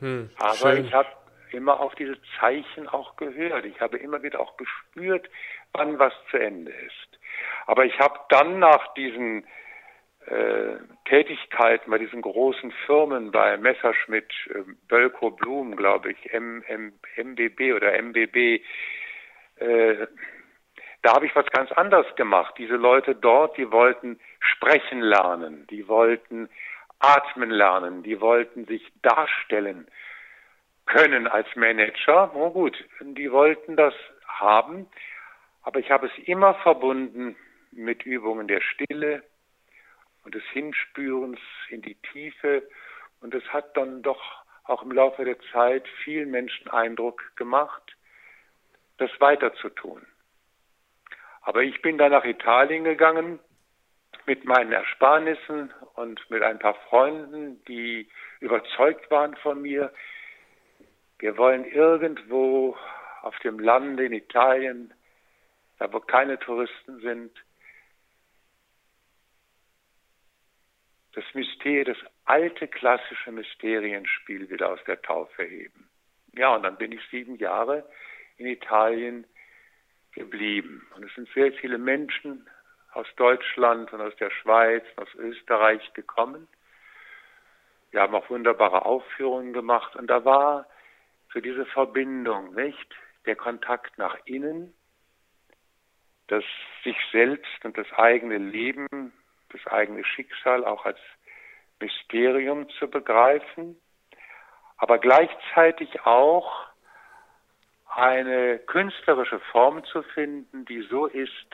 Hm, 0.00 0.30
Aber 0.38 0.54
schön. 0.54 0.84
ich 0.84 0.92
habe 0.92 1.08
immer 1.52 1.80
auf 1.80 1.94
diese 1.94 2.16
Zeichen 2.38 2.88
auch 2.88 3.16
gehört. 3.16 3.64
Ich 3.64 3.80
habe 3.80 3.96
immer 3.98 4.22
wieder 4.22 4.40
auch 4.40 4.56
gespürt, 4.56 5.28
wann 5.72 5.98
was 5.98 6.12
zu 6.30 6.36
Ende 6.36 6.72
ist. 6.72 7.18
Aber 7.66 7.84
ich 7.84 7.98
habe 7.98 8.18
dann 8.28 8.58
nach 8.58 8.92
diesen 8.94 9.46
äh, 10.26 10.76
Tätigkeiten 11.04 11.90
bei 11.90 11.98
diesen 11.98 12.22
großen 12.22 12.72
Firmen, 12.86 13.30
bei 13.30 13.56
Messerschmidt, 13.56 14.32
äh, 14.50 14.62
Bölko 14.88 15.30
Blum, 15.30 15.76
glaube 15.76 16.12
ich, 16.12 16.32
M, 16.32 16.62
M, 16.66 16.92
MBB 17.16 17.74
oder 17.74 17.92
MBB, 17.92 18.62
äh, 19.64 20.06
da 21.02 21.14
habe 21.14 21.26
ich 21.26 21.36
was 21.36 21.46
ganz 21.46 21.70
anderes 21.72 22.06
gemacht. 22.16 22.54
Diese 22.58 22.76
Leute 22.76 23.14
dort, 23.14 23.56
die 23.58 23.70
wollten 23.70 24.18
sprechen 24.40 25.00
lernen, 25.00 25.66
die 25.68 25.86
wollten 25.88 26.48
atmen 26.98 27.50
lernen, 27.50 28.02
die 28.02 28.20
wollten 28.20 28.64
sich 28.66 28.82
darstellen. 29.02 29.86
können 30.86 31.26
als 31.26 31.46
Manager. 31.56 32.34
Oh 32.34 32.50
gut, 32.50 32.76
die 33.00 33.30
wollten 33.32 33.76
das 33.76 33.94
haben, 34.26 34.86
aber 35.62 35.80
ich 35.80 35.90
habe 35.90 36.06
es 36.06 36.28
immer 36.28 36.54
verbunden 36.54 37.36
mit 37.72 38.04
Übungen 38.04 38.48
der 38.48 38.60
Stille 38.60 39.22
und 40.24 40.34
des 40.34 40.44
Hinspürens 40.52 41.40
in 41.68 41.82
die 41.82 41.96
Tiefe. 42.12 42.62
Und 43.20 43.34
es 43.34 43.44
hat 43.52 43.76
dann 43.76 44.02
doch 44.02 44.20
auch 44.64 44.82
im 44.82 44.92
Laufe 44.92 45.24
der 45.24 45.38
Zeit 45.52 45.86
vielen 46.04 46.30
Menschen 46.30 46.68
Eindruck 46.70 47.32
gemacht, 47.36 47.96
das 48.98 49.10
weiterzutun. 49.20 50.06
Aber 51.42 51.62
ich 51.62 51.82
bin 51.82 51.98
dann 51.98 52.12
nach 52.12 52.24
Italien 52.24 52.84
gegangen 52.84 53.38
mit 54.26 54.44
meinen 54.44 54.72
Ersparnissen 54.72 55.72
und 55.94 56.30
mit 56.30 56.42
ein 56.42 56.58
paar 56.58 56.74
Freunden, 56.88 57.62
die 57.64 58.08
überzeugt 58.40 59.10
waren 59.10 59.36
von 59.36 59.60
mir. 59.60 59.92
Wir 61.18 61.36
wollen 61.36 61.64
irgendwo 61.64 62.76
auf 63.22 63.38
dem 63.40 63.58
Lande 63.58 64.06
in 64.06 64.12
Italien, 64.12 64.94
da 65.78 65.92
wo 65.92 66.00
keine 66.00 66.38
Touristen 66.38 67.00
sind, 67.00 67.32
das 71.12 71.24
Mysterium, 71.34 71.94
das 71.94 72.12
alte 72.24 72.68
klassische 72.68 73.32
Mysterienspiel 73.32 74.50
wieder 74.50 74.70
aus 74.70 74.80
der 74.86 75.00
Taufe 75.00 75.44
heben. 75.44 75.88
Ja, 76.32 76.54
und 76.54 76.64
dann 76.64 76.76
bin 76.76 76.92
ich 76.92 77.00
sieben 77.10 77.36
Jahre 77.36 77.88
in 78.36 78.46
Italien 78.46 79.26
geblieben. 80.12 80.86
Und 80.94 81.04
es 81.04 81.14
sind 81.14 81.28
sehr 81.34 81.52
viele 81.52 81.78
Menschen 81.78 82.48
aus 82.92 83.06
Deutschland 83.16 83.92
und 83.92 84.00
aus 84.00 84.14
der 84.16 84.30
Schweiz, 84.30 84.84
aus 84.96 85.12
Österreich 85.14 85.92
gekommen. 85.94 86.48
Wir 87.90 88.02
haben 88.02 88.14
auch 88.14 88.30
wunderbare 88.30 88.84
Aufführungen 88.84 89.52
gemacht 89.52 89.96
und 89.96 90.08
da 90.08 90.24
war 90.24 90.66
so 91.32 91.40
diese 91.40 91.66
Verbindung, 91.66 92.54
nicht? 92.54 92.94
Der 93.26 93.36
Kontakt 93.36 93.98
nach 93.98 94.16
innen, 94.24 94.74
das 96.28 96.44
sich 96.84 96.96
selbst 97.10 97.64
und 97.64 97.76
das 97.76 97.90
eigene 97.92 98.38
Leben, 98.38 99.12
das 99.50 99.66
eigene 99.66 100.04
Schicksal 100.04 100.64
auch 100.64 100.84
als 100.84 100.98
Mysterium 101.80 102.68
zu 102.78 102.88
begreifen, 102.88 103.80
aber 104.76 104.98
gleichzeitig 104.98 106.02
auch 106.02 106.66
eine 107.96 108.58
künstlerische 108.58 109.38
Form 109.52 109.84
zu 109.84 110.02
finden, 110.02 110.64
die 110.64 110.82
so 110.82 111.06
ist, 111.06 111.46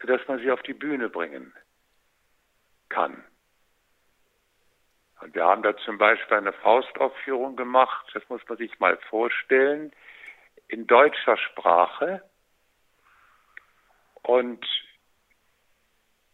dass 0.00 0.26
man 0.26 0.38
sie 0.38 0.50
auf 0.50 0.62
die 0.62 0.74
Bühne 0.74 1.08
bringen 1.08 1.52
kann. 2.88 3.24
Und 5.20 5.34
wir 5.34 5.44
haben 5.44 5.62
da 5.62 5.76
zum 5.76 5.98
Beispiel 5.98 6.38
eine 6.38 6.52
Faustaufführung 6.52 7.54
gemacht, 7.54 8.10
das 8.12 8.28
muss 8.28 8.40
man 8.48 8.58
sich 8.58 8.80
mal 8.80 8.96
vorstellen, 9.08 9.92
in 10.68 10.86
deutscher 10.86 11.36
Sprache. 11.36 12.22
Und 14.22 14.66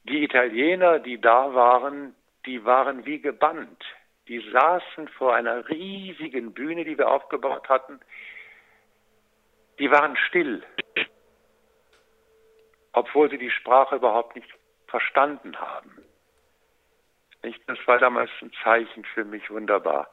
die 0.05 0.25
Italiener, 0.25 1.01
die 1.01 1.21
da 1.21 1.53
waren, 1.55 2.14
die 2.47 2.64
waren 2.64 3.05
wie 3.05 3.21
gebannt. 3.21 3.85
Die 4.29 4.41
saßen 4.51 5.09
vor 5.09 5.35
einer 5.35 5.69
riesigen 5.69 6.55
Bühne, 6.55 6.85
die 6.85 6.97
wir 6.97 7.11
aufgebaut 7.11 7.69
hatten, 7.69 8.01
die 9.79 9.91
waren 9.91 10.16
still, 10.16 10.62
obwohl 12.93 13.31
sie 13.31 13.39
die 13.39 13.51
Sprache 13.51 13.97
überhaupt 13.97 14.35
nicht 14.35 14.49
verstanden 14.87 15.57
haben. 15.61 16.05
Das 17.66 17.79
war 17.87 17.99
damals 17.99 18.31
ein 18.43 18.53
Zeichen 18.64 19.05
für 19.05 19.24
mich 19.24 19.49
wunderbar. 19.51 20.09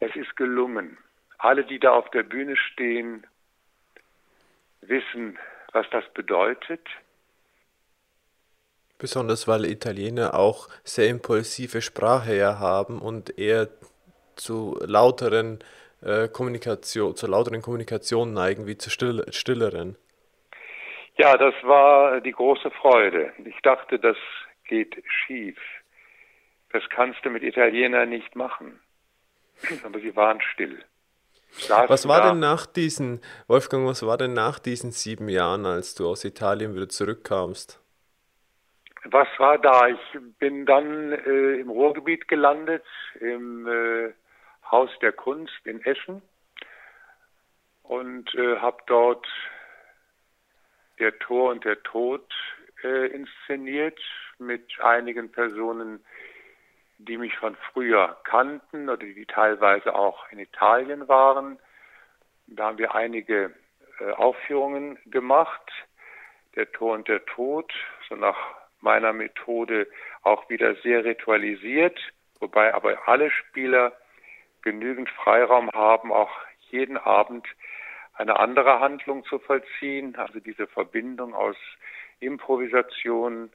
Es 0.00 0.14
ist 0.16 0.36
gelungen. 0.36 0.98
Alle, 1.38 1.64
die 1.64 1.78
da 1.78 1.92
auf 1.92 2.10
der 2.10 2.24
Bühne 2.24 2.56
stehen, 2.56 3.26
wissen, 4.80 5.38
was 5.72 5.86
das 5.90 6.04
bedeutet. 6.12 6.86
Besonders 8.98 9.48
weil 9.48 9.64
Italiener 9.64 10.34
auch 10.34 10.68
sehr 10.84 11.08
impulsive 11.08 11.82
Sprache 11.82 12.36
ja 12.36 12.58
haben 12.58 13.00
und 13.00 13.38
eher 13.38 13.68
zu 14.36 14.78
lauteren 14.84 15.58
äh, 16.02 16.28
Kommunikation, 16.28 17.16
zur 17.16 17.28
lauteren 17.28 17.62
Kommunikation 17.62 18.32
neigen, 18.32 18.66
wie 18.66 18.76
zu 18.76 18.90
still, 18.90 19.24
stilleren. 19.30 19.96
Ja, 21.16 21.36
das 21.36 21.54
war 21.62 22.20
die 22.20 22.32
große 22.32 22.70
Freude. 22.70 23.32
Ich 23.44 23.60
dachte, 23.62 23.98
das 23.98 24.16
geht 24.68 25.02
schief. 25.06 25.58
Das 26.72 26.82
kannst 26.88 27.24
du 27.24 27.30
mit 27.30 27.42
Italienern 27.42 28.08
nicht 28.08 28.34
machen. 28.34 28.80
Aber 29.84 30.00
sie 30.00 30.16
waren 30.16 30.40
still. 30.40 30.82
Was 31.68 32.08
war 32.08 32.22
da. 32.22 32.30
denn 32.30 32.40
nach 32.40 32.64
diesen, 32.64 33.20
Wolfgang, 33.46 33.86
was 33.86 34.04
war 34.06 34.16
denn 34.16 34.32
nach 34.32 34.58
diesen 34.58 34.90
sieben 34.90 35.28
Jahren, 35.28 35.66
als 35.66 35.94
du 35.94 36.08
aus 36.08 36.24
Italien 36.24 36.74
wieder 36.74 36.88
zurückkamst? 36.88 37.78
Was 39.04 39.28
war 39.38 39.58
da? 39.58 39.88
Ich 39.88 40.18
bin 40.38 40.64
dann 40.64 41.12
äh, 41.12 41.60
im 41.60 41.68
Ruhrgebiet 41.68 42.26
gelandet, 42.28 42.84
im 43.20 43.66
äh, 43.66 44.12
Haus 44.72 44.90
der 45.00 45.12
Kunst 45.12 45.60
in 45.64 45.84
Essen 45.84 46.22
und 47.82 48.34
äh, 48.34 48.56
habe 48.56 48.82
dort 48.86 49.26
Der 50.98 51.18
Tor 51.18 51.50
und 51.50 51.64
der 51.64 51.82
Tod 51.82 52.32
äh, 52.82 53.06
inszeniert 53.08 54.00
mit 54.38 54.80
einigen 54.80 55.30
Personen, 55.30 56.04
die 56.98 57.18
mich 57.18 57.36
von 57.36 57.56
früher 57.72 58.18
kannten 58.24 58.88
oder 58.88 59.04
die 59.04 59.26
teilweise 59.26 59.94
auch 59.94 60.30
in 60.30 60.38
Italien 60.38 61.08
waren. 61.08 61.58
Da 62.46 62.66
haben 62.66 62.78
wir 62.78 62.94
einige 62.94 63.52
äh, 63.98 64.10
Aufführungen 64.12 64.98
gemacht. 65.06 65.70
Der 66.54 66.70
Tor 66.72 66.94
und 66.94 67.08
der 67.08 67.24
Tod, 67.26 67.72
so 68.08 68.14
nach 68.14 68.36
meiner 68.80 69.12
Methode 69.12 69.88
auch 70.22 70.48
wieder 70.50 70.74
sehr 70.76 71.04
ritualisiert, 71.04 71.98
wobei 72.40 72.74
aber 72.74 73.08
alle 73.08 73.30
Spieler 73.30 73.92
genügend 74.62 75.08
Freiraum 75.10 75.70
haben, 75.72 76.12
auch 76.12 76.30
jeden 76.70 76.96
Abend 76.96 77.46
eine 78.14 78.38
andere 78.38 78.80
Handlung 78.80 79.24
zu 79.24 79.38
vollziehen, 79.38 80.16
also 80.16 80.40
diese 80.40 80.66
Verbindung 80.66 81.34
aus 81.34 81.56
Improvisation 82.20 83.50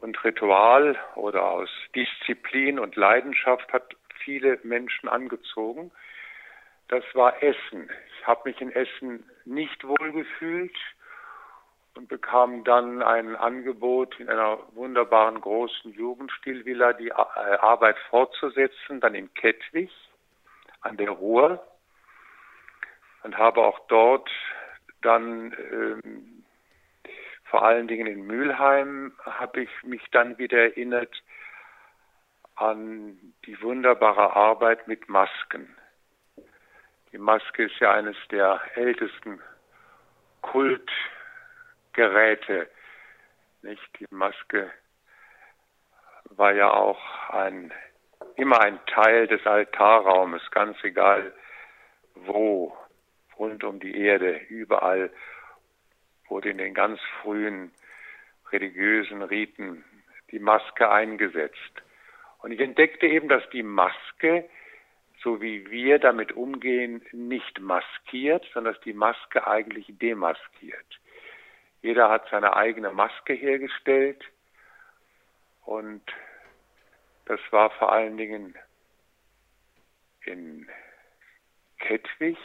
und 0.00 0.24
Ritual 0.24 0.98
oder 1.14 1.44
aus 1.44 1.70
Disziplin 1.94 2.78
und 2.78 2.96
Leidenschaft 2.96 3.72
hat 3.72 3.94
viele 4.24 4.58
Menschen 4.62 5.08
angezogen. 5.08 5.90
Das 6.88 7.04
war 7.14 7.42
Essen. 7.42 7.90
Ich 8.18 8.26
habe 8.26 8.48
mich 8.48 8.60
in 8.60 8.72
Essen 8.72 9.28
nicht 9.44 9.84
wohl 9.86 10.12
gefühlt 10.12 10.76
und 11.94 12.08
bekam 12.08 12.64
dann 12.64 13.02
ein 13.02 13.36
Angebot 13.36 14.18
in 14.18 14.28
einer 14.28 14.58
wunderbaren 14.74 15.40
großen 15.40 15.92
Jugendstilvilla 15.92 16.92
die 16.92 17.08
äh, 17.08 17.12
Arbeit 17.12 17.96
fortzusetzen, 18.10 19.00
dann 19.00 19.14
in 19.14 19.32
Kettwig 19.34 19.90
an 20.80 20.96
der 20.96 21.10
Ruhr 21.10 21.64
und 23.22 23.38
habe 23.38 23.62
auch 23.62 23.80
dort 23.88 24.28
dann 25.02 25.54
ähm, 25.70 26.44
vor 27.44 27.64
allen 27.64 27.86
Dingen 27.86 28.06
in 28.06 28.26
Mülheim 28.26 29.12
habe 29.24 29.62
ich 29.62 29.70
mich 29.84 30.02
dann 30.10 30.38
wieder 30.38 30.58
erinnert 30.58 31.14
an 32.56 33.18
die 33.46 33.60
wunderbare 33.62 34.34
Arbeit 34.34 34.88
mit 34.88 35.08
Masken. 35.08 35.76
Die 37.12 37.18
Maske 37.18 37.64
ist 37.64 37.78
ja 37.78 37.92
eines 37.92 38.16
der 38.30 38.60
ältesten 38.74 39.40
Kult 40.42 40.90
Geräte. 41.94 42.68
Nicht? 43.62 43.82
Die 43.98 44.06
Maske 44.10 44.70
war 46.30 46.52
ja 46.52 46.70
auch 46.70 47.00
ein, 47.30 47.72
immer 48.36 48.60
ein 48.60 48.78
Teil 48.86 49.26
des 49.26 49.46
Altarraumes, 49.46 50.42
ganz 50.50 50.76
egal 50.84 51.32
wo, 52.14 52.76
rund 53.38 53.64
um 53.64 53.80
die 53.80 53.98
Erde, 53.98 54.36
überall 54.48 55.10
wurde 56.28 56.50
in 56.50 56.58
den 56.58 56.74
ganz 56.74 57.00
frühen 57.22 57.72
religiösen 58.52 59.22
Riten 59.22 59.84
die 60.30 60.38
Maske 60.38 60.90
eingesetzt. 60.90 61.82
Und 62.38 62.52
ich 62.52 62.60
entdeckte 62.60 63.06
eben, 63.06 63.28
dass 63.28 63.48
die 63.50 63.62
Maske, 63.62 64.48
so 65.22 65.40
wie 65.40 65.70
wir 65.70 65.98
damit 65.98 66.32
umgehen, 66.32 67.02
nicht 67.12 67.60
maskiert, 67.60 68.46
sondern 68.52 68.74
dass 68.74 68.82
die 68.82 68.92
Maske 68.92 69.46
eigentlich 69.46 69.86
demaskiert. 69.88 71.00
Jeder 71.84 72.08
hat 72.08 72.26
seine 72.30 72.56
eigene 72.56 72.92
Maske 72.92 73.34
hergestellt. 73.34 74.24
Und 75.66 76.02
das 77.26 77.38
war 77.50 77.68
vor 77.72 77.92
allen 77.92 78.16
Dingen 78.16 78.54
in 80.24 80.66
Kettwig 81.78 82.38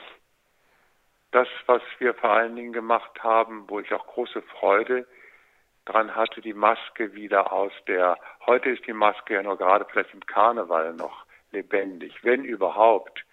das, 1.32 1.48
was 1.68 1.82
wir 2.00 2.14
vor 2.16 2.32
allen 2.32 2.58
Dingen 2.58 2.74
gemacht 2.74 3.24
haben, 3.24 3.70
wo 3.70 3.80
ich 3.80 3.94
auch 3.94 4.08
große 4.08 4.42
Freude 4.42 5.08
dran 5.86 6.16
hatte, 6.18 6.42
die 6.42 6.54
Maske 6.54 7.14
wieder 7.14 7.54
aus 7.54 7.72
der, 7.88 8.18
heute 8.46 8.72
ist 8.72 8.86
die 8.88 8.94
Maske 8.94 9.36
ja 9.36 9.44
nur 9.44 9.58
gerade 9.58 9.86
vielleicht 9.86 10.14
im 10.14 10.26
Karneval 10.26 10.96
noch 10.96 11.26
lebendig, 11.52 12.26
wenn 12.26 12.44
überhaupt, 12.44 13.24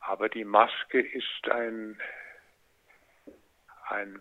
Aber 0.00 0.28
die 0.28 0.44
Maske 0.44 1.00
ist 1.00 1.48
ein, 1.48 2.00
ein, 3.88 4.20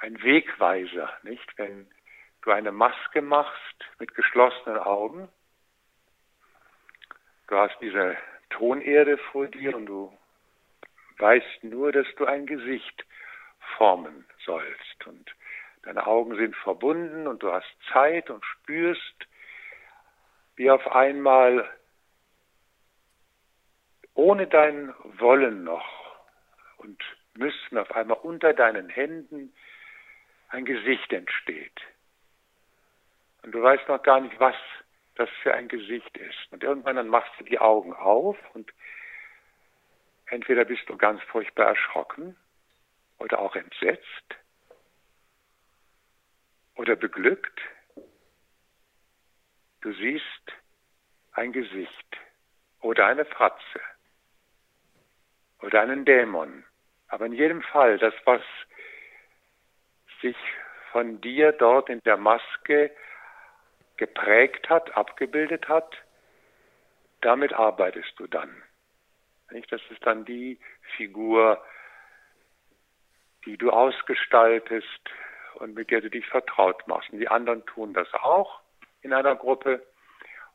ein 0.00 0.22
Wegweiser, 0.22 1.12
nicht? 1.22 1.58
Wenn 1.58 1.88
du 2.42 2.50
eine 2.50 2.72
Maske 2.72 3.22
machst 3.22 3.84
mit 3.98 4.14
geschlossenen 4.14 4.78
Augen, 4.78 5.28
du 7.48 7.56
hast 7.56 7.76
diese 7.80 8.16
Tonerde 8.50 9.18
vor 9.18 9.46
dir 9.46 9.76
und 9.76 9.86
du 9.86 10.16
weißt 11.18 11.64
nur, 11.64 11.92
dass 11.92 12.06
du 12.16 12.26
ein 12.26 12.46
Gesicht 12.46 13.04
formen 13.76 14.26
sollst. 14.44 15.06
Und 15.06 15.34
deine 15.82 16.06
Augen 16.06 16.36
sind 16.36 16.54
verbunden 16.56 17.26
und 17.26 17.42
du 17.42 17.52
hast 17.52 17.66
Zeit 17.92 18.30
und 18.30 18.44
spürst, 18.44 19.26
wie 20.56 20.70
auf 20.70 20.86
einmal 20.88 21.68
ohne 24.14 24.46
dein 24.46 24.94
Wollen 25.18 25.64
noch 25.64 25.86
und 26.78 27.02
Müssen 27.34 27.76
auf 27.76 27.94
einmal 27.94 28.16
unter 28.22 28.54
deinen 28.54 28.88
Händen 28.88 29.52
ein 30.48 30.64
Gesicht 30.64 31.12
entsteht. 31.12 31.80
Und 33.42 33.52
du 33.52 33.62
weißt 33.62 33.88
noch 33.88 34.02
gar 34.02 34.20
nicht, 34.20 34.38
was 34.40 34.56
das 35.16 35.30
für 35.42 35.54
ein 35.54 35.68
Gesicht 35.68 36.16
ist. 36.16 36.52
Und 36.52 36.62
irgendwann 36.62 36.96
dann 36.96 37.08
machst 37.08 37.32
du 37.38 37.44
die 37.44 37.58
Augen 37.58 37.92
auf 37.94 38.36
und 38.54 38.72
entweder 40.26 40.64
bist 40.64 40.88
du 40.88 40.96
ganz 40.96 41.22
furchtbar 41.24 41.66
erschrocken 41.66 42.36
oder 43.18 43.38
auch 43.38 43.56
entsetzt 43.56 44.36
oder 46.74 46.96
beglückt. 46.96 47.60
Du 49.80 49.92
siehst 49.92 50.52
ein 51.32 51.52
Gesicht 51.52 52.16
oder 52.80 53.06
eine 53.06 53.24
Fratze 53.24 53.80
oder 55.60 55.80
einen 55.80 56.04
Dämon. 56.04 56.64
Aber 57.08 57.26
in 57.26 57.32
jedem 57.32 57.62
Fall, 57.62 57.98
das, 57.98 58.14
was 58.24 58.42
sich 60.26 60.36
von 60.92 61.20
dir 61.20 61.52
dort 61.52 61.88
in 61.88 62.00
der 62.04 62.16
Maske 62.16 62.90
geprägt 63.96 64.68
hat, 64.68 64.96
abgebildet 64.96 65.68
hat, 65.68 65.96
damit 67.20 67.52
arbeitest 67.52 68.12
du 68.18 68.26
dann. 68.26 68.62
Das 69.70 69.80
ist 69.90 70.04
dann 70.04 70.24
die 70.24 70.58
Figur, 70.96 71.62
die 73.44 73.56
du 73.56 73.70
ausgestaltest 73.70 75.00
und 75.54 75.74
mit 75.74 75.90
der 75.90 76.00
du 76.00 76.10
dich 76.10 76.26
vertraut 76.26 76.86
machst. 76.88 77.10
Und 77.10 77.20
die 77.20 77.28
anderen 77.28 77.64
tun 77.66 77.94
das 77.94 78.12
auch 78.14 78.60
in 79.02 79.12
einer 79.12 79.36
Gruppe. 79.36 79.86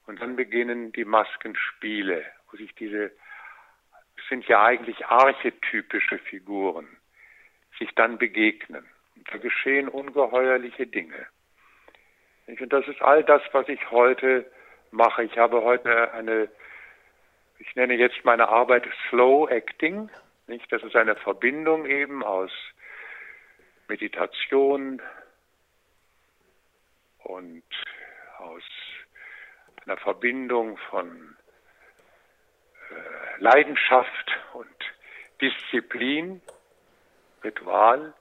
Und 0.06 0.22
dann 0.22 0.36
beginnen 0.36 0.92
die 0.92 1.06
Maskenspiele, 1.06 2.26
wo 2.50 2.58
sich 2.58 2.76
diese, 2.76 3.12
sind 4.28 4.46
ja 4.48 4.64
eigentlich 4.64 5.06
archetypische 5.06 6.20
Figuren, 6.20 6.88
sich 7.80 7.94
dann 7.96 8.18
begegnen. 8.18 8.86
Da 9.30 9.38
geschehen 9.38 9.88
ungeheuerliche 9.88 10.88
Dinge. 10.88 11.28
Und 12.48 12.74
das 12.74 12.88
ist 12.88 13.02
all 13.02 13.24
das, 13.24 13.42
was 13.52 13.68
ich 13.70 13.92
heute 13.92 14.50
mache. 14.92 15.24
Ich 15.24 15.38
habe 15.38 15.62
heute 15.62 16.12
eine, 16.14 16.50
ich 17.60 17.76
nenne 17.76 17.96
jetzt 17.96 18.24
meine 18.26 18.50
Arbeit 18.50 18.88
Slow 19.10 19.50
Acting. 19.50 20.10
Nicht? 20.48 20.72
Das 20.72 20.84
ist 20.84 20.96
eine 20.96 21.16
Verbindung 21.16 21.86
eben 21.86 22.24
aus 22.24 22.52
Meditation 23.88 25.02
und 27.24 27.64
aus 28.38 28.64
einer 29.86 29.98
Verbindung 29.98 30.78
von 30.90 31.36
äh, 32.90 33.42
Leidenschaft 33.42 34.32
und 34.54 34.68
Disziplin, 35.42 36.42
Ritual. 37.44 38.14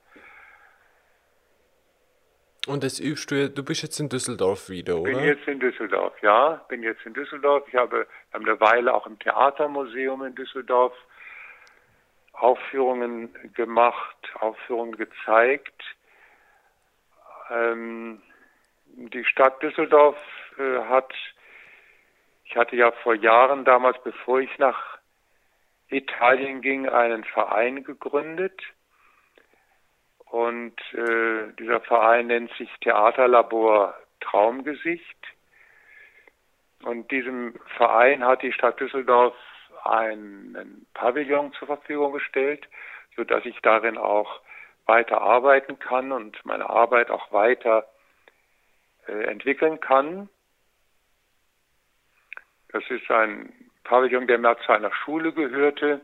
Und 2.66 2.84
das 2.84 3.00
übst 3.00 3.30
du, 3.30 3.48
du 3.48 3.64
bist 3.64 3.82
jetzt 3.82 3.98
in 4.00 4.08
Düsseldorf 4.08 4.68
wieder, 4.68 4.98
oder? 4.98 5.12
Bin 5.12 5.24
jetzt 5.24 5.48
in 5.48 5.60
Düsseldorf, 5.60 6.20
ja, 6.22 6.64
bin 6.68 6.82
jetzt 6.82 7.04
in 7.06 7.14
Düsseldorf. 7.14 7.64
Ich 7.68 7.74
habe 7.74 8.06
eine 8.32 8.60
Weile 8.60 8.92
auch 8.92 9.06
im 9.06 9.18
Theatermuseum 9.18 10.24
in 10.24 10.34
Düsseldorf 10.34 10.92
Aufführungen 12.32 13.30
gemacht, 13.54 14.16
Aufführungen 14.40 14.96
gezeigt. 14.96 15.82
Ähm, 17.50 18.22
die 18.86 19.24
Stadt 19.24 19.62
Düsseldorf 19.62 20.18
äh, 20.58 20.80
hat, 20.88 21.12
ich 22.44 22.56
hatte 22.56 22.76
ja 22.76 22.92
vor 22.92 23.14
Jahren 23.14 23.64
damals, 23.64 24.02
bevor 24.02 24.40
ich 24.40 24.58
nach 24.58 24.98
Italien 25.88 26.60
ging, 26.60 26.88
einen 26.88 27.24
Verein 27.24 27.84
gegründet. 27.84 28.60
Und 30.30 30.80
äh, 30.94 31.52
dieser 31.58 31.80
Verein 31.80 32.28
nennt 32.28 32.52
sich 32.54 32.70
Theaterlabor 32.82 33.94
Traumgesicht. 34.20 35.18
Und 36.82 37.10
diesem 37.10 37.54
Verein 37.76 38.24
hat 38.24 38.42
die 38.42 38.52
Stadt 38.52 38.78
Düsseldorf 38.78 39.34
einen 39.84 40.86
Pavillon 40.94 41.52
zur 41.54 41.66
Verfügung 41.66 42.12
gestellt, 42.12 42.68
so 43.16 43.24
dass 43.24 43.44
ich 43.44 43.58
darin 43.60 43.98
auch 43.98 44.40
weiter 44.86 45.20
arbeiten 45.20 45.78
kann 45.78 46.12
und 46.12 46.44
meine 46.44 46.68
Arbeit 46.68 47.10
auch 47.10 47.32
weiter 47.32 47.86
äh, 49.06 49.24
entwickeln 49.24 49.80
kann. 49.80 50.28
Das 52.68 52.84
ist 52.88 53.10
ein 53.10 53.52
Pavillon, 53.84 54.26
der 54.26 54.38
mehr 54.38 54.58
zu 54.58 54.72
einer 54.72 54.92
Schule 54.92 55.32
gehörte. 55.32 56.00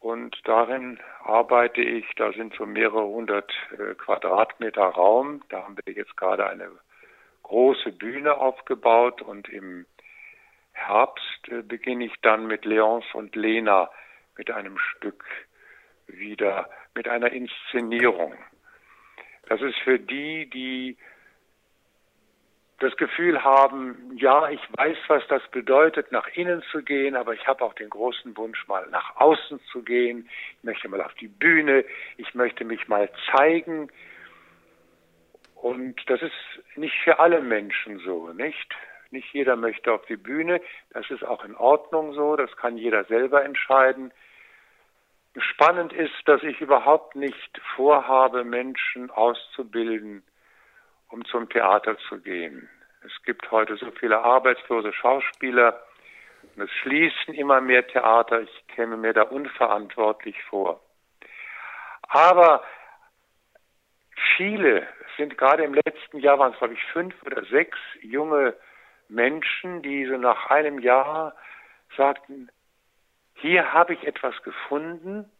Und 0.00 0.36
darin 0.44 1.00
arbeite 1.24 1.82
ich, 1.82 2.06
da 2.16 2.32
sind 2.32 2.54
so 2.54 2.66
mehrere 2.66 3.04
hundert 3.04 3.52
äh, 3.72 3.94
Quadratmeter 3.94 4.84
Raum. 4.84 5.42
Da 5.48 5.64
haben 5.64 5.76
wir 5.84 5.92
jetzt 5.92 6.16
gerade 6.16 6.48
eine 6.48 6.70
große 7.42 7.92
Bühne 7.92 8.36
aufgebaut 8.36 9.22
und 9.22 9.48
im 9.48 9.86
Herbst 10.72 11.48
äh, 11.48 11.62
beginne 11.62 12.04
ich 12.04 12.14
dann 12.22 12.46
mit 12.46 12.64
Leons 12.64 13.04
und 13.12 13.34
Lena 13.34 13.90
mit 14.36 14.50
einem 14.50 14.78
Stück 14.78 15.24
wieder, 16.06 16.70
mit 16.94 17.08
einer 17.08 17.32
Inszenierung. 17.32 18.34
Das 19.48 19.60
ist 19.60 19.78
für 19.78 19.98
die, 19.98 20.48
die 20.48 20.96
das 22.78 22.96
Gefühl 22.96 23.42
haben, 23.42 24.12
ja, 24.16 24.48
ich 24.50 24.60
weiß, 24.76 24.96
was 25.08 25.26
das 25.28 25.42
bedeutet, 25.50 26.12
nach 26.12 26.28
innen 26.28 26.62
zu 26.70 26.82
gehen, 26.82 27.16
aber 27.16 27.34
ich 27.34 27.46
habe 27.46 27.64
auch 27.64 27.74
den 27.74 27.90
großen 27.90 28.36
Wunsch, 28.36 28.66
mal 28.68 28.86
nach 28.90 29.16
außen 29.16 29.60
zu 29.72 29.82
gehen. 29.82 30.28
Ich 30.58 30.64
möchte 30.64 30.88
mal 30.88 31.02
auf 31.02 31.14
die 31.14 31.28
Bühne, 31.28 31.84
ich 32.18 32.34
möchte 32.34 32.64
mich 32.64 32.86
mal 32.86 33.10
zeigen. 33.32 33.90
Und 35.56 35.96
das 36.06 36.22
ist 36.22 36.76
nicht 36.76 36.94
für 37.02 37.18
alle 37.18 37.40
Menschen 37.40 37.98
so, 37.98 38.32
nicht? 38.32 38.74
Nicht 39.10 39.32
jeder 39.32 39.56
möchte 39.56 39.92
auf 39.92 40.04
die 40.06 40.16
Bühne. 40.16 40.60
Das 40.90 41.10
ist 41.10 41.24
auch 41.24 41.44
in 41.44 41.56
Ordnung 41.56 42.12
so. 42.12 42.36
Das 42.36 42.54
kann 42.56 42.76
jeder 42.76 43.04
selber 43.04 43.44
entscheiden. 43.44 44.12
Spannend 45.36 45.92
ist, 45.92 46.14
dass 46.26 46.42
ich 46.42 46.60
überhaupt 46.60 47.16
nicht 47.16 47.60
vorhabe, 47.74 48.44
Menschen 48.44 49.10
auszubilden, 49.10 50.22
um 51.08 51.24
zum 51.26 51.48
Theater 51.48 51.96
zu 52.08 52.20
gehen. 52.20 52.68
Es 53.04 53.22
gibt 53.22 53.50
heute 53.50 53.76
so 53.76 53.90
viele 53.92 54.18
arbeitslose 54.18 54.92
Schauspieler 54.92 55.82
und 56.56 56.62
es 56.62 56.70
schließen 56.82 57.34
immer 57.34 57.60
mehr 57.60 57.86
Theater. 57.86 58.40
Ich 58.42 58.66
käme 58.68 58.96
mir 58.96 59.12
da 59.12 59.22
unverantwortlich 59.22 60.42
vor. 60.44 60.80
Aber 62.02 62.64
viele 64.36 64.86
sind 65.16 65.36
gerade 65.38 65.64
im 65.64 65.74
letzten 65.74 66.18
Jahr, 66.18 66.38
waren 66.38 66.52
es 66.52 66.58
glaube 66.58 66.74
ich 66.74 66.84
fünf 66.92 67.14
oder 67.22 67.44
sechs 67.44 67.78
junge 68.00 68.54
Menschen, 69.08 69.82
die 69.82 70.06
so 70.06 70.16
nach 70.16 70.50
einem 70.50 70.78
Jahr 70.78 71.34
sagten, 71.96 72.50
hier 73.34 73.72
habe 73.72 73.94
ich 73.94 74.04
etwas 74.04 74.40
gefunden, 74.42 75.30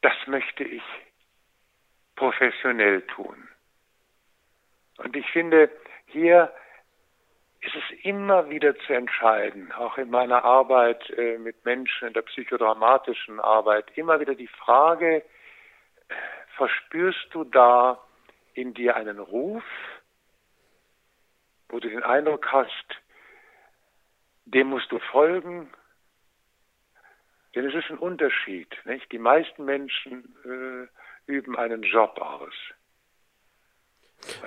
das 0.00 0.14
möchte 0.26 0.64
ich 0.64 0.82
professionell 2.16 3.02
tun. 3.02 3.49
Und 5.02 5.16
ich 5.16 5.26
finde, 5.30 5.70
hier 6.06 6.52
ist 7.62 7.74
es 7.74 8.04
immer 8.04 8.48
wieder 8.50 8.76
zu 8.80 8.92
entscheiden, 8.92 9.72
auch 9.72 9.98
in 9.98 10.10
meiner 10.10 10.44
Arbeit 10.44 11.08
äh, 11.10 11.38
mit 11.38 11.64
Menschen, 11.64 12.08
in 12.08 12.14
der 12.14 12.22
psychodramatischen 12.22 13.40
Arbeit, 13.40 13.86
immer 13.96 14.20
wieder 14.20 14.34
die 14.34 14.46
Frage, 14.46 15.22
verspürst 16.56 17.28
du 17.32 17.44
da 17.44 17.98
in 18.54 18.74
dir 18.74 18.96
einen 18.96 19.18
Ruf, 19.18 19.64
wo 21.68 21.78
du 21.80 21.88
den 21.88 22.02
Eindruck 22.02 22.52
hast, 22.52 23.00
dem 24.44 24.68
musst 24.68 24.90
du 24.92 24.98
folgen. 24.98 25.70
Denn 27.54 27.66
es 27.66 27.74
ist 27.74 27.90
ein 27.90 27.98
Unterschied. 27.98 28.68
Nicht? 28.84 29.10
Die 29.12 29.18
meisten 29.18 29.64
Menschen 29.64 30.36
äh, 30.44 31.30
üben 31.30 31.56
einen 31.56 31.82
Job 31.82 32.18
aus. 32.18 32.54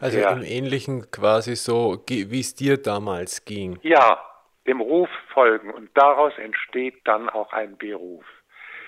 Also 0.02 0.20
ja. 0.20 0.32
im 0.32 0.44
Ähnlichen 0.44 1.10
quasi 1.12 1.56
so, 1.56 2.04
wie 2.08 2.40
es 2.40 2.56
dir 2.56 2.78
damals 2.78 3.46
ging. 3.46 3.80
Ja, 3.82 4.24
dem 4.68 4.82
Ruf 4.82 5.10
folgen 5.34 5.72
und 5.72 5.90
daraus 5.96 6.34
entsteht 6.38 7.02
dann 7.06 7.30
auch 7.30 7.52
ein 7.54 7.78
Beruf. 7.78 8.26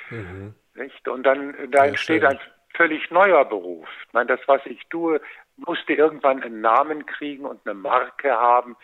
Mhm. 0.09 0.55
Nicht? 0.75 1.07
Und 1.07 1.23
dann 1.23 1.55
da 1.71 1.85
ja, 1.85 1.89
entsteht 1.89 2.21
schön. 2.21 2.31
ein 2.31 2.39
völlig 2.75 3.09
neuer 3.11 3.45
Beruf. 3.45 3.87
Ich 4.07 4.13
meine, 4.13 4.27
das, 4.27 4.39
was 4.47 4.61
ich 4.65 4.81
tue, 4.89 5.21
musste 5.57 5.93
irgendwann 5.93 6.43
einen 6.43 6.61
Namen 6.61 7.05
kriegen 7.05 7.45
und 7.45 7.61
eine 7.65 7.73
Marke 7.73 8.31
haben. 8.31 8.75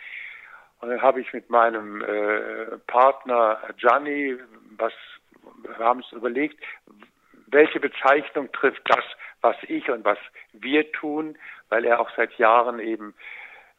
Und 0.80 0.88
dann 0.88 1.02
habe 1.02 1.20
ich 1.20 1.32
mit 1.32 1.48
meinem 1.50 2.02
äh, 2.02 2.78
Partner 2.86 3.60
Gianni, 3.76 4.36
was, 4.78 4.92
wir 5.62 5.78
haben 5.78 6.00
uns 6.00 6.12
überlegt, 6.12 6.58
welche 7.46 7.78
Bezeichnung 7.78 8.50
trifft 8.52 8.82
das, 8.86 9.04
was 9.42 9.56
ich 9.68 9.88
und 9.90 10.04
was 10.04 10.18
wir 10.52 10.90
tun, 10.92 11.36
weil 11.72 11.86
er 11.86 12.00
auch 12.00 12.10
seit 12.16 12.34
Jahren 12.34 12.78
eben 12.80 13.14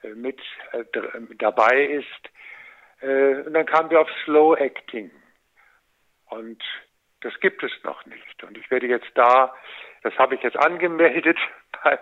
äh, 0.02 0.10
mit 0.16 0.41
äh, 0.72 0.84
dabei 1.38 1.86
ist. 1.86 2.32
Äh, 3.02 3.44
und 3.46 3.54
dann 3.54 3.68
kamen 3.68 3.91
wir 3.91 4.02
auf 4.02 4.10
Slow 4.24 4.56
Acting. 4.60 5.12
Und 6.26 6.62
das 7.22 7.39
gibt 7.39 7.62
es 7.62 7.72
noch 7.84 8.04
nicht. 8.08 8.44
Und 8.44 8.58
ich 8.58 8.72
werde 8.72 8.88
jetzt 8.88 9.12
da, 9.14 9.54
das 10.02 10.18
habe 10.18 10.34
ich 10.34 10.41
jetzt 10.41 10.58
angemeldet 10.58 11.38
beim 11.84 12.00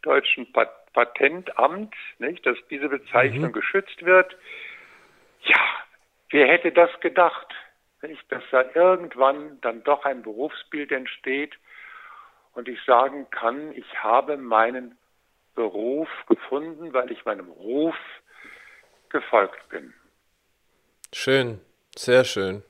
deutschen 0.00 0.50
Patentamt, 0.94 1.94
nicht, 2.18 2.46
dass 2.46 2.56
diese 2.70 2.88
Bezeichnung 2.88 3.50
mhm. 3.50 3.52
geschützt 3.52 4.02
wird. 4.02 4.34
Ja, 5.42 5.60
wer 6.30 6.48
hätte 6.48 6.72
das 6.72 6.88
gedacht? 7.00 7.54
Nicht, 8.00 8.32
dass 8.32 8.42
da 8.50 8.64
irgendwann 8.74 9.60
dann 9.60 9.84
doch 9.84 10.06
ein 10.06 10.22
Berufsbild 10.22 10.90
entsteht 10.90 11.54
und 12.54 12.66
ich 12.66 12.82
sagen 12.84 13.28
kann, 13.30 13.72
ich 13.72 14.02
habe 14.02 14.38
meinen 14.38 14.96
Beruf 15.54 16.08
gefunden, 16.28 16.92
weil 16.92 17.10
ich 17.10 17.24
meinem 17.24 17.50
Ruf 17.50 17.96
gefolgt 19.08 19.68
bin. 19.68 19.92
Schön, 21.12 21.60
sehr 21.96 22.24
schön. 22.24 22.62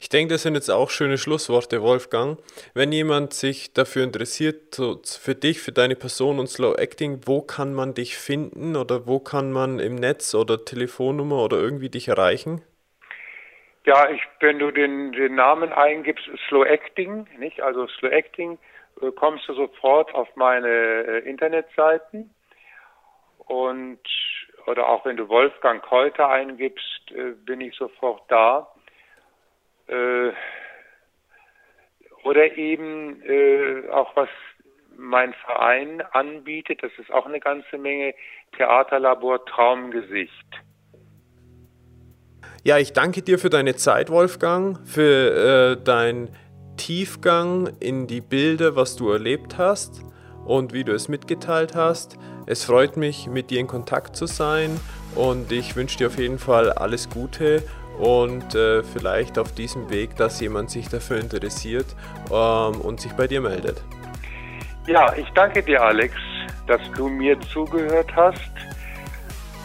Ich 0.00 0.08
denke, 0.08 0.34
das 0.34 0.42
sind 0.42 0.54
jetzt 0.54 0.70
auch 0.70 0.90
schöne 0.90 1.18
Schlussworte, 1.18 1.80
Wolfgang. 1.82 2.38
Wenn 2.74 2.92
jemand 2.92 3.32
sich 3.32 3.72
dafür 3.72 4.04
interessiert, 4.04 4.76
für 4.76 5.34
dich, 5.34 5.60
für 5.60 5.72
deine 5.72 5.96
Person 5.96 6.38
und 6.38 6.48
Slow 6.48 6.76
Acting, 6.76 7.20
wo 7.24 7.40
kann 7.40 7.74
man 7.74 7.94
dich 7.94 8.16
finden 8.16 8.76
oder 8.76 9.06
wo 9.06 9.20
kann 9.20 9.52
man 9.52 9.78
im 9.78 9.94
Netz 9.94 10.34
oder 10.34 10.64
Telefonnummer 10.64 11.42
oder 11.42 11.58
irgendwie 11.58 11.88
dich 11.88 12.08
erreichen? 12.08 12.62
Ja, 13.86 14.08
ich, 14.10 14.22
wenn 14.40 14.58
du 14.58 14.70
den, 14.70 15.12
den 15.12 15.34
Namen 15.34 15.72
eingibst, 15.72 16.24
Slow 16.48 16.64
Acting, 16.64 17.26
nicht? 17.38 17.62
Also 17.62 17.86
Slow 17.86 18.10
Acting, 18.10 18.58
kommst 19.16 19.48
du 19.48 19.54
sofort 19.54 20.14
auf 20.14 20.28
meine 20.36 20.68
äh, 20.68 21.28
Internetseiten 21.28 22.30
und 23.38 24.00
oder 24.66 24.88
auch 24.88 25.04
wenn 25.04 25.16
du 25.16 25.28
Wolfgang 25.28 25.82
Keuter 25.82 26.28
eingibst, 26.28 27.10
äh, 27.10 27.32
bin 27.44 27.60
ich 27.60 27.76
sofort 27.76 28.22
da. 28.28 28.72
Äh, 29.86 30.32
oder 32.22 32.56
eben 32.56 33.22
äh, 33.22 33.88
auch 33.90 34.16
was 34.16 34.30
mein 34.96 35.34
Verein 35.34 36.00
anbietet, 36.12 36.82
das 36.82 36.92
ist 36.98 37.12
auch 37.12 37.26
eine 37.26 37.40
ganze 37.40 37.76
Menge, 37.76 38.14
Theaterlabor 38.56 39.44
Traumgesicht. 39.44 40.32
Ja, 42.62 42.78
ich 42.78 42.94
danke 42.94 43.20
dir 43.20 43.38
für 43.38 43.50
deine 43.50 43.76
Zeit, 43.76 44.08
Wolfgang, 44.08 44.78
für 44.86 45.76
äh, 45.76 45.84
dein 45.84 46.30
Tiefgang 46.76 47.70
in 47.80 48.06
die 48.06 48.20
Bilder, 48.20 48.76
was 48.76 48.96
du 48.96 49.10
erlebt 49.10 49.58
hast 49.58 50.02
und 50.44 50.72
wie 50.72 50.84
du 50.84 50.92
es 50.92 51.08
mitgeteilt 51.08 51.74
hast. 51.74 52.18
Es 52.46 52.64
freut 52.64 52.96
mich, 52.96 53.26
mit 53.26 53.50
dir 53.50 53.60
in 53.60 53.66
Kontakt 53.66 54.16
zu 54.16 54.26
sein 54.26 54.78
und 55.14 55.50
ich 55.52 55.76
wünsche 55.76 55.98
dir 55.98 56.08
auf 56.08 56.18
jeden 56.18 56.38
Fall 56.38 56.72
alles 56.72 57.08
Gute 57.08 57.62
und 57.98 58.54
äh, 58.54 58.82
vielleicht 58.82 59.38
auf 59.38 59.52
diesem 59.52 59.88
Weg, 59.90 60.16
dass 60.16 60.40
jemand 60.40 60.70
sich 60.70 60.88
dafür 60.88 61.18
interessiert 61.18 61.86
ähm, 62.30 62.80
und 62.80 63.00
sich 63.00 63.12
bei 63.12 63.26
dir 63.26 63.40
meldet. 63.40 63.82
Ja, 64.86 65.14
ich 65.16 65.28
danke 65.30 65.62
dir, 65.62 65.82
Alex, 65.82 66.14
dass 66.66 66.80
du 66.96 67.08
mir 67.08 67.38
zugehört 67.40 68.14
hast. 68.14 68.50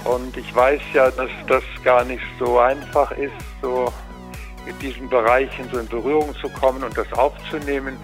Und 0.06 0.38
ich 0.38 0.56
weiß 0.56 0.80
ja, 0.94 1.12
dass 1.12 1.30
das 1.48 1.64
gar 1.84 2.06
nicht 2.06 2.24
so 2.40 2.58
einfach 2.58 3.12
ist, 3.12 3.34
so 3.62 3.92
mit 4.70 4.82
diesen 4.84 5.10
Bereichen 5.10 5.68
so 5.72 5.80
in 5.80 5.88
Berührung 5.88 6.36
zu 6.36 6.48
kommen 6.50 6.84
und 6.84 6.96
das 6.96 7.12
aufzunehmen. 7.14 7.98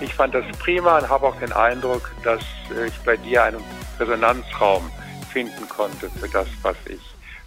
Ich 0.00 0.12
fand 0.14 0.34
das 0.34 0.44
prima 0.58 0.98
und 0.98 1.08
habe 1.08 1.26
auch 1.26 1.36
den 1.36 1.52
Eindruck, 1.52 2.10
dass 2.22 2.42
äh, 2.76 2.86
ich 2.86 2.98
bei 3.06 3.16
dir 3.16 3.44
einen 3.44 3.64
Resonanzraum 3.98 4.90
finden 5.32 5.66
konnte 5.68 6.10
für 6.10 6.28
das, 6.28 6.48
was 6.62 6.76
ich 6.86 7.00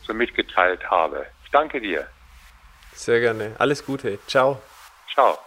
so 0.07 0.13
mitgeteilt 0.13 0.83
habe. 0.89 1.25
Ich 1.43 1.51
danke 1.51 1.79
dir. 1.79 2.07
Sehr 2.93 3.19
gerne. 3.19 3.55
Alles 3.59 3.85
Gute. 3.85 4.19
Ciao. 4.27 4.59
Ciao. 5.13 5.37